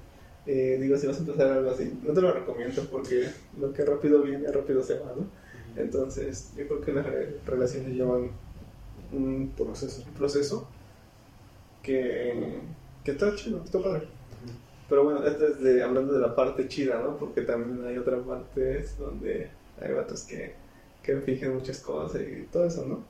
Eh, 0.46 0.78
digo, 0.80 0.96
si 0.96 1.06
vas 1.06 1.16
a 1.18 1.20
empezar 1.20 1.52
algo 1.52 1.70
así, 1.70 2.00
no 2.02 2.12
te 2.14 2.20
lo 2.20 2.32
recomiendo 2.32 2.82
porque 2.90 3.28
lo 3.58 3.72
que 3.72 3.84
rápido 3.84 4.22
viene, 4.22 4.50
rápido 4.52 4.82
se 4.82 4.98
va, 4.98 5.14
¿no? 5.16 5.30
Entonces, 5.76 6.52
yo 6.56 6.66
creo 6.68 6.80
que 6.80 6.92
las 6.92 7.06
re- 7.06 7.40
relaciones 7.46 7.94
llevan 7.94 8.30
un 9.12 9.54
proceso. 9.56 10.04
un 10.06 10.14
proceso 10.14 10.68
que, 11.82 12.60
que 13.04 13.12
está 13.12 13.34
chido, 13.34 13.62
está 13.64 13.82
padre. 13.82 14.08
Pero 14.88 15.04
bueno, 15.04 15.24
esto 15.26 15.48
es 15.48 15.60
de, 15.62 15.82
hablando 15.82 16.12
de 16.14 16.20
la 16.20 16.34
parte 16.36 16.68
chida, 16.68 17.00
¿no? 17.02 17.18
Porque 17.18 17.42
también 17.42 17.86
hay 17.86 17.98
otra 17.98 18.22
parte 18.24 18.84
donde 18.98 19.50
hay 19.80 19.92
vatos 19.92 20.24
que, 20.24 20.54
que 21.02 21.16
fingen 21.22 21.54
muchas 21.54 21.80
cosas 21.80 22.22
y 22.22 22.46
todo 22.52 22.66
eso, 22.66 22.86
¿no? 22.86 23.04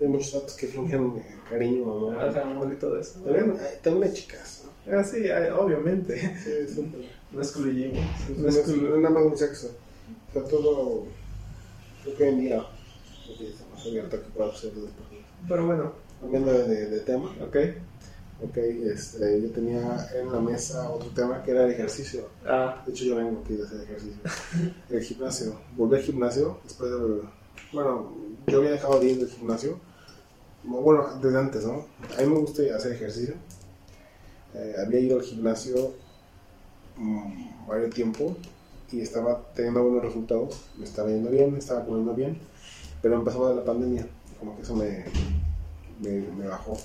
Hay 0.00 0.06
muchos 0.06 0.32
datos 0.32 0.54
que 0.54 0.66
fingen 0.68 1.22
cariño, 1.50 1.82
amor. 1.84 2.18
Hace 2.18 2.38
amor 2.40 2.72
y 2.72 2.76
todo 2.76 2.98
eso. 3.00 3.20
También, 3.20 3.56
hay- 3.60 3.78
también 3.82 4.04
hay 4.04 4.12
chicas, 4.14 4.64
¿no? 4.64 4.96
Ah, 4.98 5.04
sí, 5.04 5.28
hay- 5.28 5.50
obviamente. 5.50 6.18
Sí, 6.42 6.74
sí. 6.74 6.92
No 7.32 7.40
excluimos. 7.40 7.98
No 8.36 8.42
No 8.44 8.48
es, 8.48 8.66
exclu- 8.66 8.88
no 8.88 8.94
es 8.96 9.02
nada 9.02 9.14
más 9.14 9.24
un 9.24 9.36
sexo. 9.36 9.70
O 10.30 10.32
sea, 10.32 10.44
todo. 10.44 11.04
Creo 12.04 12.16
que 12.16 12.22
hoy 12.24 12.28
en 12.30 12.40
día. 12.40 12.66
está 13.40 13.64
más 13.74 13.84
abierto 13.86 14.16
que 14.22 14.28
pueda 14.30 14.54
ser. 14.56 14.72
Pero 15.48 15.66
bueno, 15.66 15.92
Cambiando 16.20 16.52
de, 16.52 16.66
de- 16.66 16.86
de 16.90 17.00
tema. 17.00 17.30
ok. 17.42 17.56
Ok, 18.40 18.56
este, 18.56 19.42
yo 19.42 19.50
tenía 19.50 20.08
en 20.14 20.30
la 20.32 20.38
mesa 20.40 20.88
otro 20.90 21.08
tema 21.10 21.42
que 21.42 21.50
era 21.50 21.64
el 21.64 21.72
ejercicio. 21.72 22.28
Ah, 22.46 22.82
De 22.86 22.92
hecho, 22.92 23.04
yo 23.04 23.16
vengo 23.16 23.42
aquí 23.44 23.54
de 23.54 23.64
hacer 23.64 23.80
ejercicio. 23.80 24.16
El 24.90 25.02
gimnasio. 25.02 25.58
Volví 25.76 25.96
al 25.96 26.02
gimnasio 26.02 26.58
después 26.62 26.88
de. 26.90 27.22
Bueno, 27.72 28.14
yo 28.46 28.58
había 28.58 28.70
dejado 28.70 29.00
de 29.00 29.06
ir 29.06 29.18
del 29.18 29.28
gimnasio. 29.28 29.80
Bueno, 30.64 31.18
desde 31.22 31.38
antes, 31.38 31.64
¿no? 31.64 31.86
A 32.16 32.20
mí 32.20 32.26
me 32.26 32.40
gusta 32.40 32.62
hacer 32.76 32.92
ejercicio. 32.92 33.34
Eh, 34.54 34.74
había 34.84 35.00
ido 35.00 35.18
al 35.18 35.22
gimnasio 35.22 35.94
mm, 36.96 37.66
varios 37.68 37.94
tiempo 37.94 38.36
y 38.90 39.00
estaba 39.00 39.52
teniendo 39.54 39.82
buenos 39.82 40.02
resultados. 40.02 40.64
Me 40.76 40.84
estaba 40.84 41.08
yendo 41.10 41.30
bien, 41.30 41.52
me 41.52 41.58
estaba 41.58 41.84
comiendo 41.84 42.14
bien. 42.14 42.38
Pero 43.00 43.14
empezó 43.16 43.54
la 43.54 43.64
pandemia. 43.64 44.06
Como 44.38 44.56
que 44.56 44.62
eso 44.62 44.74
me, 44.74 45.04
me, 46.00 46.46
bajó. 46.46 46.76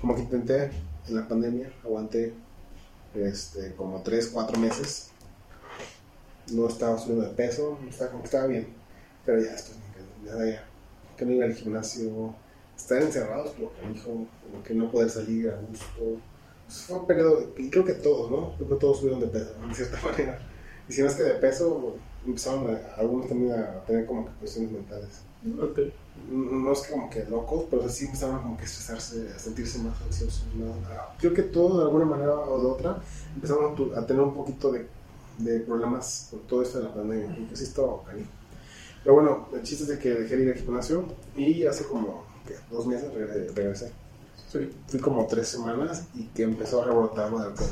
Como 0.00 0.14
que 0.14 0.22
intenté 0.22 0.70
en 1.08 1.16
la 1.16 1.26
pandemia, 1.26 1.72
aguanté 1.84 2.34
este, 3.14 3.74
como 3.74 4.02
3, 4.02 4.28
4 4.32 4.58
meses. 4.58 5.10
No 6.52 6.68
estaba 6.68 6.98
subiendo 6.98 7.26
de 7.26 7.34
peso, 7.34 7.78
estaba, 7.88 8.10
como 8.10 8.22
que 8.22 8.28
estaba 8.28 8.46
bien. 8.46 8.68
Pero 9.24 9.40
ya 9.42 9.52
después 9.52 9.78
ya, 10.24 10.44
ya, 10.44 10.64
que 11.16 11.24
no 11.24 11.32
iba 11.32 11.44
al 11.44 11.54
gimnasio, 11.54 12.34
estar 12.78 13.02
encerrados, 13.02 13.50
como 13.52 13.70
que 13.74 13.88
dijo, 13.92 14.08
como 14.08 14.62
que 14.64 14.74
no 14.74 14.90
poder 14.90 15.10
salir 15.10 15.50
a 15.50 15.60
gusto. 15.60 15.86
Pues 16.66 16.78
fue 16.82 16.98
un 16.98 17.06
periodo, 17.06 17.52
y 17.56 17.68
creo 17.70 17.84
que 17.84 17.94
todos, 17.94 18.30
¿no? 18.30 18.54
Creo 18.56 18.68
que 18.68 18.74
todos 18.76 18.98
subieron 18.98 19.20
de 19.20 19.26
peso, 19.28 19.50
de 19.68 19.74
cierta 19.74 20.00
manera. 20.10 20.38
Y 20.88 20.92
si 20.92 21.02
no 21.02 21.08
es 21.08 21.14
que 21.14 21.22
de 21.24 21.34
peso, 21.34 21.96
empezaron 22.26 22.74
a- 22.74 22.94
algunos 23.00 23.28
también 23.28 23.52
a 23.52 23.80
tener 23.84 24.06
como 24.06 24.24
que 24.26 24.32
cuestiones 24.32 24.72
mentales. 24.72 25.20
ok. 25.60 25.78
No 26.30 26.72
es 26.72 26.80
como 26.90 27.08
que 27.08 27.24
locos, 27.26 27.66
pero 27.70 27.88
sí 27.88 28.06
empezaron 28.06 28.42
como 28.42 28.56
que 28.56 28.62
a 28.62 28.66
estresarse, 28.66 29.28
a 29.34 29.38
sentirse 29.38 29.78
más 29.78 30.00
ansiosos. 30.02 30.44
¿no? 30.56 30.66
Creo 31.18 31.32
que 31.32 31.42
todos 31.44 31.78
de 31.78 31.84
alguna 31.84 32.04
manera 32.06 32.34
o 32.34 32.60
de 32.60 32.66
otra 32.66 33.00
empezaron 33.34 33.72
a, 33.96 34.04
tener 34.06 34.22
un 34.22 34.34
poquito 34.34 34.72
de, 34.72 34.86
de 35.38 35.60
problemas 35.60 36.28
por 36.30 36.40
todo 36.40 36.62
esto 36.62 36.78
de 36.78 36.84
la 36.84 36.94
pandemia. 36.94 37.34
Porque 37.38 37.56
sí 37.56 37.64
estaba 37.64 38.02
canijo. 38.04 38.28
Pero 39.04 39.14
bueno, 39.14 39.48
el 39.54 39.62
chiste 39.62 39.84
es 39.84 39.88
de 39.90 39.98
que 40.00 40.10
dejé 40.10 40.36
de 40.36 40.42
ir 40.42 40.52
al 40.52 40.58
gimnasio 40.58 41.04
y 41.36 41.64
hace 41.64 41.84
como 41.84 42.24
¿qué? 42.48 42.56
dos 42.70 42.86
meses 42.86 43.12
regresé. 43.12 43.52
regresé. 43.54 43.92
Sí. 44.50 44.70
Fui 44.88 44.98
como 44.98 45.26
tres 45.26 45.48
semanas 45.48 46.04
y 46.14 46.24
que 46.28 46.42
empezó 46.42 46.82
a 46.82 46.86
rebrotar 46.86 47.30
lo 47.30 47.40
del 47.40 47.52
COVID. 47.52 47.68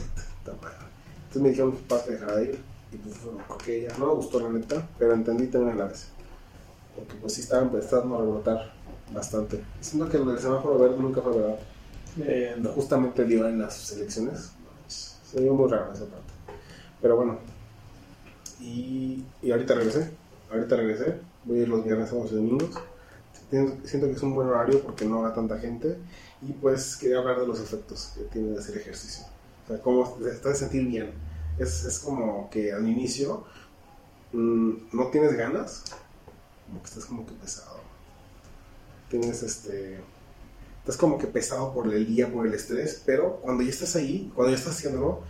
Entonces 0.47 1.43
me 1.43 1.49
dijeron 1.49 1.71
mis 1.71 1.81
papás 1.81 2.05
que 2.05 2.13
dejara 2.13 2.37
de 2.37 2.45
ir. 2.45 2.59
Y 2.93 2.97
pues, 2.99 3.25
bueno, 3.25 3.41
ok, 3.49 3.65
ya 3.67 3.99
no 3.99 4.07
me 4.07 4.15
gustó 4.15 4.41
la 4.41 4.49
neta, 4.51 4.87
pero 4.99 5.15
entendí 5.15 5.47
también 5.47 5.75
a 5.75 5.85
la 5.85 5.87
vez. 5.87 6.09
Porque 6.95 7.15
pues 7.15 7.33
sí 7.35 7.41
estaba 7.41 7.63
empezando 7.63 8.17
a 8.17 8.21
rebrotar 8.21 8.73
bastante. 9.13 9.63
Siento 9.81 10.09
que 10.09 10.19
lo 10.19 10.27
del 10.27 10.39
semáforo 10.39 10.79
verde 10.79 10.99
nunca 10.99 11.21
fue 11.21 11.37
verdad. 11.37 11.59
Eh, 12.21 12.55
no. 12.59 12.71
Justamente 12.71 13.25
dio 13.25 13.47
en 13.49 13.61
las 13.61 13.93
elecciones. 13.93 14.53
Se 14.89 15.41
vio 15.41 15.55
muy 15.55 15.71
raro 15.71 15.93
esa 15.93 16.05
parte. 16.05 16.33
Pero 17.03 17.17
bueno. 17.17 17.39
Y, 18.61 19.25
y 19.43 19.51
ahorita 19.51 19.75
regresé. 19.75 20.11
Ahorita 20.51 20.77
regresé. 20.77 21.19
Voy 21.45 21.59
a 21.59 21.63
ir 21.63 21.69
los 21.69 21.85
viernes, 21.85 22.09
sábados 22.09 22.33
y 22.33 22.37
domingos. 22.37 22.71
Siento 23.51 24.07
que 24.07 24.13
es 24.13 24.23
un 24.23 24.35
buen 24.35 24.49
horario 24.49 24.83
porque 24.83 25.05
no 25.05 25.23
va 25.23 25.35
tanta 25.35 25.59
gente. 25.59 25.99
Y 26.43 26.53
pues 26.53 26.97
quería 26.97 27.19
hablar 27.19 27.41
de 27.41 27.47
los 27.47 27.61
efectos 27.61 28.13
que 28.15 28.25
tiene 28.25 28.51
de 28.51 28.59
hacer 28.59 28.77
ejercicio. 28.77 29.25
O 29.65 29.69
sea, 29.69 29.83
cómo 29.83 30.13
te 30.23 30.31
estás 30.31 30.53
de 30.55 30.59
sentir 30.59 30.87
bien. 30.87 31.13
Es, 31.59 31.85
es 31.85 31.99
como 32.01 32.51
que 32.51 32.73
al 32.73 32.87
inicio 32.87 33.45
mm, 34.33 34.71
no 34.93 35.09
tienes 35.09 35.37
ganas. 35.37 35.85
Como 36.67 36.81
que 36.83 36.89
estás 36.89 37.05
como 37.07 37.25
que 37.27 37.33
pesado. 37.35 37.81
Tienes 39.09 39.43
este 39.43 40.01
estás 40.87 40.99
como 40.99 41.19
que 41.19 41.27
pesado 41.27 41.75
por 41.75 41.93
el 41.93 42.07
día, 42.07 42.33
por 42.33 42.47
el 42.47 42.55
estrés, 42.55 43.03
pero 43.05 43.41
cuando 43.43 43.65
ya 43.65 43.71
estás 43.71 43.97
ahí, 43.97 44.31
cuando 44.37 44.53
ya 44.53 44.59
estás 44.59 44.77
haciéndolo, 44.77 45.23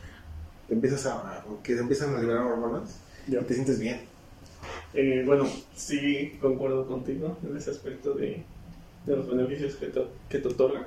te 0.69 0.75
empiezas 0.75 1.07
a, 1.07 1.43
que 1.63 1.75
te 1.75 1.81
empiezan 1.81 2.15
a 2.15 2.21
liberar 2.21 2.45
hormonas 2.45 2.91
Ya. 3.27 3.41
y 3.41 3.45
te 3.45 3.55
sientes 3.55 3.79
bien. 3.81 4.07
Eh, 4.95 5.23
bueno, 5.27 5.47
sí 5.75 6.39
concuerdo 6.41 6.87
contigo 6.87 7.37
en 7.43 7.57
ese 7.57 7.71
aspecto 7.71 8.15
de, 8.15 8.43
de 9.05 9.17
los 9.17 9.29
beneficios 9.29 9.77
que 9.77 9.87
te, 9.87 10.05
que 10.29 10.39
te 10.39 10.49
otorga. 10.49 10.87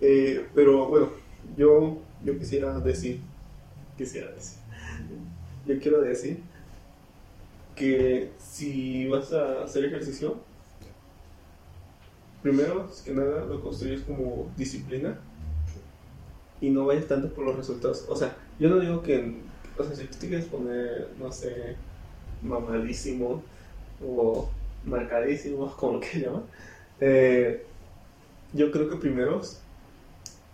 Eh, 0.00 0.46
pero 0.54 0.86
bueno, 0.88 1.10
yo, 1.56 1.98
yo 2.24 2.38
quisiera 2.38 2.78
decir, 2.80 3.20
quisiera 3.96 4.30
decir, 4.32 4.58
yo 5.66 5.78
quiero 5.80 6.00
decir 6.00 6.40
que 7.74 8.30
si 8.38 9.06
vas 9.08 9.32
a 9.32 9.64
hacer 9.64 9.84
ejercicio, 9.84 10.36
primero, 12.42 12.90
que 13.04 13.12
nada, 13.12 13.44
lo 13.44 13.60
construyes 13.60 14.02
como 14.02 14.50
disciplina 14.56 15.18
y 16.60 16.70
no 16.70 16.86
vayas 16.86 17.06
tanto 17.06 17.32
por 17.32 17.44
los 17.44 17.56
resultados. 17.56 18.04
O 18.08 18.16
sea, 18.16 18.36
yo 18.58 18.68
no 18.68 18.80
digo 18.80 19.02
que, 19.02 19.36
o 19.76 19.84
sea, 19.84 19.94
si 19.94 20.04
tú 20.04 20.16
quieres 20.20 20.46
poner, 20.46 21.08
no 21.18 21.30
sé, 21.30 21.76
mamadísimo 22.42 23.42
o 24.04 24.48
marcadísimos, 24.84 25.74
como 25.76 25.94
lo 25.94 26.00
que 26.00 26.20
llaman, 26.20 26.42
eh, 27.00 27.64
yo 28.52 28.70
creo 28.70 28.88
que 28.88 28.96
primero 28.96 29.40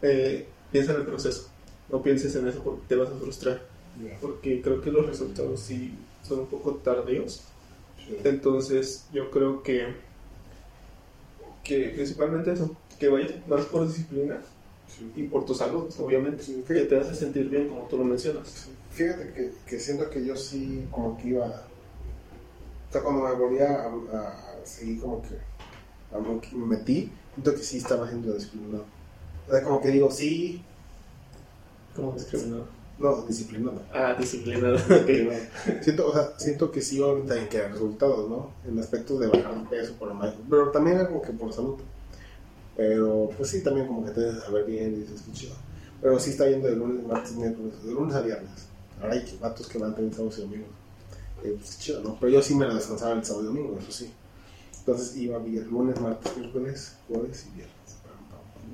eh, 0.02 0.46
piensa 0.72 0.92
en 0.92 1.00
el 1.00 1.06
proceso. 1.06 1.48
No 1.90 2.02
pienses 2.02 2.34
en 2.36 2.48
eso 2.48 2.62
porque 2.62 2.82
te 2.88 2.96
vas 2.96 3.08
a 3.10 3.16
frustrar. 3.16 3.62
Porque 4.20 4.60
creo 4.60 4.80
que 4.80 4.90
los 4.90 5.06
resultados 5.06 5.60
sí 5.60 5.94
son 6.26 6.40
un 6.40 6.46
poco 6.46 6.74
tardíos. 6.76 7.42
Entonces 8.24 9.06
yo 9.12 9.30
creo 9.30 9.62
que, 9.62 9.94
que 11.62 11.90
principalmente 11.90 12.52
eso, 12.52 12.76
que 12.98 13.08
vayas 13.08 13.32
más 13.46 13.64
por 13.66 13.86
disciplina 13.86 14.40
y 15.16 15.24
por 15.24 15.44
tu 15.46 15.54
salud, 15.54 15.92
obviamente, 15.98 16.44
que 16.66 16.80
te 16.80 16.98
hace 16.98 17.14
sentir 17.14 17.48
bien 17.48 17.68
como 17.68 17.86
tú 17.86 17.96
lo 17.96 18.04
mencionas. 18.04 18.68
Fíjate 18.90 19.32
que, 19.32 19.52
que 19.66 19.80
siento 19.80 20.10
que 20.10 20.24
yo 20.24 20.36
sí 20.36 20.84
como 20.90 21.16
que 21.18 21.28
iba, 21.28 21.66
sea, 22.94 23.02
cuando 23.02 23.22
me 23.22 23.34
volvía 23.34 23.82
a, 23.82 23.86
a 23.86 24.66
seguir 24.66 25.00
como 25.00 25.20
que, 25.20 25.36
a, 26.12 26.56
me 26.56 26.66
metí, 26.66 27.10
siento 27.34 27.52
que 27.52 27.62
sí 27.62 27.78
estaba 27.78 28.08
siendo 28.08 28.32
disciplinado. 28.32 28.84
O 29.48 29.50
sea, 29.50 29.62
como 29.62 29.80
que 29.80 29.88
digo, 29.88 30.10
sí. 30.10 30.62
¿Cómo 31.94 32.12
disciplinado? 32.12 32.66
No, 32.98 33.22
disciplinado. 33.22 33.82
Ah, 33.92 34.14
disciplinado. 34.18 34.78
siento, 35.82 36.06
o 36.06 36.12
sea, 36.12 36.38
siento 36.38 36.70
que 36.70 36.80
sí, 36.80 37.02
ahorita 37.02 37.34
hay 37.34 37.46
que 37.46 37.58
dar 37.58 37.72
resultados, 37.72 38.30
¿no? 38.30 38.50
En 38.66 38.78
aspectos 38.78 39.18
de 39.18 39.26
bajar 39.26 39.52
un 39.52 39.66
peso, 39.66 39.94
por 39.94 40.08
lo 40.08 40.34
Pero 40.48 40.70
también 40.70 41.04
como 41.06 41.20
que 41.20 41.32
por 41.32 41.52
salud. 41.52 41.76
Pero, 42.76 43.30
pues 43.36 43.50
sí, 43.50 43.62
también 43.62 43.86
como 43.86 44.04
que 44.04 44.12
te 44.12 44.20
debes 44.20 44.42
saber 44.42 44.64
bien 44.64 44.94
y 44.94 45.00
dices, 45.00 45.22
qué 45.26 45.32
chido. 45.32 45.54
Pero 46.00 46.18
sí 46.18 46.30
está 46.30 46.48
yendo 46.48 46.68
de 46.68 46.76
lunes, 46.76 47.04
martes, 47.06 47.32
miércoles, 47.32 47.84
de 47.84 47.92
lunes 47.92 48.14
a 48.14 48.20
viernes. 48.20 48.68
Ahora 49.00 49.14
hay 49.14 49.38
vatos 49.40 49.68
que 49.68 49.78
van 49.78 49.94
también 49.94 50.12
sábados 50.12 50.38
y 50.38 50.42
domingos. 50.42 50.83
Eh, 51.44 51.56
pues 51.58 51.78
chido, 51.78 52.00
¿no? 52.02 52.16
Pero 52.18 52.32
yo 52.32 52.42
sí 52.42 52.54
me 52.54 52.66
la 52.66 52.74
descansaba 52.74 53.12
el 53.12 53.24
sábado 53.24 53.44
y 53.44 53.46
domingo, 53.48 53.78
eso 53.78 53.92
sí. 53.92 54.10
Entonces 54.78 55.16
iba 55.16 55.38
lunes, 55.38 56.00
martes, 56.00 56.36
miércoles, 56.36 56.96
jueves 57.06 57.46
y 57.46 57.56
viernes. 57.56 57.74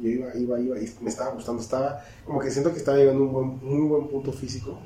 Yo 0.00 0.08
iba, 0.08 0.34
iba, 0.34 0.60
iba 0.60 0.78
y 0.78 0.94
me 1.00 1.10
estaba 1.10 1.32
gustando. 1.32 1.60
Estaba, 1.60 2.04
como 2.24 2.40
que 2.40 2.50
siento 2.50 2.72
que 2.72 2.78
estaba 2.78 2.96
llegando 2.96 3.24
a 3.24 3.26
un 3.26 3.32
buen, 3.32 3.58
muy 3.62 3.88
buen 3.88 4.08
punto 4.08 4.32
físico. 4.32 4.78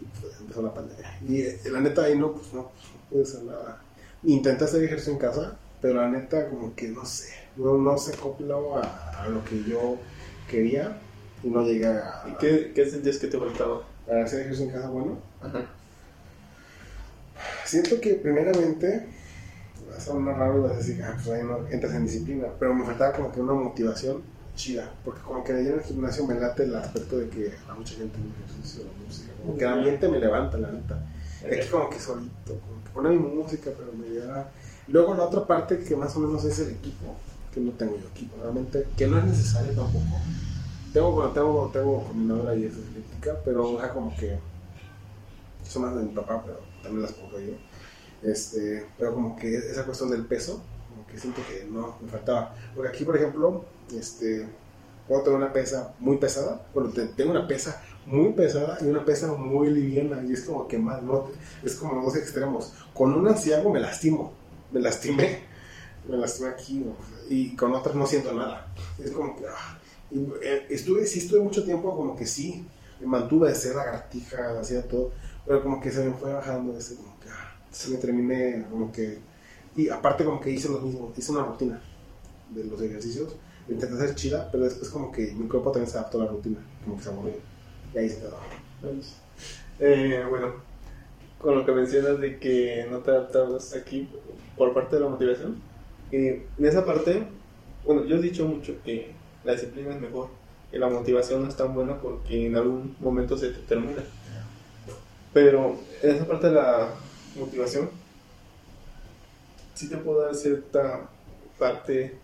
Y 0.00 0.20
pues 0.20 0.40
empezó 0.40 0.62
la 0.62 0.74
pandemia. 0.74 1.18
Y 1.28 1.42
eh, 1.42 1.60
la 1.70 1.80
neta 1.80 2.04
ahí 2.04 2.18
no, 2.18 2.32
pues 2.32 2.52
no, 2.52 2.62
no 2.62 2.70
pude 3.10 3.22
hacer 3.22 3.44
nada. 3.44 3.82
Intenté 4.24 4.64
hacer 4.64 4.82
ejercicio 4.82 5.12
en 5.12 5.18
casa, 5.18 5.56
pero 5.80 6.00
la 6.00 6.08
neta 6.08 6.48
como 6.48 6.74
que 6.74 6.88
no 6.88 7.04
sé, 7.04 7.32
no, 7.56 7.76
no 7.78 7.96
se 7.98 8.14
acopló 8.14 8.76
a, 8.76 9.22
a, 9.22 9.28
lo 9.28 9.44
que 9.44 9.62
yo 9.64 9.96
quería 10.50 10.98
y 11.44 11.48
no 11.48 11.62
llegué 11.62 11.86
a... 11.86 12.24
¿Y 12.26 12.36
qué, 12.38 12.72
qué 12.74 12.90
sentías 12.90 13.18
que 13.18 13.28
te 13.28 13.38
faltaba? 13.38 13.82
Para 14.06 14.24
hacer 14.24 14.40
ejercicio 14.40 14.66
en 14.66 14.72
casa, 14.72 14.88
bueno. 14.88 15.18
Ajá. 15.40 15.66
Siento 17.66 18.00
que 18.00 18.14
primeramente 18.14 19.06
va 19.90 19.96
a 19.96 20.00
sonar 20.00 20.38
raro 20.38 20.68
decir, 20.68 21.02
ah, 21.02 21.16
pues 21.16 21.28
ahí 21.28 21.44
no 21.44 21.66
entras 21.68 21.94
en 21.94 22.04
disciplina, 22.04 22.46
pero 22.58 22.72
me 22.72 22.84
faltaba 22.84 23.12
como 23.12 23.32
que 23.32 23.40
una 23.40 23.54
motivación 23.54 24.22
chida, 24.54 24.90
porque 25.04 25.20
como 25.20 25.42
que 25.44 25.52
en 25.52 25.66
el 25.66 25.80
gimnasio 25.82 26.26
me 26.26 26.34
late 26.34 26.62
el 26.62 26.76
aspecto 26.76 27.18
de 27.18 27.28
que 27.28 27.52
a 27.68 27.74
mucha 27.74 27.94
gente 27.96 28.16
me 28.18 28.44
ejercicio, 28.44 28.84
la 28.84 29.04
música, 29.04 29.32
como 29.42 29.58
que 29.58 29.64
el 29.64 29.70
ambiente 29.70 30.08
me 30.08 30.18
levanta, 30.18 30.56
la 30.58 30.70
neta. 30.70 31.06
Okay. 31.44 31.58
Aquí 31.58 31.68
como 31.68 31.90
que 31.90 31.98
solito, 31.98 32.60
como 32.60 32.84
que 32.84 32.90
pone 32.94 33.10
mi 33.10 33.18
música, 33.18 33.70
pero 33.76 33.92
me 33.92 34.14
da... 34.16 34.50
Luego 34.88 35.14
la 35.14 35.24
otra 35.24 35.44
parte 35.46 35.80
que 35.80 35.96
más 35.96 36.16
o 36.16 36.20
menos 36.20 36.44
es 36.44 36.58
el 36.60 36.70
equipo, 36.70 37.16
que 37.52 37.60
no 37.60 37.72
tengo 37.72 37.96
yo 37.96 38.08
equipo, 38.08 38.36
realmente, 38.40 38.86
que 38.96 39.06
no 39.08 39.18
es 39.18 39.24
necesario 39.24 39.72
tampoco. 39.72 40.20
Tengo, 40.92 41.12
bueno, 41.12 41.30
tengo, 41.32 41.70
tengo 41.72 42.04
combinadora 42.04 42.54
y 42.54 42.64
es 42.64 42.74
eléctrica, 42.74 43.36
pero 43.44 43.70
o 43.72 43.80
sea, 43.80 43.92
como 43.92 44.16
que 44.16 44.38
son 45.68 45.82
más 45.82 45.96
de 45.96 46.02
mi 46.04 46.12
papá, 46.14 46.42
pero 46.46 46.60
también 46.86 47.02
las 47.02 47.12
pongo 47.12 47.38
yo. 47.38 47.52
Este, 48.22 48.86
pero 48.98 49.14
como 49.14 49.36
que 49.36 49.56
esa 49.56 49.84
cuestión 49.84 50.10
del 50.10 50.24
peso, 50.24 50.62
como 50.88 51.06
que 51.06 51.18
siento 51.18 51.40
que 51.48 51.64
no, 51.64 51.96
me 52.00 52.08
faltaba. 52.08 52.54
Porque 52.74 52.88
aquí, 52.88 53.04
por 53.04 53.16
ejemplo, 53.16 53.64
este, 53.94 54.48
puedo 55.06 55.22
tener 55.22 55.38
una 55.38 55.52
pesa 55.52 55.94
muy 55.98 56.16
pesada, 56.16 56.66
bueno, 56.74 56.90
tengo 56.90 57.30
una 57.30 57.46
pesa 57.46 57.82
muy 58.06 58.32
pesada 58.32 58.78
y 58.80 58.84
una 58.86 59.04
pesa 59.04 59.32
muy 59.32 59.70
liviana, 59.70 60.22
y 60.26 60.32
es 60.32 60.44
como 60.44 60.66
que 60.68 60.78
más, 60.78 61.02
no, 61.02 61.28
es 61.62 61.74
como 61.74 62.02
dos 62.02 62.16
extremos. 62.16 62.72
Con 62.94 63.14
una 63.14 63.36
si 63.36 63.52
hago 63.52 63.70
me 63.70 63.80
lastimo, 63.80 64.32
me 64.72 64.80
lastimé, 64.80 65.40
me 66.08 66.16
lastimé 66.16 66.50
aquí, 66.50 66.84
y 67.28 67.54
con 67.56 67.74
otras 67.74 67.94
no 67.94 68.06
siento 68.06 68.32
nada. 68.32 68.72
Es 69.02 69.10
como 69.10 69.36
que, 69.36 69.44
ah, 69.46 69.78
y, 70.10 70.20
eh, 70.42 70.66
estuve, 70.70 71.06
sí 71.06 71.18
estuve 71.18 71.40
mucho 71.40 71.64
tiempo 71.64 71.94
como 71.96 72.16
que 72.16 72.26
sí, 72.26 72.66
me 73.00 73.06
mantuve 73.06 73.48
de 73.48 73.54
ser 73.54 73.76
lagartija, 73.76 74.58
hacía 74.58 74.86
todo, 74.86 75.12
pero 75.46 75.62
como 75.62 75.80
que 75.80 75.90
se 75.90 76.04
me 76.04 76.12
fue 76.12 76.32
bajando 76.32 76.76
ese, 76.76 76.96
como 76.96 77.18
que, 77.20 77.28
ah, 77.28 77.54
se 77.70 77.90
me 77.90 77.98
terminé 77.98 78.64
como 78.70 78.90
que, 78.90 79.18
y 79.76 79.88
aparte 79.88 80.24
como 80.24 80.40
que 80.40 80.50
hice 80.50 80.68
lo 80.68 80.80
mismo, 80.80 81.12
hice 81.16 81.32
una 81.32 81.44
rutina 81.44 81.80
de 82.50 82.64
los 82.64 82.80
ejercicios, 82.80 83.36
intenté 83.68 83.94
hacer 83.94 84.14
chida, 84.14 84.48
pero 84.50 84.64
después 84.64 84.90
como 84.90 85.12
que 85.12 85.32
mi 85.34 85.48
cuerpo 85.48 85.70
también 85.70 85.90
se 85.90 85.98
adaptó 85.98 86.20
a 86.20 86.24
la 86.24 86.30
rutina, 86.30 86.58
como 86.84 86.96
que 86.96 87.02
se 87.02 87.08
aburrió, 87.10 87.34
y 87.94 87.98
ahí 87.98 88.08
se 88.08 88.18
quedó. 88.18 88.38
Eh, 89.78 90.24
bueno, 90.28 90.54
con 91.38 91.54
lo 91.54 91.66
que 91.66 91.72
mencionas 91.72 92.20
de 92.20 92.38
que 92.38 92.86
no 92.90 92.98
te 92.98 93.10
adaptabas 93.10 93.74
aquí 93.74 94.08
por 94.56 94.72
parte 94.72 94.96
de 94.96 95.02
la 95.02 95.08
motivación, 95.08 95.60
eh, 96.12 96.46
en 96.58 96.66
esa 96.66 96.84
parte, 96.84 97.26
bueno, 97.84 98.04
yo 98.04 98.16
he 98.16 98.22
dicho 98.22 98.46
mucho 98.46 98.74
que 98.84 99.12
la 99.44 99.52
disciplina 99.52 99.94
es 99.94 100.00
mejor, 100.00 100.28
y 100.72 100.78
la 100.78 100.88
motivación 100.88 101.42
no 101.42 101.48
es 101.48 101.56
tan 101.56 101.74
buena 101.74 102.00
porque 102.00 102.46
en 102.46 102.56
algún 102.56 102.96
momento 103.00 103.36
se 103.38 103.50
te 103.50 103.60
termina. 103.60 104.02
Pero 105.36 105.78
en 106.02 106.16
esa 106.16 106.26
parte 106.26 106.46
de 106.46 106.54
la 106.54 106.94
motivación, 107.38 107.90
sí 109.74 109.86
te 109.90 109.98
puedo 109.98 110.22
dar 110.22 110.34
cierta 110.34 111.10
parte, 111.58 112.16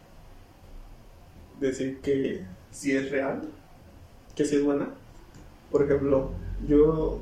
decir 1.61 2.01
que 2.01 2.43
sí 2.71 2.97
es 2.97 3.11
real, 3.11 3.43
que 4.35 4.47
sí 4.47 4.57
es 4.57 4.65
buena. 4.65 4.89
Por 5.71 5.85
ejemplo, 5.85 6.31
yo 6.67 7.21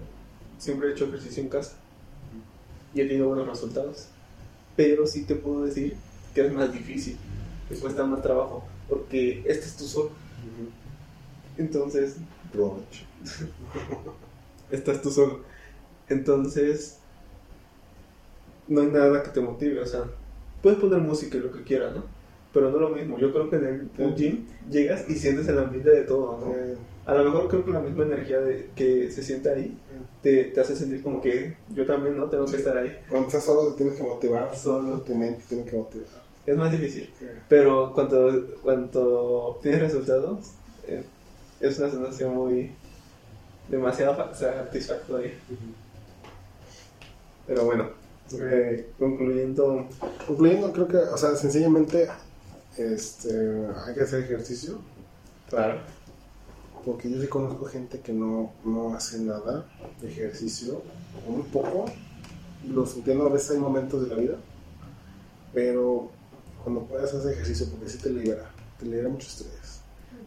siempre 0.59 0.91
he 0.91 0.93
hecho 0.93 1.07
ejercicio 1.07 1.43
en 1.43 1.49
casa 1.49 1.73
y 2.95 3.01
he 3.01 3.07
tenido 3.09 3.27
buenos 3.27 3.49
resultados, 3.49 4.11
pero 4.77 5.09
sí 5.09 5.25
te 5.25 5.35
puedo 5.35 5.65
decir 5.65 5.97
que 6.37 6.47
es 6.47 6.53
más 6.53 6.73
difícil, 6.73 7.17
que 7.69 7.75
cuesta 7.75 8.07
más 8.07 8.23
trabajo, 8.23 8.63
porque 8.89 9.43
este 9.45 9.67
es 9.67 9.77
tu 9.77 9.89
sol. 9.89 10.11
Entonces, 11.59 12.19
Roach. 12.55 13.03
estás 14.71 15.03
tú 15.03 15.11
solo. 15.11 15.50
Entonces, 16.11 16.99
no 18.69 18.83
hay 18.83 18.89
nada 18.89 19.23
que 19.23 19.31
te 19.31 19.41
motive, 19.41 19.81
o 19.81 19.87
sea, 19.87 20.05
puedes 20.63 20.79
poner 20.79 20.99
música 21.01 21.39
y 21.39 21.41
lo 21.41 21.53
que 21.53 21.63
quieras, 21.63 21.95
¿no? 21.95 22.05
Pero 22.53 22.71
no 22.71 22.79
lo 22.79 22.91
mismo. 22.91 23.17
Yo 23.19 23.33
creo 23.33 23.49
que 23.49 23.57
en 23.57 23.65
el 23.65 23.91
un 23.99 24.17
gym 24.17 24.47
llegas 24.69 25.09
y 25.09 25.15
sientes 25.15 25.49
el 25.49 25.59
ambiente 25.59 25.91
de 25.91 26.03
todo, 26.03 26.39
¿no? 26.39 26.55
A 27.07 27.15
lo 27.15 27.25
mejor 27.25 27.49
creo 27.49 27.65
que 27.65 27.71
la 27.71 27.81
misma 27.81 28.05
energía 28.05 28.41
de, 28.41 28.71
que 28.75 29.11
se 29.11 29.23
siente 29.23 29.51
ahí 29.51 29.77
te, 30.23 30.45
te, 30.45 30.61
hace 30.61 30.77
sentir 30.77 31.03
como 31.03 31.21
que 31.21 31.57
yo 31.75 31.87
también, 31.87 32.17
¿no? 32.17 32.27
Tengo 32.29 32.45
que 32.45 32.57
estar 32.57 32.77
ahí. 32.77 32.99
Cuando 33.09 33.29
estás 33.29 33.45
solo 33.45 33.71
te 33.71 33.79
tienes 33.79 33.97
que 33.97 34.03
motivar, 34.03 34.55
solo 34.57 35.01
tu 35.01 35.15
mente 35.15 35.43
tiene 35.49 35.65
que 35.65 35.77
motivar. 35.77 36.07
Es 36.47 36.57
más 36.57 36.73
difícil. 36.73 37.11
Pero 37.49 37.93
cuando, 37.95 38.57
cuando 38.63 39.23
obtienes 39.45 39.83
resultados, 39.83 40.53
eh, 40.87 41.05
es 41.61 41.79
una 41.79 41.91
sensación 41.91 42.35
muy 42.35 42.73
demasiado 43.69 44.35
satisfactoria. 44.35 45.33
Pero 47.51 47.65
bueno, 47.65 47.91
eh, 48.33 48.93
concluyendo. 48.97 49.89
Concluyendo, 50.25 50.73
creo 50.73 50.87
que, 50.87 50.99
o 50.99 51.17
sea, 51.17 51.35
sencillamente 51.35 52.09
este, 52.77 53.67
hay 53.85 53.93
que 53.93 54.03
hacer 54.03 54.23
ejercicio. 54.23 54.79
Claro. 55.49 55.81
Porque 56.85 57.11
yo 57.11 57.21
sí 57.21 57.27
conozco 57.27 57.65
gente 57.65 57.99
que 57.99 58.13
no, 58.13 58.53
no 58.65 58.95
hace 58.95 59.19
nada 59.19 59.67
de 60.01 60.09
ejercicio, 60.09 60.81
muy 61.29 61.43
poco. 61.43 61.87
Los 62.69 62.95
entiendo, 62.95 63.27
a 63.27 63.31
veces 63.31 63.51
hay 63.51 63.59
momentos 63.59 64.09
de 64.09 64.15
la 64.15 64.23
vida, 64.23 64.37
pero 65.53 66.09
cuando 66.63 66.83
puedes 66.83 67.13
hacer 67.13 67.33
ejercicio, 67.33 67.67
porque 67.69 67.89
sí 67.89 67.99
te 67.99 68.11
libera, 68.11 68.49
te 68.79 68.87
libera 68.87 69.09
mucho 69.09 69.27
estrés. 69.27 69.81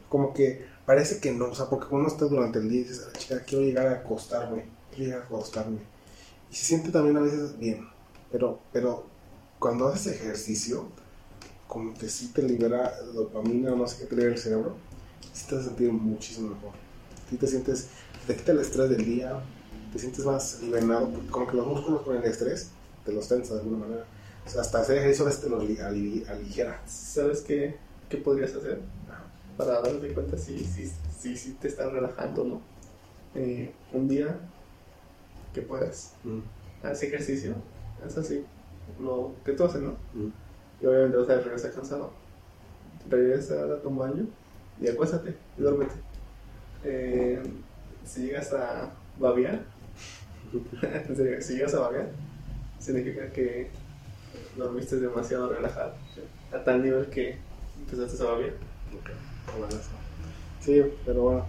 Como 0.09 0.33
que 0.33 0.65
parece 0.85 1.21
que 1.21 1.31
no, 1.31 1.45
o 1.45 1.55
sea, 1.55 1.69
porque 1.69 1.87
uno 1.89 2.09
está 2.09 2.25
durante 2.25 2.59
el 2.59 2.67
día 2.67 2.81
y 2.81 2.83
dices, 2.83 3.07
chica, 3.17 3.41
quiero 3.45 3.63
llegar 3.63 3.87
a 3.87 3.91
acostarme, 3.93 4.65
quiero 4.89 5.05
llegar 5.05 5.21
a 5.21 5.25
acostarme. 5.25 5.92
Y 6.53 6.55
se 6.55 6.65
siente 6.65 6.91
también 6.91 7.17
a 7.17 7.21
veces 7.21 7.57
bien, 7.57 7.87
pero, 8.31 8.59
pero 8.71 9.05
cuando 9.57 9.87
haces 9.87 10.21
ejercicio, 10.21 10.85
como 11.67 11.95
que 11.95 12.07
sí 12.07 12.27
te 12.27 12.43
libera 12.43 12.93
dopamina 13.11 13.73
o 13.73 13.75
no 13.75 13.87
sé 13.87 13.97
qué 13.97 14.05
te 14.05 14.15
libera 14.17 14.35
el 14.35 14.39
cerebro, 14.39 14.75
sí 15.33 15.47
te 15.47 15.55
vas 15.55 15.63
a 15.63 15.67
sentir 15.69 15.91
muchísimo 15.91 16.49
mejor. 16.49 16.73
Sí 17.27 17.37
te 17.37 17.47
sientes, 17.47 17.87
te 18.27 18.35
quita 18.35 18.51
el 18.51 18.59
estrés 18.59 18.87
del 18.87 19.03
día, 19.03 19.41
te 19.91 19.97
sientes 19.97 20.23
más 20.27 20.61
liberado, 20.61 21.09
porque 21.09 21.31
como 21.31 21.47
que 21.47 21.57
los 21.57 21.65
músculos 21.65 22.03
con 22.03 22.17
el 22.17 22.23
estrés 22.23 22.69
te 23.03 23.11
los 23.13 23.27
tensa 23.27 23.55
de 23.55 23.61
alguna 23.61 23.87
manera. 23.87 24.05
O 24.45 24.49
sea, 24.51 24.61
hasta 24.61 24.81
hacer 24.81 24.99
ejercicio 24.99 25.25
a 25.25 25.29
veces 25.29 25.41
te 25.41 25.49
lo 25.49 25.59
aligera. 25.59 26.83
¿Sabes 26.85 27.41
qué, 27.41 27.77
qué 28.09 28.17
podrías 28.17 28.53
hacer? 28.53 28.79
Para 29.57 29.81
darte 29.81 30.13
cuenta 30.13 30.37
si, 30.37 30.59
si, 30.59 30.87
si, 31.19 31.35
si 31.35 31.53
te 31.53 31.67
estás 31.67 31.91
relajando 31.91 32.43
o 32.43 32.45
no. 32.45 32.61
Eh, 33.33 33.73
un 33.91 34.07
día 34.07 34.39
que 35.53 35.61
puedas, 35.61 36.15
mm. 36.23 36.39
haz 36.83 37.03
ejercicio, 37.03 37.55
haz 38.05 38.17
así, 38.17 38.45
lo 38.99 39.33
que 39.45 39.53
tú 39.53 39.63
haces, 39.63 39.81
¿no? 39.81 39.91
Mm. 40.13 40.31
Y 40.81 40.85
obviamente 40.85 41.17
vas 41.17 41.29
a 41.29 41.39
regresar 41.39 41.71
cansado. 41.71 42.11
Regresa 43.09 43.63
a 43.63 43.81
tu 43.81 43.89
baño 43.89 44.25
y 44.81 44.87
acuéstate 44.87 45.35
y 45.57 45.61
duérmete. 45.61 45.95
Eh, 46.83 47.41
si 48.05 48.27
llegas 48.27 48.51
a 48.53 48.91
babear, 49.17 49.63
en 50.81 51.15
serio, 51.15 51.41
si 51.41 51.53
llegas 51.55 51.73
a 51.73 51.79
babear, 51.79 52.09
significa 52.79 53.29
que 53.31 53.69
dormiste 54.57 54.97
demasiado 54.97 55.49
relajado. 55.49 55.93
A 56.51 56.63
tal 56.63 56.83
nivel 56.83 57.07
que 57.07 57.37
empezaste 57.79 58.21
a 58.23 58.27
babear. 58.27 58.53
Ok, 58.93 59.09
bueno, 59.57 59.67
eso. 59.67 59.89
Sí, 60.59 60.81
pero 61.05 61.21
bueno, 61.21 61.45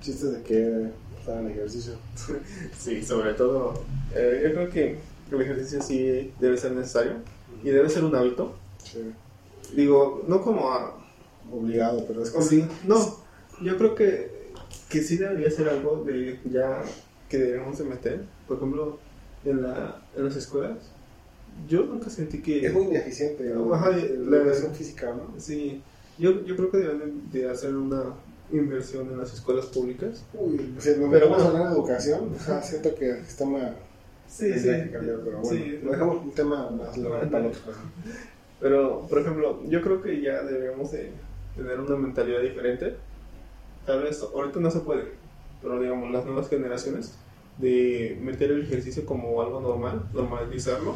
chistes 0.00 0.32
de 0.32 0.42
que 0.42 0.90
hagan 1.28 1.50
ejercicio. 1.50 1.94
Sí, 2.78 3.02
sobre 3.02 3.34
todo, 3.34 3.74
eh, 4.14 4.40
yo 4.44 4.52
creo 4.54 4.70
que 4.70 4.98
el 5.32 5.40
ejercicio 5.42 5.82
sí 5.82 6.32
debe 6.40 6.56
ser 6.56 6.72
necesario 6.72 7.14
y 7.62 7.70
debe 7.70 7.88
ser 7.88 8.04
un 8.04 8.14
hábito. 8.14 8.54
Sí. 8.82 9.12
Digo, 9.74 10.24
no 10.26 10.40
como 10.42 10.70
a... 10.72 10.96
Obligado, 11.52 12.04
pero 12.06 12.22
es 12.22 12.30
que 12.30 12.42
Sí, 12.42 12.64
no, 12.86 13.16
yo 13.60 13.76
creo 13.76 13.94
que, 13.96 14.52
que 14.88 15.02
sí 15.02 15.16
debería 15.16 15.50
ser 15.50 15.68
algo 15.68 16.04
de 16.04 16.38
ya 16.48 16.80
que 17.28 17.38
deberíamos 17.38 17.76
de 17.78 17.84
meter, 17.84 18.24
por 18.46 18.58
ejemplo, 18.58 18.98
en, 19.44 19.62
la, 19.62 20.00
en 20.16 20.24
las 20.26 20.36
escuelas. 20.36 20.78
Yo 21.68 21.82
nunca 21.84 22.08
sentí 22.08 22.40
que... 22.40 22.64
es 22.64 22.72
muy 22.72 22.84
ineficiente. 22.84 23.44
¿no? 23.52 23.74
Ajá, 23.74 23.90
la 23.90 23.96
la- 23.96 24.36
educación 24.38 24.74
física, 24.76 25.12
¿no? 25.12 25.40
Sí, 25.40 25.82
yo, 26.18 26.44
yo 26.44 26.54
creo 26.54 26.70
que 26.70 26.76
deben 26.78 27.30
de, 27.32 27.40
de 27.40 27.50
hacer 27.50 27.74
una 27.74 28.04
inversión 28.52 29.08
en 29.10 29.18
las 29.18 29.32
escuelas 29.34 29.66
públicas. 29.66 30.24
Uy, 30.34 30.56
pues 30.74 30.84
si 30.84 30.90
nos 30.90 31.10
Pero 31.10 31.30
metemos 31.30 31.42
a 31.42 31.46
hablar 31.48 31.68
de 31.68 31.74
educación, 31.74 32.32
o 32.34 32.38
sea, 32.38 32.62
siento 32.62 32.94
que 32.94 33.10
el 33.10 33.24
sistema 33.24 33.74
Sí, 34.26 34.48
tendría 34.50 34.84
que 34.84 34.90
cambiar, 34.92 35.16
pero 35.24 35.38
bueno, 35.40 35.48
Sí. 35.64 35.80
lo 35.82 35.90
dejamos 35.90 36.24
un 36.24 36.32
tema 36.32 36.70
más 36.70 36.96
largo 36.96 37.30
para. 37.30 37.50
Pero, 38.60 39.06
por 39.08 39.18
ejemplo, 39.18 39.62
yo 39.68 39.80
creo 39.82 40.02
que 40.02 40.20
ya 40.20 40.42
deberíamos 40.42 40.92
de 40.92 41.10
tener 41.56 41.80
una 41.80 41.96
mentalidad 41.96 42.40
diferente. 42.40 42.94
Tal 43.86 44.02
vez 44.02 44.22
ahorita 44.22 44.60
no 44.60 44.70
se 44.70 44.80
puede, 44.80 45.04
pero 45.62 45.80
digamos, 45.80 46.10
las 46.12 46.24
nuevas 46.26 46.48
generaciones, 46.48 47.14
de 47.58 48.18
meter 48.22 48.50
el 48.52 48.62
ejercicio 48.62 49.04
como 49.04 49.40
algo 49.42 49.60
normal, 49.60 50.02
normalizarlo, 50.14 50.94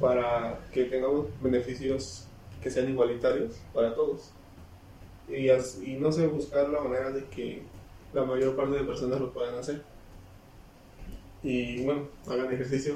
para 0.00 0.60
que 0.72 0.84
tengamos 0.84 1.26
beneficios 1.42 2.26
que 2.62 2.70
sean 2.70 2.88
igualitarios 2.88 3.56
para 3.72 3.94
todos. 3.94 4.30
Y, 5.28 5.48
y 5.50 5.96
no 5.98 6.12
sé, 6.12 6.26
buscar 6.26 6.68
la 6.68 6.80
manera 6.80 7.10
de 7.10 7.24
que 7.26 7.62
la 8.12 8.24
mayor 8.24 8.54
parte 8.56 8.76
de 8.76 8.84
personas 8.84 9.20
lo 9.20 9.32
puedan 9.32 9.54
hacer. 9.56 9.82
Y 11.42 11.82
bueno, 11.84 12.08
hagan 12.28 12.52
ejercicio. 12.52 12.94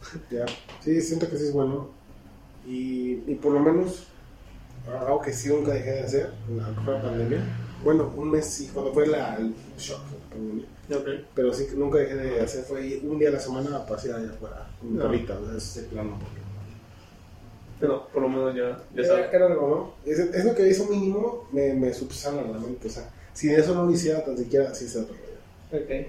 Ya, 0.30 0.46
sí, 0.80 1.00
siento 1.02 1.28
que 1.28 1.36
sí 1.36 1.44
es 1.46 1.52
bueno. 1.52 1.88
Y, 2.66 3.14
y 3.26 3.34
por 3.42 3.52
lo 3.52 3.58
menos, 3.60 4.06
algo 4.88 5.20
que 5.20 5.32
sí 5.32 5.48
nunca 5.48 5.72
dejé 5.72 5.90
de 5.90 6.00
hacer, 6.02 6.32
fue 6.84 6.94
la 6.94 7.02
pandemia. 7.02 7.40
Bueno, 7.82 8.12
un 8.16 8.30
mes 8.30 8.46
sí, 8.46 8.70
cuando 8.72 8.92
fue 8.92 9.06
la, 9.08 9.36
el 9.36 9.54
shock 9.76 10.00
de 10.08 10.18
la 10.18 11.00
pandemia. 11.00 11.24
Pero 11.34 11.52
sí 11.52 11.66
que 11.66 11.74
nunca 11.74 11.98
dejé 11.98 12.14
de 12.14 12.40
hacer, 12.40 12.64
fue 12.64 12.86
ir 12.86 13.04
un 13.04 13.18
día 13.18 13.30
a 13.30 13.32
la 13.32 13.40
semana 13.40 13.76
a 13.76 13.86
pasear 13.86 14.20
allá 14.20 14.30
afuera, 14.30 14.70
con 14.78 14.92
mi 14.94 14.98
Ah. 15.00 15.02
perrita, 15.02 15.36
o 15.38 15.44
sea, 15.46 15.56
ese 15.56 15.66
es 15.68 15.76
el 15.78 15.84
plano. 15.86 16.18
Pero 17.80 18.08
por 18.08 18.22
lo 18.22 18.28
menos 18.28 18.54
ya, 18.54 18.82
ya 18.94 19.02
Era, 19.02 19.08
sabes. 19.08 19.32
era 19.34 19.46
algo, 19.46 19.94
¿no? 20.04 20.10
Es, 20.10 20.18
es 20.18 20.44
lo 20.44 20.54
que 20.54 20.68
hizo 20.68 20.86
mínimo, 20.86 21.48
me, 21.52 21.74
me 21.74 21.92
subsana 21.94 22.42
la 22.42 22.58
mente, 22.58 22.88
o 22.88 22.90
sea, 22.90 23.08
si 23.32 23.52
eso 23.52 23.74
no 23.74 23.84
lo 23.84 23.90
hiciera 23.92 24.24
tan 24.24 24.36
siquiera, 24.36 24.74
sí 24.74 24.88
se 24.88 25.00
otro 25.00 25.14
rollo. 25.14 25.84
Ok. 25.84 26.06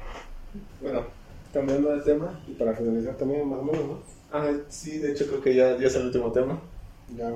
Bueno, 0.82 1.05
cambiando 1.53 1.95
de 1.95 2.01
tema. 2.01 2.39
Y 2.47 2.53
para 2.53 2.74
finalizar 2.74 3.15
también, 3.15 3.47
más 3.47 3.59
o 3.59 3.63
menos, 3.63 3.86
¿no? 3.86 3.99
Ah, 4.32 4.51
sí, 4.70 4.97
de 4.99 5.11
hecho 5.11 5.28
creo 5.28 5.41
que 5.41 5.53
ya, 5.55 5.78
ya 5.78 5.88
es 5.88 5.95
el 5.95 6.05
último 6.07 6.32
tema. 6.32 6.59
Ya, 7.15 7.32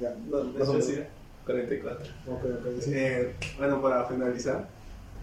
ya. 0.00 0.14
No, 0.28 0.44
de 0.44 0.62
hecho 0.62 0.80
sí, 0.82 0.98
44. 1.46 2.06
Ok, 2.26 2.44
ok, 2.44 2.80
sí. 2.82 2.90
Eh, 2.94 3.34
bueno, 3.58 3.80
para 3.80 4.04
finalizar, 4.06 4.68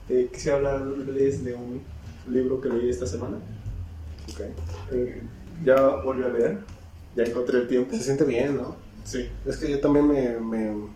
eh, 0.09 0.29
quisiera 0.31 0.57
hablarles 0.57 1.43
de 1.43 1.53
un 1.53 1.81
libro 2.29 2.59
que 2.61 2.69
leí 2.69 2.89
esta 2.89 3.05
semana. 3.05 3.37
Ok. 4.33 4.41
Eh, 4.91 5.21
ya 5.63 5.79
volví 6.03 6.23
a 6.23 6.29
leer, 6.29 6.57
ya 7.15 7.23
encontré 7.23 7.59
el 7.59 7.67
tiempo. 7.67 7.95
Se 7.95 8.03
siente 8.03 8.23
bien, 8.25 8.57
¿no? 8.57 8.75
Sí. 9.03 9.29
Es 9.45 9.57
que 9.57 9.69
yo 9.69 9.79
también 9.79 10.07
me, 10.07 10.39
me- 10.39 10.87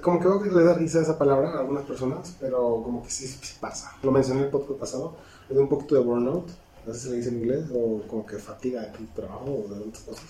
Como 0.00 0.20
que 0.20 0.28
veo 0.28 0.42
que 0.42 0.50
le 0.50 0.64
da 0.64 0.74
risa 0.74 1.00
esa 1.02 1.18
palabra 1.18 1.50
a 1.50 1.60
algunas 1.60 1.84
personas, 1.84 2.36
pero 2.40 2.82
como 2.82 3.02
que 3.02 3.10
sí, 3.10 3.28
pasa. 3.60 3.92
Lo 4.02 4.10
mencioné 4.12 4.40
en 4.40 4.46
el 4.46 4.50
podcast 4.52 4.78
pasado, 4.80 5.16
es 5.48 5.56
un 5.56 5.68
poquito 5.68 5.94
de 5.96 6.00
burnout, 6.02 6.48
no 6.86 6.94
sé 6.94 7.00
si 7.00 7.10
le 7.10 7.16
dice 7.16 7.28
en 7.30 7.38
inglés, 7.38 7.64
o 7.74 8.02
como 8.06 8.24
que 8.24 8.36
fatiga 8.38 8.80
de 8.82 8.88
tu 8.96 9.04
trabajo 9.14 9.64
o 9.66 9.74
de 9.74 9.80
otras 9.80 10.04
cosas. 10.04 10.24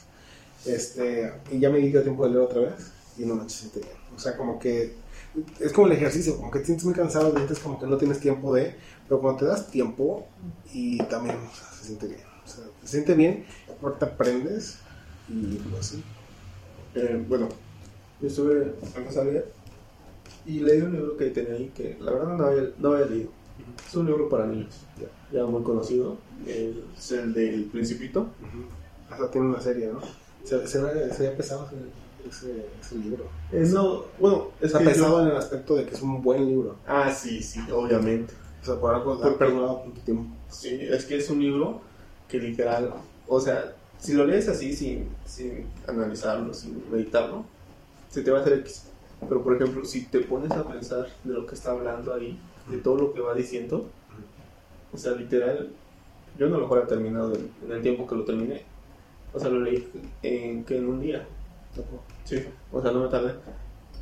Este, 0.66 1.32
y 1.50 1.58
ya 1.58 1.70
me 1.70 1.78
di 1.78 1.94
el 1.94 2.02
tiempo 2.02 2.24
de 2.24 2.30
leer 2.30 2.42
otra 2.42 2.60
vez 2.62 2.92
y 3.18 3.24
no 3.24 3.34
me 3.34 3.48
siente 3.48 3.80
bien. 3.80 3.92
O 4.14 4.18
sea, 4.18 4.36
como 4.36 4.58
que 4.58 4.94
es 5.60 5.72
como 5.72 5.86
el 5.86 5.92
ejercicio, 5.92 6.36
como 6.36 6.50
que 6.50 6.58
te 6.60 6.66
sientes 6.66 6.84
muy 6.84 6.94
cansado, 6.94 7.32
sientes 7.34 7.58
como 7.60 7.78
que 7.78 7.86
no 7.86 7.96
tienes 7.96 8.18
tiempo 8.20 8.52
de, 8.54 8.74
pero 9.08 9.20
cuando 9.20 9.40
te 9.40 9.44
das 9.46 9.68
tiempo 9.70 10.26
y 10.72 10.98
también 11.04 11.36
o 11.36 11.54
sea, 11.56 11.68
se 11.78 11.84
siente 11.86 12.06
bien. 12.08 12.29
O 12.44 12.48
sea, 12.48 12.64
se 12.82 12.88
siente 12.88 13.14
bien, 13.14 13.44
te 13.98 14.04
aprendes 14.04 14.78
y 15.28 15.56
pues 15.56 15.86
sí. 15.86 16.04
Eh, 16.94 17.24
bueno, 17.28 17.48
yo 18.20 18.28
estuve 18.28 18.74
empezando 18.96 19.30
a 19.30 19.32
leer 19.32 19.52
y 20.46 20.60
leí 20.60 20.80
un 20.80 20.92
libro 20.92 21.16
que 21.16 21.30
tenía 21.30 21.54
ahí 21.54 21.70
que 21.74 21.96
la 22.00 22.12
verdad 22.12 22.36
no 22.36 22.44
había, 22.46 22.70
no 22.78 22.92
había 22.92 23.06
leído. 23.06 23.30
Es 23.86 23.94
un 23.94 24.06
libro 24.06 24.28
para 24.28 24.46
niños, 24.46 24.74
ya, 24.98 25.38
ya 25.38 25.46
muy 25.46 25.62
conocido. 25.62 26.16
Es 26.46 27.12
el 27.12 27.32
del 27.34 27.64
Principito. 27.64 28.28
Hasta 29.10 29.30
tiene 29.30 29.48
una 29.48 29.60
serie, 29.60 29.88
¿no? 29.88 30.00
Se, 30.44 30.66
se, 30.66 30.80
ve 30.80 31.30
pesado 31.36 31.68
ese, 32.28 32.66
ese, 32.80 32.94
libro. 32.96 33.24
Es 33.52 33.72
no, 33.72 34.04
bueno, 34.18 34.48
es 34.60 34.66
Está 34.66 34.78
que 34.78 34.84
yo- 34.86 34.90
pesado 34.92 35.22
en 35.22 35.28
el 35.28 35.36
aspecto 35.36 35.74
de 35.76 35.84
que 35.84 35.94
es 35.94 36.02
un 36.02 36.22
buen 36.22 36.46
libro. 36.46 36.76
Ah, 36.86 37.12
sí, 37.12 37.42
sí, 37.42 37.60
obviamente. 37.70 38.32
O 38.62 38.64
sea, 38.64 38.80
por 38.80 38.94
algo 38.94 39.14
ha 39.22 39.38
perdurado 39.38 39.82
tanto 39.84 40.00
tiempo. 40.00 40.34
Sí, 40.48 40.78
es 40.80 41.04
que 41.04 41.16
es 41.16 41.28
un 41.30 41.40
libro 41.40 41.80
que 42.30 42.38
literal, 42.38 42.92
o 43.26 43.40
sea, 43.40 43.74
si 43.98 44.14
lo 44.14 44.24
lees 44.24 44.48
así 44.48 44.74
sin, 44.74 45.08
sin 45.26 45.66
analizarlo, 45.86 46.54
sin 46.54 46.82
meditarlo, 46.90 47.44
se 48.08 48.22
te 48.22 48.30
va 48.30 48.38
a 48.38 48.40
hacer 48.40 48.54
X. 48.60 48.84
Pero 49.28 49.42
por 49.42 49.54
ejemplo, 49.54 49.84
si 49.84 50.06
te 50.06 50.20
pones 50.20 50.50
a 50.52 50.66
pensar 50.66 51.06
de 51.24 51.34
lo 51.34 51.46
que 51.46 51.54
está 51.54 51.72
hablando 51.72 52.14
ahí, 52.14 52.38
de 52.70 52.78
todo 52.78 52.96
lo 52.96 53.12
que 53.12 53.20
va 53.20 53.34
diciendo, 53.34 53.90
o 54.92 54.96
sea, 54.96 55.12
literal, 55.12 55.70
yo 56.38 56.48
no 56.48 56.58
lo 56.58 56.66
hubiera 56.66 56.86
terminado 56.86 57.34
en, 57.34 57.50
el 57.70 57.82
tiempo 57.82 58.06
que 58.06 58.14
lo 58.14 58.24
terminé. 58.24 58.62
O 59.32 59.38
sea, 59.38 59.50
lo 59.50 59.60
leí 59.60 59.88
en, 60.22 60.64
que 60.64 60.78
en 60.78 60.88
un 60.88 61.00
día. 61.00 61.26
Sí, 62.24 62.42
o 62.72 62.80
sea, 62.80 62.90
no 62.90 63.02
me 63.02 63.08
tardé. 63.08 63.34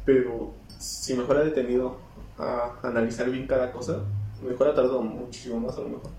Pero 0.04 0.52
si 0.78 1.14
me 1.14 1.24
fuera 1.24 1.42
detenido 1.42 1.96
a 2.38 2.78
analizar 2.82 3.28
bien 3.30 3.46
cada 3.46 3.72
cosa, 3.72 4.00
me 4.42 4.54
fuera 4.54 4.74
tardado 4.74 5.02
muchísimo 5.02 5.58
más 5.60 5.76
a 5.76 5.80
lo 5.80 5.88
mejor. 5.88 6.10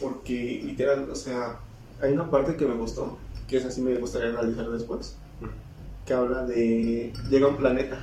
Porque 0.00 0.62
literal, 0.64 1.08
o 1.10 1.14
sea, 1.14 1.60
hay 2.00 2.12
una 2.12 2.30
parte 2.30 2.56
que 2.56 2.66
me 2.66 2.74
gustó, 2.74 3.18
que 3.46 3.58
es 3.58 3.64
así 3.64 3.80
me 3.82 3.94
gustaría 3.96 4.30
analizar 4.30 4.68
después, 4.70 5.16
que 6.06 6.14
habla 6.14 6.44
de... 6.44 7.12
Llega 7.28 7.48
un 7.48 7.56
planeta 7.56 7.98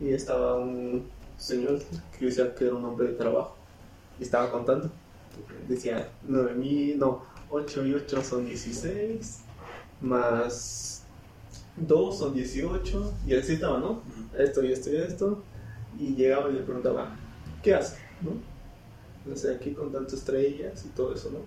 y 0.00 0.10
estaba 0.10 0.56
un 0.56 1.08
señor 1.36 1.80
que 2.18 2.26
decía 2.26 2.54
que 2.54 2.66
era 2.66 2.74
un 2.74 2.84
hombre 2.84 3.08
de 3.08 3.14
trabajo 3.14 3.56
y 4.18 4.24
estaba 4.24 4.50
contando. 4.50 4.90
Decía, 5.68 6.08
9000, 6.28 6.98
no, 6.98 7.22
8 7.50 7.86
y 7.86 7.94
8 7.94 8.22
son 8.22 8.46
16, 8.46 9.40
más 10.00 11.04
2 11.76 12.18
son 12.18 12.34
18, 12.34 13.14
y 13.26 13.34
así 13.34 13.54
estaba, 13.54 13.78
¿no? 13.78 14.02
Esto 14.38 14.62
y 14.62 14.72
esto 14.72 14.90
y 14.90 14.96
esto, 14.96 15.42
y 15.98 16.14
llegaba 16.14 16.50
y 16.50 16.54
le 16.54 16.60
preguntaba, 16.60 17.16
¿qué 17.62 17.74
hace? 17.74 17.96
¿No? 18.20 18.32
No 19.26 19.36
sé, 19.36 19.54
aquí 19.54 19.72
con 19.72 19.92
tantas 19.92 20.14
estrellas 20.14 20.84
y 20.84 20.88
todo 20.88 21.14
eso, 21.14 21.30
¿no? 21.30 21.38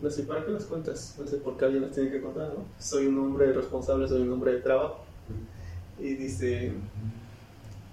No 0.00 0.10
sé, 0.10 0.22
¿para 0.24 0.44
qué 0.44 0.52
las 0.52 0.64
cuentas? 0.64 1.16
No 1.18 1.26
sé 1.26 1.38
por 1.38 1.56
qué 1.56 1.64
alguien 1.64 1.82
las 1.82 1.92
tiene 1.92 2.10
que 2.10 2.20
contar, 2.20 2.48
¿no? 2.48 2.64
Soy 2.78 3.06
un 3.06 3.18
hombre 3.18 3.52
responsable, 3.52 4.08
soy 4.08 4.22
un 4.22 4.32
hombre 4.32 4.52
de 4.52 4.60
trabajo. 4.60 5.04
Y 5.98 6.14
dice, 6.14 6.72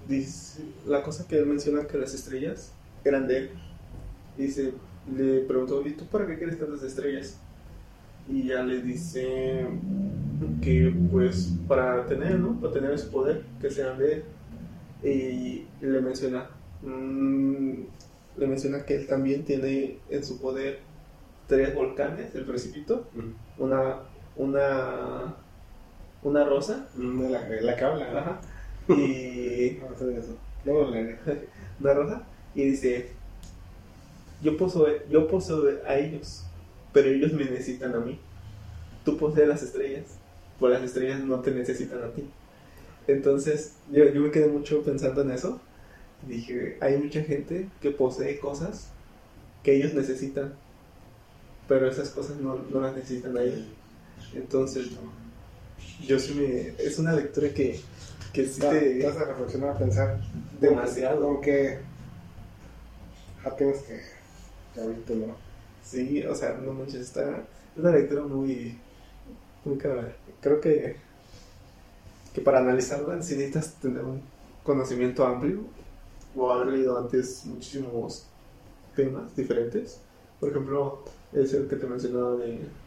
dice, 0.08 0.62
la 0.88 1.01
cosa 1.01 1.28
que 1.28 1.38
él 1.39 1.45
menciona 1.45 1.88
que 1.88 1.97
las 1.97 2.14
estrellas 2.14 2.72
eran 3.03 3.28
de 3.28 3.38
él. 3.38 3.49
Dice, 4.38 4.74
le 5.16 5.41
preguntó, 5.41 5.86
¿y 5.86 5.91
tú 5.93 6.06
para 6.06 6.28
qué 6.28 6.38
quieres 6.38 6.60
tantas 6.60 6.84
estrellas? 6.84 7.38
Y 8.28 8.47
ya 8.47 8.64
le 8.64 8.82
dice 8.82 9.68
que 10.62 10.93
pues 11.12 11.53
para 11.68 12.06
tener, 12.06 12.39
¿no? 12.39 12.60
Para 12.60 12.74
tener 12.74 12.91
ese 12.91 13.08
poder, 13.08 13.43
que 13.62 13.70
sean 13.70 13.97
de 13.97 14.14
él. 14.14 14.24
Y 15.03 15.86
le 15.86 16.01
menciona, 16.01 16.49
mm, 16.82 17.82
le 18.38 18.47
menciona 18.47 18.86
que 18.86 18.95
él 18.95 19.07
también 19.07 19.45
tiene 19.45 19.99
en 20.09 20.23
su 20.23 20.39
poder 20.39 20.79
tres 21.47 21.73
volcanes, 21.75 22.33
el 22.36 22.45
precipito, 22.45 23.07
una, 23.57 24.01
una, 24.36 25.36
una 26.23 26.43
rosa, 26.45 26.88
Mm, 26.95 27.31
La, 27.31 27.47
la 27.49 27.75
que 27.75 27.83
habla. 27.83 28.19
ajá, 28.19 28.41
y 28.89 29.77
No 30.65 30.91
de 30.91 31.17
una 31.79 31.93
rosa, 31.93 32.23
y 32.55 32.63
dice, 32.63 33.11
yo 34.41 34.57
poseo, 34.57 34.88
yo 35.09 35.27
poseo 35.27 35.63
a 35.88 35.95
ellos, 35.97 36.43
pero 36.93 37.09
ellos 37.09 37.33
me 37.33 37.45
necesitan 37.45 37.93
a 37.95 37.99
mí. 37.99 38.19
tú 39.03 39.17
posees 39.17 39.47
las 39.47 39.63
estrellas, 39.63 40.05
pues 40.59 40.73
las 40.73 40.83
estrellas 40.83 41.19
no 41.23 41.39
te 41.41 41.51
necesitan 41.51 42.03
a 42.03 42.07
ti. 42.11 42.23
Entonces, 43.07 43.73
yo, 43.91 44.05
yo 44.05 44.21
me 44.21 44.31
quedé 44.31 44.47
mucho 44.47 44.81
pensando 44.83 45.21
en 45.21 45.31
eso. 45.31 45.59
Dije, 46.28 46.78
hay 46.82 46.97
mucha 46.97 47.22
gente 47.22 47.70
que 47.82 47.91
posee 47.91 48.39
cosas 48.39 48.89
que 49.63 49.76
ellos 49.76 49.93
necesitan, 49.93 50.53
pero 51.68 51.89
esas 51.89 52.09
cosas 52.09 52.38
no, 52.38 52.55
no 52.72 52.80
las 52.80 52.95
necesitan 52.95 53.38
a 53.38 53.41
ellos. 53.43 53.66
Entonces, 54.34 54.89
yo 56.05 56.20
sí 56.20 56.34
me... 56.34 56.84
Es 56.84 56.99
una 56.99 57.13
lectura 57.13 57.49
que, 57.49 57.80
que 58.34 58.47
sí 58.47 58.61
Te, 58.61 58.99
te... 58.99 59.07
hace 59.07 59.26
reflexionar, 59.26 59.70
a 59.72 59.78
pensar. 59.78 60.22
Demasiado. 60.59 61.28
Aunque 61.28 61.80
ya 63.43 63.55
tienes 63.55 63.78
que, 63.84 64.01
abrirte, 64.82 65.16
¿no? 65.16 65.36
Sí, 65.84 66.24
o 66.24 66.34
sea, 66.34 66.53
no 66.55 66.74
manches, 66.74 67.01
está... 67.01 67.43
Es 67.76 67.78
una 67.78 67.91
lectura 67.91 68.24
muy... 68.24 68.78
Muy 69.63 69.78
cabrón. 69.78 70.07
Creo 70.41 70.59
que... 70.59 70.97
Que 72.34 72.41
para 72.41 72.59
analizarla 72.59 73.16
necesitas 73.16 73.76
tener 73.76 74.03
un 74.03 74.22
conocimiento 74.63 75.26
amplio 75.26 75.63
o 76.36 76.51
haber 76.51 76.73
leído 76.73 76.97
antes 76.97 77.45
muchísimos 77.45 78.36
temas 78.95 79.36
diferentes. 79.36 80.07
Por 80.39 80.51
ejemplo, 80.51 81.05
es 81.31 81.53
el 81.53 81.67
que 81.67 81.77
te 81.77 81.88
mencionaba 81.88 82.36
de, 82.38 82.77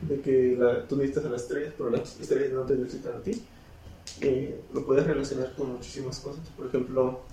de 0.00 0.20
que 0.22 0.56
la- 0.58 0.86
tú 0.88 0.96
necesitas 0.96 1.26
a 1.26 1.30
las 1.30 1.42
estrellas, 1.42 1.74
pero 1.76 1.90
las 1.90 2.20
estrellas 2.20 2.52
no 2.52 2.66
te 2.66 2.76
necesitan 2.76 3.16
a 3.18 3.22
ti. 3.22 3.50
Eh, 4.22 4.66
lo 4.72 4.86
puedes 4.86 5.06
relacionar 5.06 5.54
con 5.54 5.72
muchísimas 5.72 6.20
cosas. 6.20 6.50
Por 6.50 6.66
ejemplo, 6.68 7.26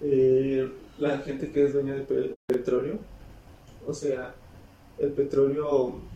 eh, 0.00 0.68
la 0.96 1.18
gente 1.20 1.52
que 1.52 1.64
es 1.64 1.72
dueña 1.72 1.94
de 1.94 2.02
pe- 2.04 2.36
petróleo, 2.46 3.08
o 3.80 3.92
sea, 3.94 4.36
el 4.96 5.14
petróleo 5.14 6.12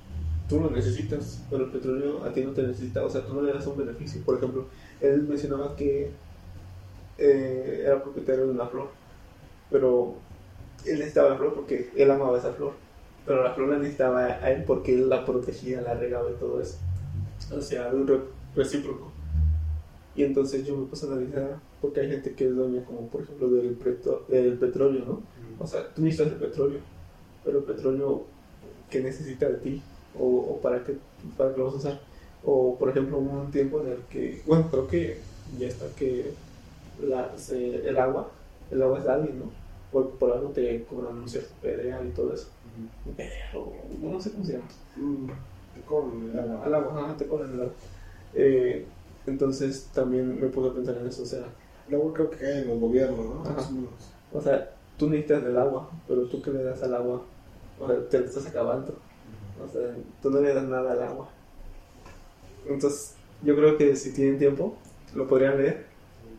tú 0.47 0.61
lo 0.61 0.71
necesitas, 0.71 1.47
pero 1.51 1.67
el 1.67 1.71
petróleo 1.73 2.25
a 2.25 2.33
ti 2.33 2.45
no 2.45 2.53
te 2.55 2.63
necesita, 2.63 3.05
o 3.05 3.11
sea, 3.11 3.27
tú 3.27 3.35
no 3.35 3.43
le 3.43 3.53
das 3.53 3.67
un 3.67 3.77
beneficio. 3.79 4.25
Por 4.25 4.37
ejemplo, 4.39 4.71
él 5.01 5.25
mencionaba 5.25 5.77
que 5.77 6.23
eh, 7.21 7.85
era 7.87 8.03
propietario 8.03 8.47
de 8.47 8.53
una 8.53 8.67
flor, 8.69 8.91
pero 9.71 10.15
él 10.87 10.99
necesitaba 10.99 11.31
la 11.31 11.39
flor 11.39 11.55
porque 11.55 11.91
él 11.97 12.11
amaba 12.11 12.39
esa 12.39 12.53
flor, 12.55 12.75
pero 13.27 13.45
la 13.45 13.55
flor 13.55 13.71
la 13.71 13.79
necesitaba 13.79 14.27
a 14.27 14.53
él 14.53 14.65
porque 14.67 14.95
él 14.95 15.09
la 15.11 15.27
protegía, 15.27 15.83
la 15.83 15.95
regaba 15.95 16.31
y 16.31 16.35
todo 16.35 16.61
eso. 16.63 16.79
O 17.53 17.61
sea, 17.63 17.89
un 17.95 18.07
re- 18.09 18.21
recíproco. 18.55 19.13
Y 20.15 20.25
entonces 20.25 20.65
yo 20.67 20.77
me 20.77 20.87
puse 20.87 21.07
a 21.07 21.11
analizar, 21.13 21.61
porque 21.81 22.01
hay 22.01 22.09
gente 22.11 22.35
que 22.35 22.47
es 22.47 22.55
dueña, 22.57 22.85
como 22.85 23.09
por 23.11 23.23
ejemplo 23.23 23.49
del, 23.51 23.79
del 24.29 24.59
petróleo, 24.59 25.05
¿no? 25.07 25.23
O 25.59 25.67
sea, 25.67 25.95
tú 25.95 26.03
necesitas 26.03 26.33
el 26.33 26.39
petróleo, 26.41 26.81
pero 27.45 27.59
el 27.61 27.65
petróleo 27.65 28.27
que 28.91 29.01
necesita 29.03 29.49
de 29.49 29.59
ti, 29.59 29.83
o, 30.15 30.27
o 30.27 30.61
para, 30.61 30.85
qué, 30.85 30.99
para 31.37 31.53
qué 31.53 31.59
lo 31.59 31.67
vas 31.67 31.75
a 31.75 31.79
usar. 31.79 32.01
O 32.43 32.79
por 32.79 32.91
ejemplo, 32.91 33.19
hubo 33.19 33.41
un 33.43 33.51
tiempo 33.53 33.81
en 33.83 33.89
el 33.93 34.07
que, 34.09 34.43
bueno, 34.47 34.69
creo 34.71 34.87
que 34.89 35.29
ya 35.59 35.69
está 35.69 35.95
que 35.95 36.41
la, 37.03 37.37
se- 37.37 37.89
el 37.89 37.99
agua, 37.99 38.29
el 38.71 38.83
agua 38.83 38.99
es 38.99 39.05
de 39.05 39.11
alguien, 39.13 39.39
¿no? 39.41 39.45
Por, 39.93 40.11
por 40.11 40.33
algo 40.33 40.49
te 40.51 40.85
cobran 40.85 41.17
un 41.19 41.29
cierto 41.29 41.51
PDA 41.63 42.03
y 42.05 42.11
todo 42.11 42.33
eso. 42.33 42.49
PDA, 43.17 43.59
o 43.59 43.73
no 44.01 44.21
sé 44.21 44.31
cómo 44.33 44.45
se 44.45 44.53
llama. 44.53 44.65
Mm, 44.97 45.27
Con 45.87 46.31
el 46.33 46.39
agua. 46.39 46.65
Al 46.65 46.75
agua, 46.75 47.05
ajá, 47.05 47.17
te 47.17 47.27
cobran 47.27 47.53
el 47.55 47.61
agua. 47.63 47.73
Eh, 48.35 48.87
entonces 49.27 49.89
también 49.93 50.41
me 50.41 50.47
puse 50.49 50.71
a 50.71 50.75
pensar 50.75 50.97
en 50.99 51.07
eso, 51.07 51.23
o 51.23 51.27
sea, 51.27 51.45
Luego 51.89 52.13
creo 52.13 52.31
que 52.31 52.37
cae 52.37 52.61
en 52.63 52.69
los 52.69 52.79
gobiernos, 52.79 53.19
¿no? 53.19 53.43
Ajá. 53.51 53.69
O 54.33 54.41
sea, 54.41 54.71
tú 54.97 55.11
necesitas 55.11 55.43
del 55.45 55.59
agua, 55.59 55.91
pero 56.07 56.23
tú 56.29 56.41
que 56.41 56.53
le 56.53 56.63
das 56.63 56.81
al 56.85 56.95
agua, 56.95 57.23
o 57.81 57.87
sea, 57.89 58.09
te 58.09 58.21
lo 58.21 58.27
estás 58.27 58.47
acabando. 58.47 58.95
O 59.61 59.67
sea, 59.69 59.97
tú 60.23 60.31
no 60.31 60.41
le 60.41 60.55
das 60.55 60.65
nada 60.69 60.93
al 60.93 61.03
agua. 61.03 61.29
Entonces, 62.69 63.15
yo 63.43 63.57
creo 63.57 63.77
que 63.77 63.97
si 63.97 64.13
tienen 64.13 64.39
tiempo, 64.39 64.77
lo 65.15 65.27
podrían 65.27 65.59
leer. 65.59 65.87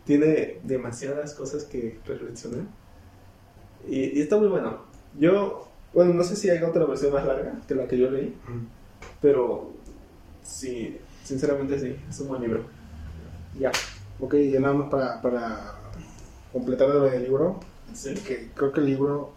Tiene 0.04 0.58
demasiadas 0.64 1.34
cosas 1.34 1.64
que 1.64 1.98
reflexionar. 2.06 2.64
Y, 3.88 4.18
y 4.18 4.22
está 4.22 4.36
muy 4.36 4.48
bueno. 4.48 4.78
Yo, 5.18 5.68
bueno, 5.94 6.14
no 6.14 6.24
sé 6.24 6.36
si 6.36 6.50
hay 6.50 6.62
otra 6.62 6.84
versión 6.86 7.12
más 7.12 7.24
larga 7.26 7.60
que 7.68 7.74
la 7.74 7.86
que 7.86 7.98
yo 7.98 8.10
leí, 8.10 8.34
pero 9.20 9.70
sí, 10.42 10.98
sinceramente 11.24 11.78
sí, 11.78 11.96
es 12.08 12.20
un 12.20 12.28
buen 12.28 12.42
libro. 12.42 12.64
Ya. 13.58 13.70
Ok, 14.20 14.34
y 14.34 14.50
nada 14.58 14.74
más 14.74 14.88
para, 14.90 15.20
para 15.20 15.74
completar 16.52 16.88
lo 16.88 17.02
del 17.02 17.22
libro, 17.24 17.60
Sí. 17.92 18.14
que 18.14 18.50
creo 18.54 18.72
que 18.72 18.80
el 18.80 18.86
libro, 18.86 19.32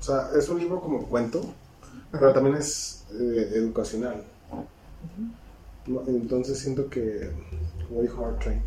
o 0.00 0.02
sea, 0.02 0.30
es 0.38 0.48
un 0.48 0.58
libro 0.58 0.80
como 0.80 1.06
cuento, 1.06 1.42
pero 2.10 2.32
también 2.32 2.56
es 2.56 3.04
eh, 3.12 3.50
educacional. 3.54 4.24
Entonces 6.06 6.58
siento 6.58 6.88
que, 6.88 7.30
como 7.88 8.00
dijo 8.02 8.22
Mark 8.22 8.38
Twain, 8.38 8.62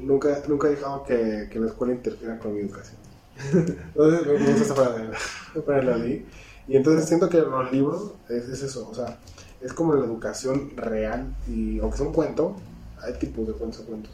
nunca, 0.00 0.42
nunca 0.48 0.68
he 0.68 0.70
dejado 0.72 1.04
que, 1.04 1.48
que 1.50 1.58
la 1.58 1.66
escuela 1.66 1.92
interfiera 1.94 2.38
con 2.38 2.54
mi 2.54 2.60
educación. 2.60 2.96
Entonces 3.52 4.26
me 4.26 4.32
gusta 4.34 4.62
esta 4.62 4.74
frase, 4.74 5.60
para 5.66 5.82
la 5.82 5.96
leí. 5.96 6.26
Y 6.68 6.76
entonces 6.76 7.08
siento 7.08 7.28
que 7.28 7.38
los 7.38 7.72
libros 7.72 8.12
es, 8.28 8.48
es 8.48 8.62
eso, 8.62 8.88
o 8.88 8.94
sea, 8.94 9.18
es 9.60 9.72
como 9.72 9.94
la 9.94 10.04
educación 10.04 10.76
real, 10.76 11.34
y 11.48 11.80
aunque 11.80 11.96
sea 11.96 12.06
un 12.06 12.12
cuento, 12.12 12.54
hay 13.02 13.14
tipos 13.14 13.46
de 13.46 13.54
cuentos 13.54 13.80
cuentos. 13.82 14.12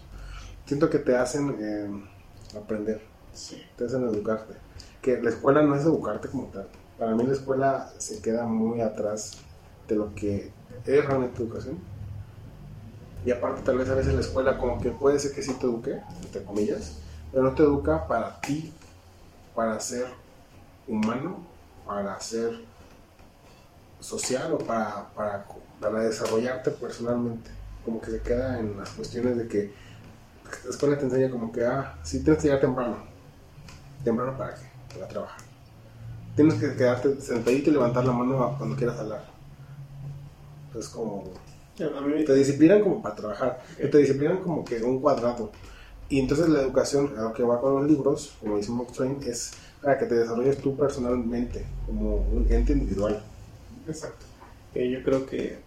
Siento 0.64 0.88
que 0.88 0.98
te 0.98 1.16
hacen 1.16 1.54
eh, 1.60 2.58
aprender, 2.58 3.02
Sí. 3.32 3.62
te 3.76 3.84
hacen 3.84 4.04
educarte. 4.04 4.54
Que 5.02 5.20
la 5.20 5.30
escuela 5.30 5.62
no 5.62 5.74
es 5.76 5.82
educarte 5.82 6.28
como 6.28 6.46
tal. 6.46 6.66
Para 6.98 7.14
mí 7.14 7.24
la 7.24 7.32
escuela 7.34 7.92
se 7.98 8.22
queda 8.22 8.46
muy 8.46 8.80
atrás 8.80 9.32
de 9.86 9.96
lo 9.96 10.14
que 10.14 10.50
es 10.86 11.04
realmente 11.06 11.42
educación. 11.42 11.78
Y 13.24 13.30
aparte 13.30 13.62
tal 13.62 13.78
vez 13.78 13.88
a 13.88 13.94
veces 13.94 14.14
la 14.14 14.20
escuela 14.20 14.58
como 14.58 14.80
que 14.80 14.90
puede 14.90 15.18
ser 15.18 15.32
que 15.32 15.42
sí 15.42 15.52
te 15.54 15.66
eduque, 15.66 16.00
entre 16.22 16.44
comillas, 16.44 16.98
pero 17.32 17.42
no 17.42 17.54
te 17.54 17.62
educa 17.62 18.06
para 18.06 18.40
ti, 18.40 18.72
para 19.54 19.80
ser 19.80 20.06
humano, 20.86 21.38
para 21.84 22.20
ser 22.20 22.60
social 24.00 24.52
o 24.52 24.58
para, 24.58 25.08
para, 25.14 26.00
desarrollarte 26.00 26.70
personalmente. 26.70 27.50
Como 27.84 28.00
que 28.00 28.10
se 28.10 28.20
queda 28.20 28.58
en 28.58 28.76
las 28.76 28.90
cuestiones 28.90 29.36
de 29.36 29.48
que 29.48 29.72
la 30.64 30.70
escuela 30.70 30.98
te 30.98 31.04
enseña 31.04 31.30
como 31.30 31.50
que, 31.52 31.64
ah, 31.64 31.98
sí 32.02 32.22
tienes 32.22 32.42
que 32.42 32.48
llegar 32.48 32.60
temprano. 32.60 32.96
¿Temprano 34.04 34.36
para 34.36 34.54
qué? 34.54 34.62
Para 34.94 35.08
trabajar. 35.08 35.40
Tienes 36.36 36.54
que 36.54 36.76
quedarte 36.76 37.20
sentadito 37.20 37.70
y 37.70 37.72
levantar 37.72 38.04
la 38.04 38.12
mano 38.12 38.54
cuando 38.58 38.76
quieras 38.76 38.98
hablar. 38.98 39.24
Es 40.78 40.88
como 40.88 41.24
A 41.78 42.00
mí, 42.00 42.24
te 42.24 42.34
disciplinan 42.34 42.82
como 42.82 43.02
para 43.02 43.14
trabajar, 43.14 43.62
te 43.76 43.98
disciplinan 43.98 44.38
como 44.38 44.64
que 44.64 44.82
un 44.82 45.00
cuadrado. 45.00 45.50
Y 46.08 46.20
entonces 46.20 46.48
la 46.48 46.62
educación, 46.62 47.12
a 47.18 47.22
lo 47.22 47.32
que 47.32 47.42
va 47.42 47.60
con 47.60 47.74
los 47.74 47.90
libros, 47.90 48.34
como 48.40 48.56
dice 48.56 48.70
Mark 48.70 48.92
Twain, 48.92 49.18
es 49.26 49.52
para 49.82 49.98
que 49.98 50.06
te 50.06 50.14
desarrolles 50.14 50.58
tú 50.58 50.76
personalmente, 50.76 51.64
como 51.86 52.16
un 52.16 52.46
ente 52.50 52.72
individual. 52.72 53.22
Exacto. 53.86 54.24
Eh, 54.74 54.90
yo 54.90 55.02
creo 55.02 55.26
que 55.26 55.58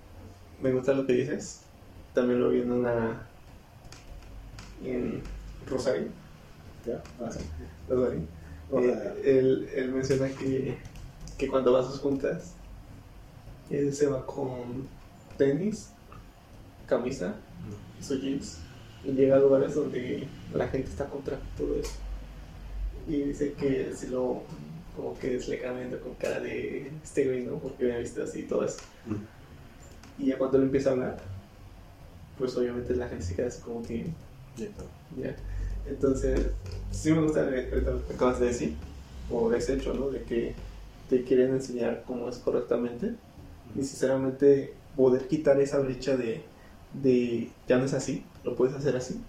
me 0.62 0.72
gusta 0.72 0.94
lo 0.94 1.06
que 1.06 1.14
dices. 1.14 1.62
También 2.14 2.42
lo 2.42 2.50
vi 2.50 2.62
en 2.62 2.72
una. 2.72 3.28
en 4.84 5.22
Rosario. 5.68 6.08
¿Ya? 6.86 7.02
Ah, 7.22 7.32
sí. 7.32 7.40
Rosario. 7.88 8.22
Eh, 8.72 9.22
él, 9.26 9.70
él 9.76 9.92
menciona 9.92 10.30
que, 10.30 10.78
que 11.38 11.48
cuando 11.48 11.74
va 11.74 11.82
a 11.82 11.84
sus 11.84 12.00
juntas, 12.00 12.54
él 13.70 13.94
se 13.94 14.08
va 14.08 14.26
con 14.26 14.88
tenis, 15.38 15.90
camisa, 16.90 17.36
su 18.02 18.20
jeans, 18.20 18.58
y 19.06 19.12
llega 19.12 19.38
a 19.38 19.40
lugares 19.40 19.76
donde 19.76 20.28
la 20.54 20.68
gente 20.68 20.90
está 20.90 21.06
contra 21.06 21.38
todo 21.58 21.76
eso. 21.76 21.94
Y 23.08 23.22
dice 23.22 23.54
que 23.54 23.94
si 23.96 24.08
lo, 24.08 24.42
como 24.96 25.18
que 25.18 25.40
se 25.40 25.52
le 25.52 25.60
queda 25.60 25.74
viendo 25.74 26.00
con 26.00 26.14
cara 26.16 26.40
de 26.40 26.92
este 27.04 27.26
güey, 27.26 27.46
¿no? 27.46 27.58
Porque 27.58 27.86
me 27.86 28.00
visto 28.00 28.24
así 28.24 28.40
y 28.40 28.44
todo 28.44 28.66
eso. 28.66 28.80
Y 30.18 30.28
ya 30.28 30.38
cuando 30.38 30.58
él 30.58 30.64
empieza 30.64 30.90
a 30.90 30.94
hablar, 30.94 31.18
pues 32.38 32.56
obviamente 32.58 32.96
la 32.96 33.08
gente 33.08 33.24
se 33.24 33.36
queda 33.36 33.48
así 33.48 33.62
como 33.62 33.82
que, 33.84 34.08
ya. 34.58 35.36
Entonces, 35.88 36.48
sí 36.92 37.12
me 37.12 37.22
gusta 37.22 37.44
lo 37.44 37.52
que 38.06 38.14
acabas 38.14 38.40
de 38.40 38.48
decir, 38.48 38.76
o 39.32 39.52
ese 39.54 39.76
hecho, 39.76 39.94
¿no? 39.94 40.10
De 40.10 40.24
que 40.24 40.54
te 41.10 41.24
quieren 41.24 41.52
enseñar 41.54 42.04
cómo 42.06 42.30
es 42.30 42.38
correctamente. 42.38 43.14
Y 43.76 43.84
sinceramente, 43.84 44.74
poder 44.96 45.28
quitar 45.28 45.60
esa 45.62 45.80
brecha 45.80 46.18
de, 46.18 46.44
de 46.94 47.50
ya 47.68 47.78
no 47.78 47.86
es 47.86 47.94
así, 47.94 48.26
lo 48.44 48.56
puedes 48.56 48.76
hacer 48.76 48.96
así, 48.96 49.22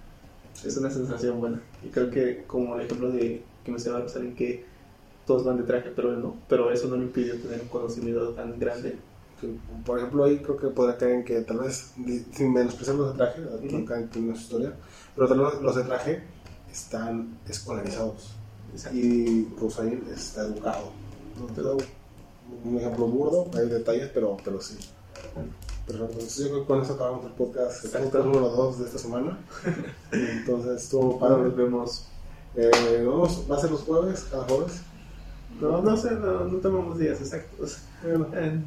es 0.64 0.76
una 0.76 0.90
sensación 0.90 1.40
buena. 1.40 1.60
Y 1.84 1.88
creo 1.88 2.10
que, 2.10 2.44
como 2.46 2.76
el 2.76 2.86
ejemplo 2.86 3.10
de 3.10 3.42
que 3.64 3.70
mencionaba 3.70 4.04
Rosalín, 4.04 4.34
que 4.34 4.64
todos 5.26 5.44
van 5.44 5.58
de 5.58 5.64
traje, 5.64 5.90
pero 5.94 6.12
él 6.12 6.20
no, 6.20 6.36
pero 6.48 6.72
eso 6.72 6.88
no 6.88 6.96
le 6.96 7.04
impidió 7.04 7.36
tener 7.40 7.60
un 7.60 7.68
conocimiento 7.68 8.30
tan 8.30 8.58
grande. 8.58 8.96
por 9.86 9.98
ejemplo, 9.98 10.24
ahí 10.24 10.38
creo 10.38 10.56
que 10.56 10.68
podría 10.68 10.98
caer 10.98 11.12
en 11.12 11.24
que 11.24 11.40
tal 11.42 11.60
vez, 11.60 11.92
sin 12.32 12.52
menospreciar 12.52 12.96
los 12.96 13.12
de 13.12 13.16
traje, 13.16 13.40
Ujú. 13.40 13.76
nunca 13.78 13.98
entiendo 13.98 14.34
su 14.34 14.42
historia, 14.42 14.74
pero 15.14 15.28
tal 15.28 15.40
vez 15.40 15.60
los 15.62 15.76
de 15.76 15.84
traje 15.84 16.22
están 16.70 17.38
escolarizados. 17.48 18.36
Y 18.92 19.48
Rosario 19.58 20.00
está 20.12 20.42
educado. 20.42 20.92
No 21.38 21.76
un 22.64 22.76
ejemplo 22.78 23.06
burdo, 23.06 23.50
hay 23.58 23.68
detalles, 23.68 24.10
pero, 24.12 24.36
pero 24.44 24.60
sí. 24.60 24.76
Perfecto. 25.86 26.12
Entonces, 26.12 26.36
yo 26.38 26.48
creo 26.50 26.60
que 26.60 26.66
con 26.66 26.82
eso 26.82 26.92
acabamos 26.94 27.24
el 27.26 27.32
podcast, 27.32 27.84
el 27.84 27.90
podcast 27.90 28.24
número 28.26 28.48
2 28.48 28.78
de 28.78 28.84
esta 28.86 28.98
semana. 28.98 29.38
Entonces, 30.12 30.82
estuvo 30.84 31.18
padre. 31.18 31.42
nos 31.44 31.56
vemos. 31.56 32.06
Eh, 32.56 33.04
vamos, 33.06 33.44
va 33.50 33.56
a 33.56 33.60
ser 33.60 33.70
los 33.70 33.80
jueves, 33.82 34.26
cada 34.30 34.44
jueves. 34.44 34.80
No, 35.60 35.82
no 35.82 35.96
sé, 35.96 36.12
no, 36.12 36.44
no 36.44 36.58
tomamos 36.58 36.98
días 36.98 37.20
exactos. 37.20 37.78
Bueno, 38.02 38.26
Eh, 38.34 38.58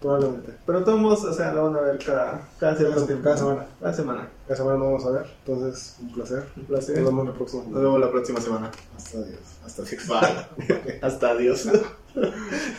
probablemente. 0.00 0.52
pero 0.64 0.84
todos, 0.84 1.24
o 1.24 1.32
sea, 1.34 1.52
lo 1.52 1.64
van 1.64 1.76
a 1.76 1.80
ver 1.80 1.98
cada, 2.04 2.46
cada 2.60 2.76
cierto 2.76 2.94
Cada- 2.94 3.06
tiempo. 3.06 3.24
cada 3.24 3.36
semana. 3.36 3.66
Cada 3.80 3.94
semana. 3.94 4.28
Cada 4.46 4.56
semana 4.56 4.76
nos 4.78 4.86
vamos 4.86 5.06
a 5.06 5.10
ver. 5.10 5.26
Entonces, 5.44 5.96
un 6.00 6.12
placer. 6.12 6.44
Un 6.56 6.64
placer. 6.64 6.96
Nos 6.98 7.06
vemos 7.06 7.26
la 7.26 7.32
próxima. 7.34 7.62
Nos 7.64 7.82
vemos 7.82 8.00
la 8.00 8.10
próxima 8.10 8.40
semana. 8.40 8.70
Hasta 8.96 9.18
Dios. 9.22 9.40
Hasta 9.64 9.82
Dios. 9.82 10.02
Bye. 10.08 10.98
Hasta 11.02 11.30
adiós. 11.30 11.68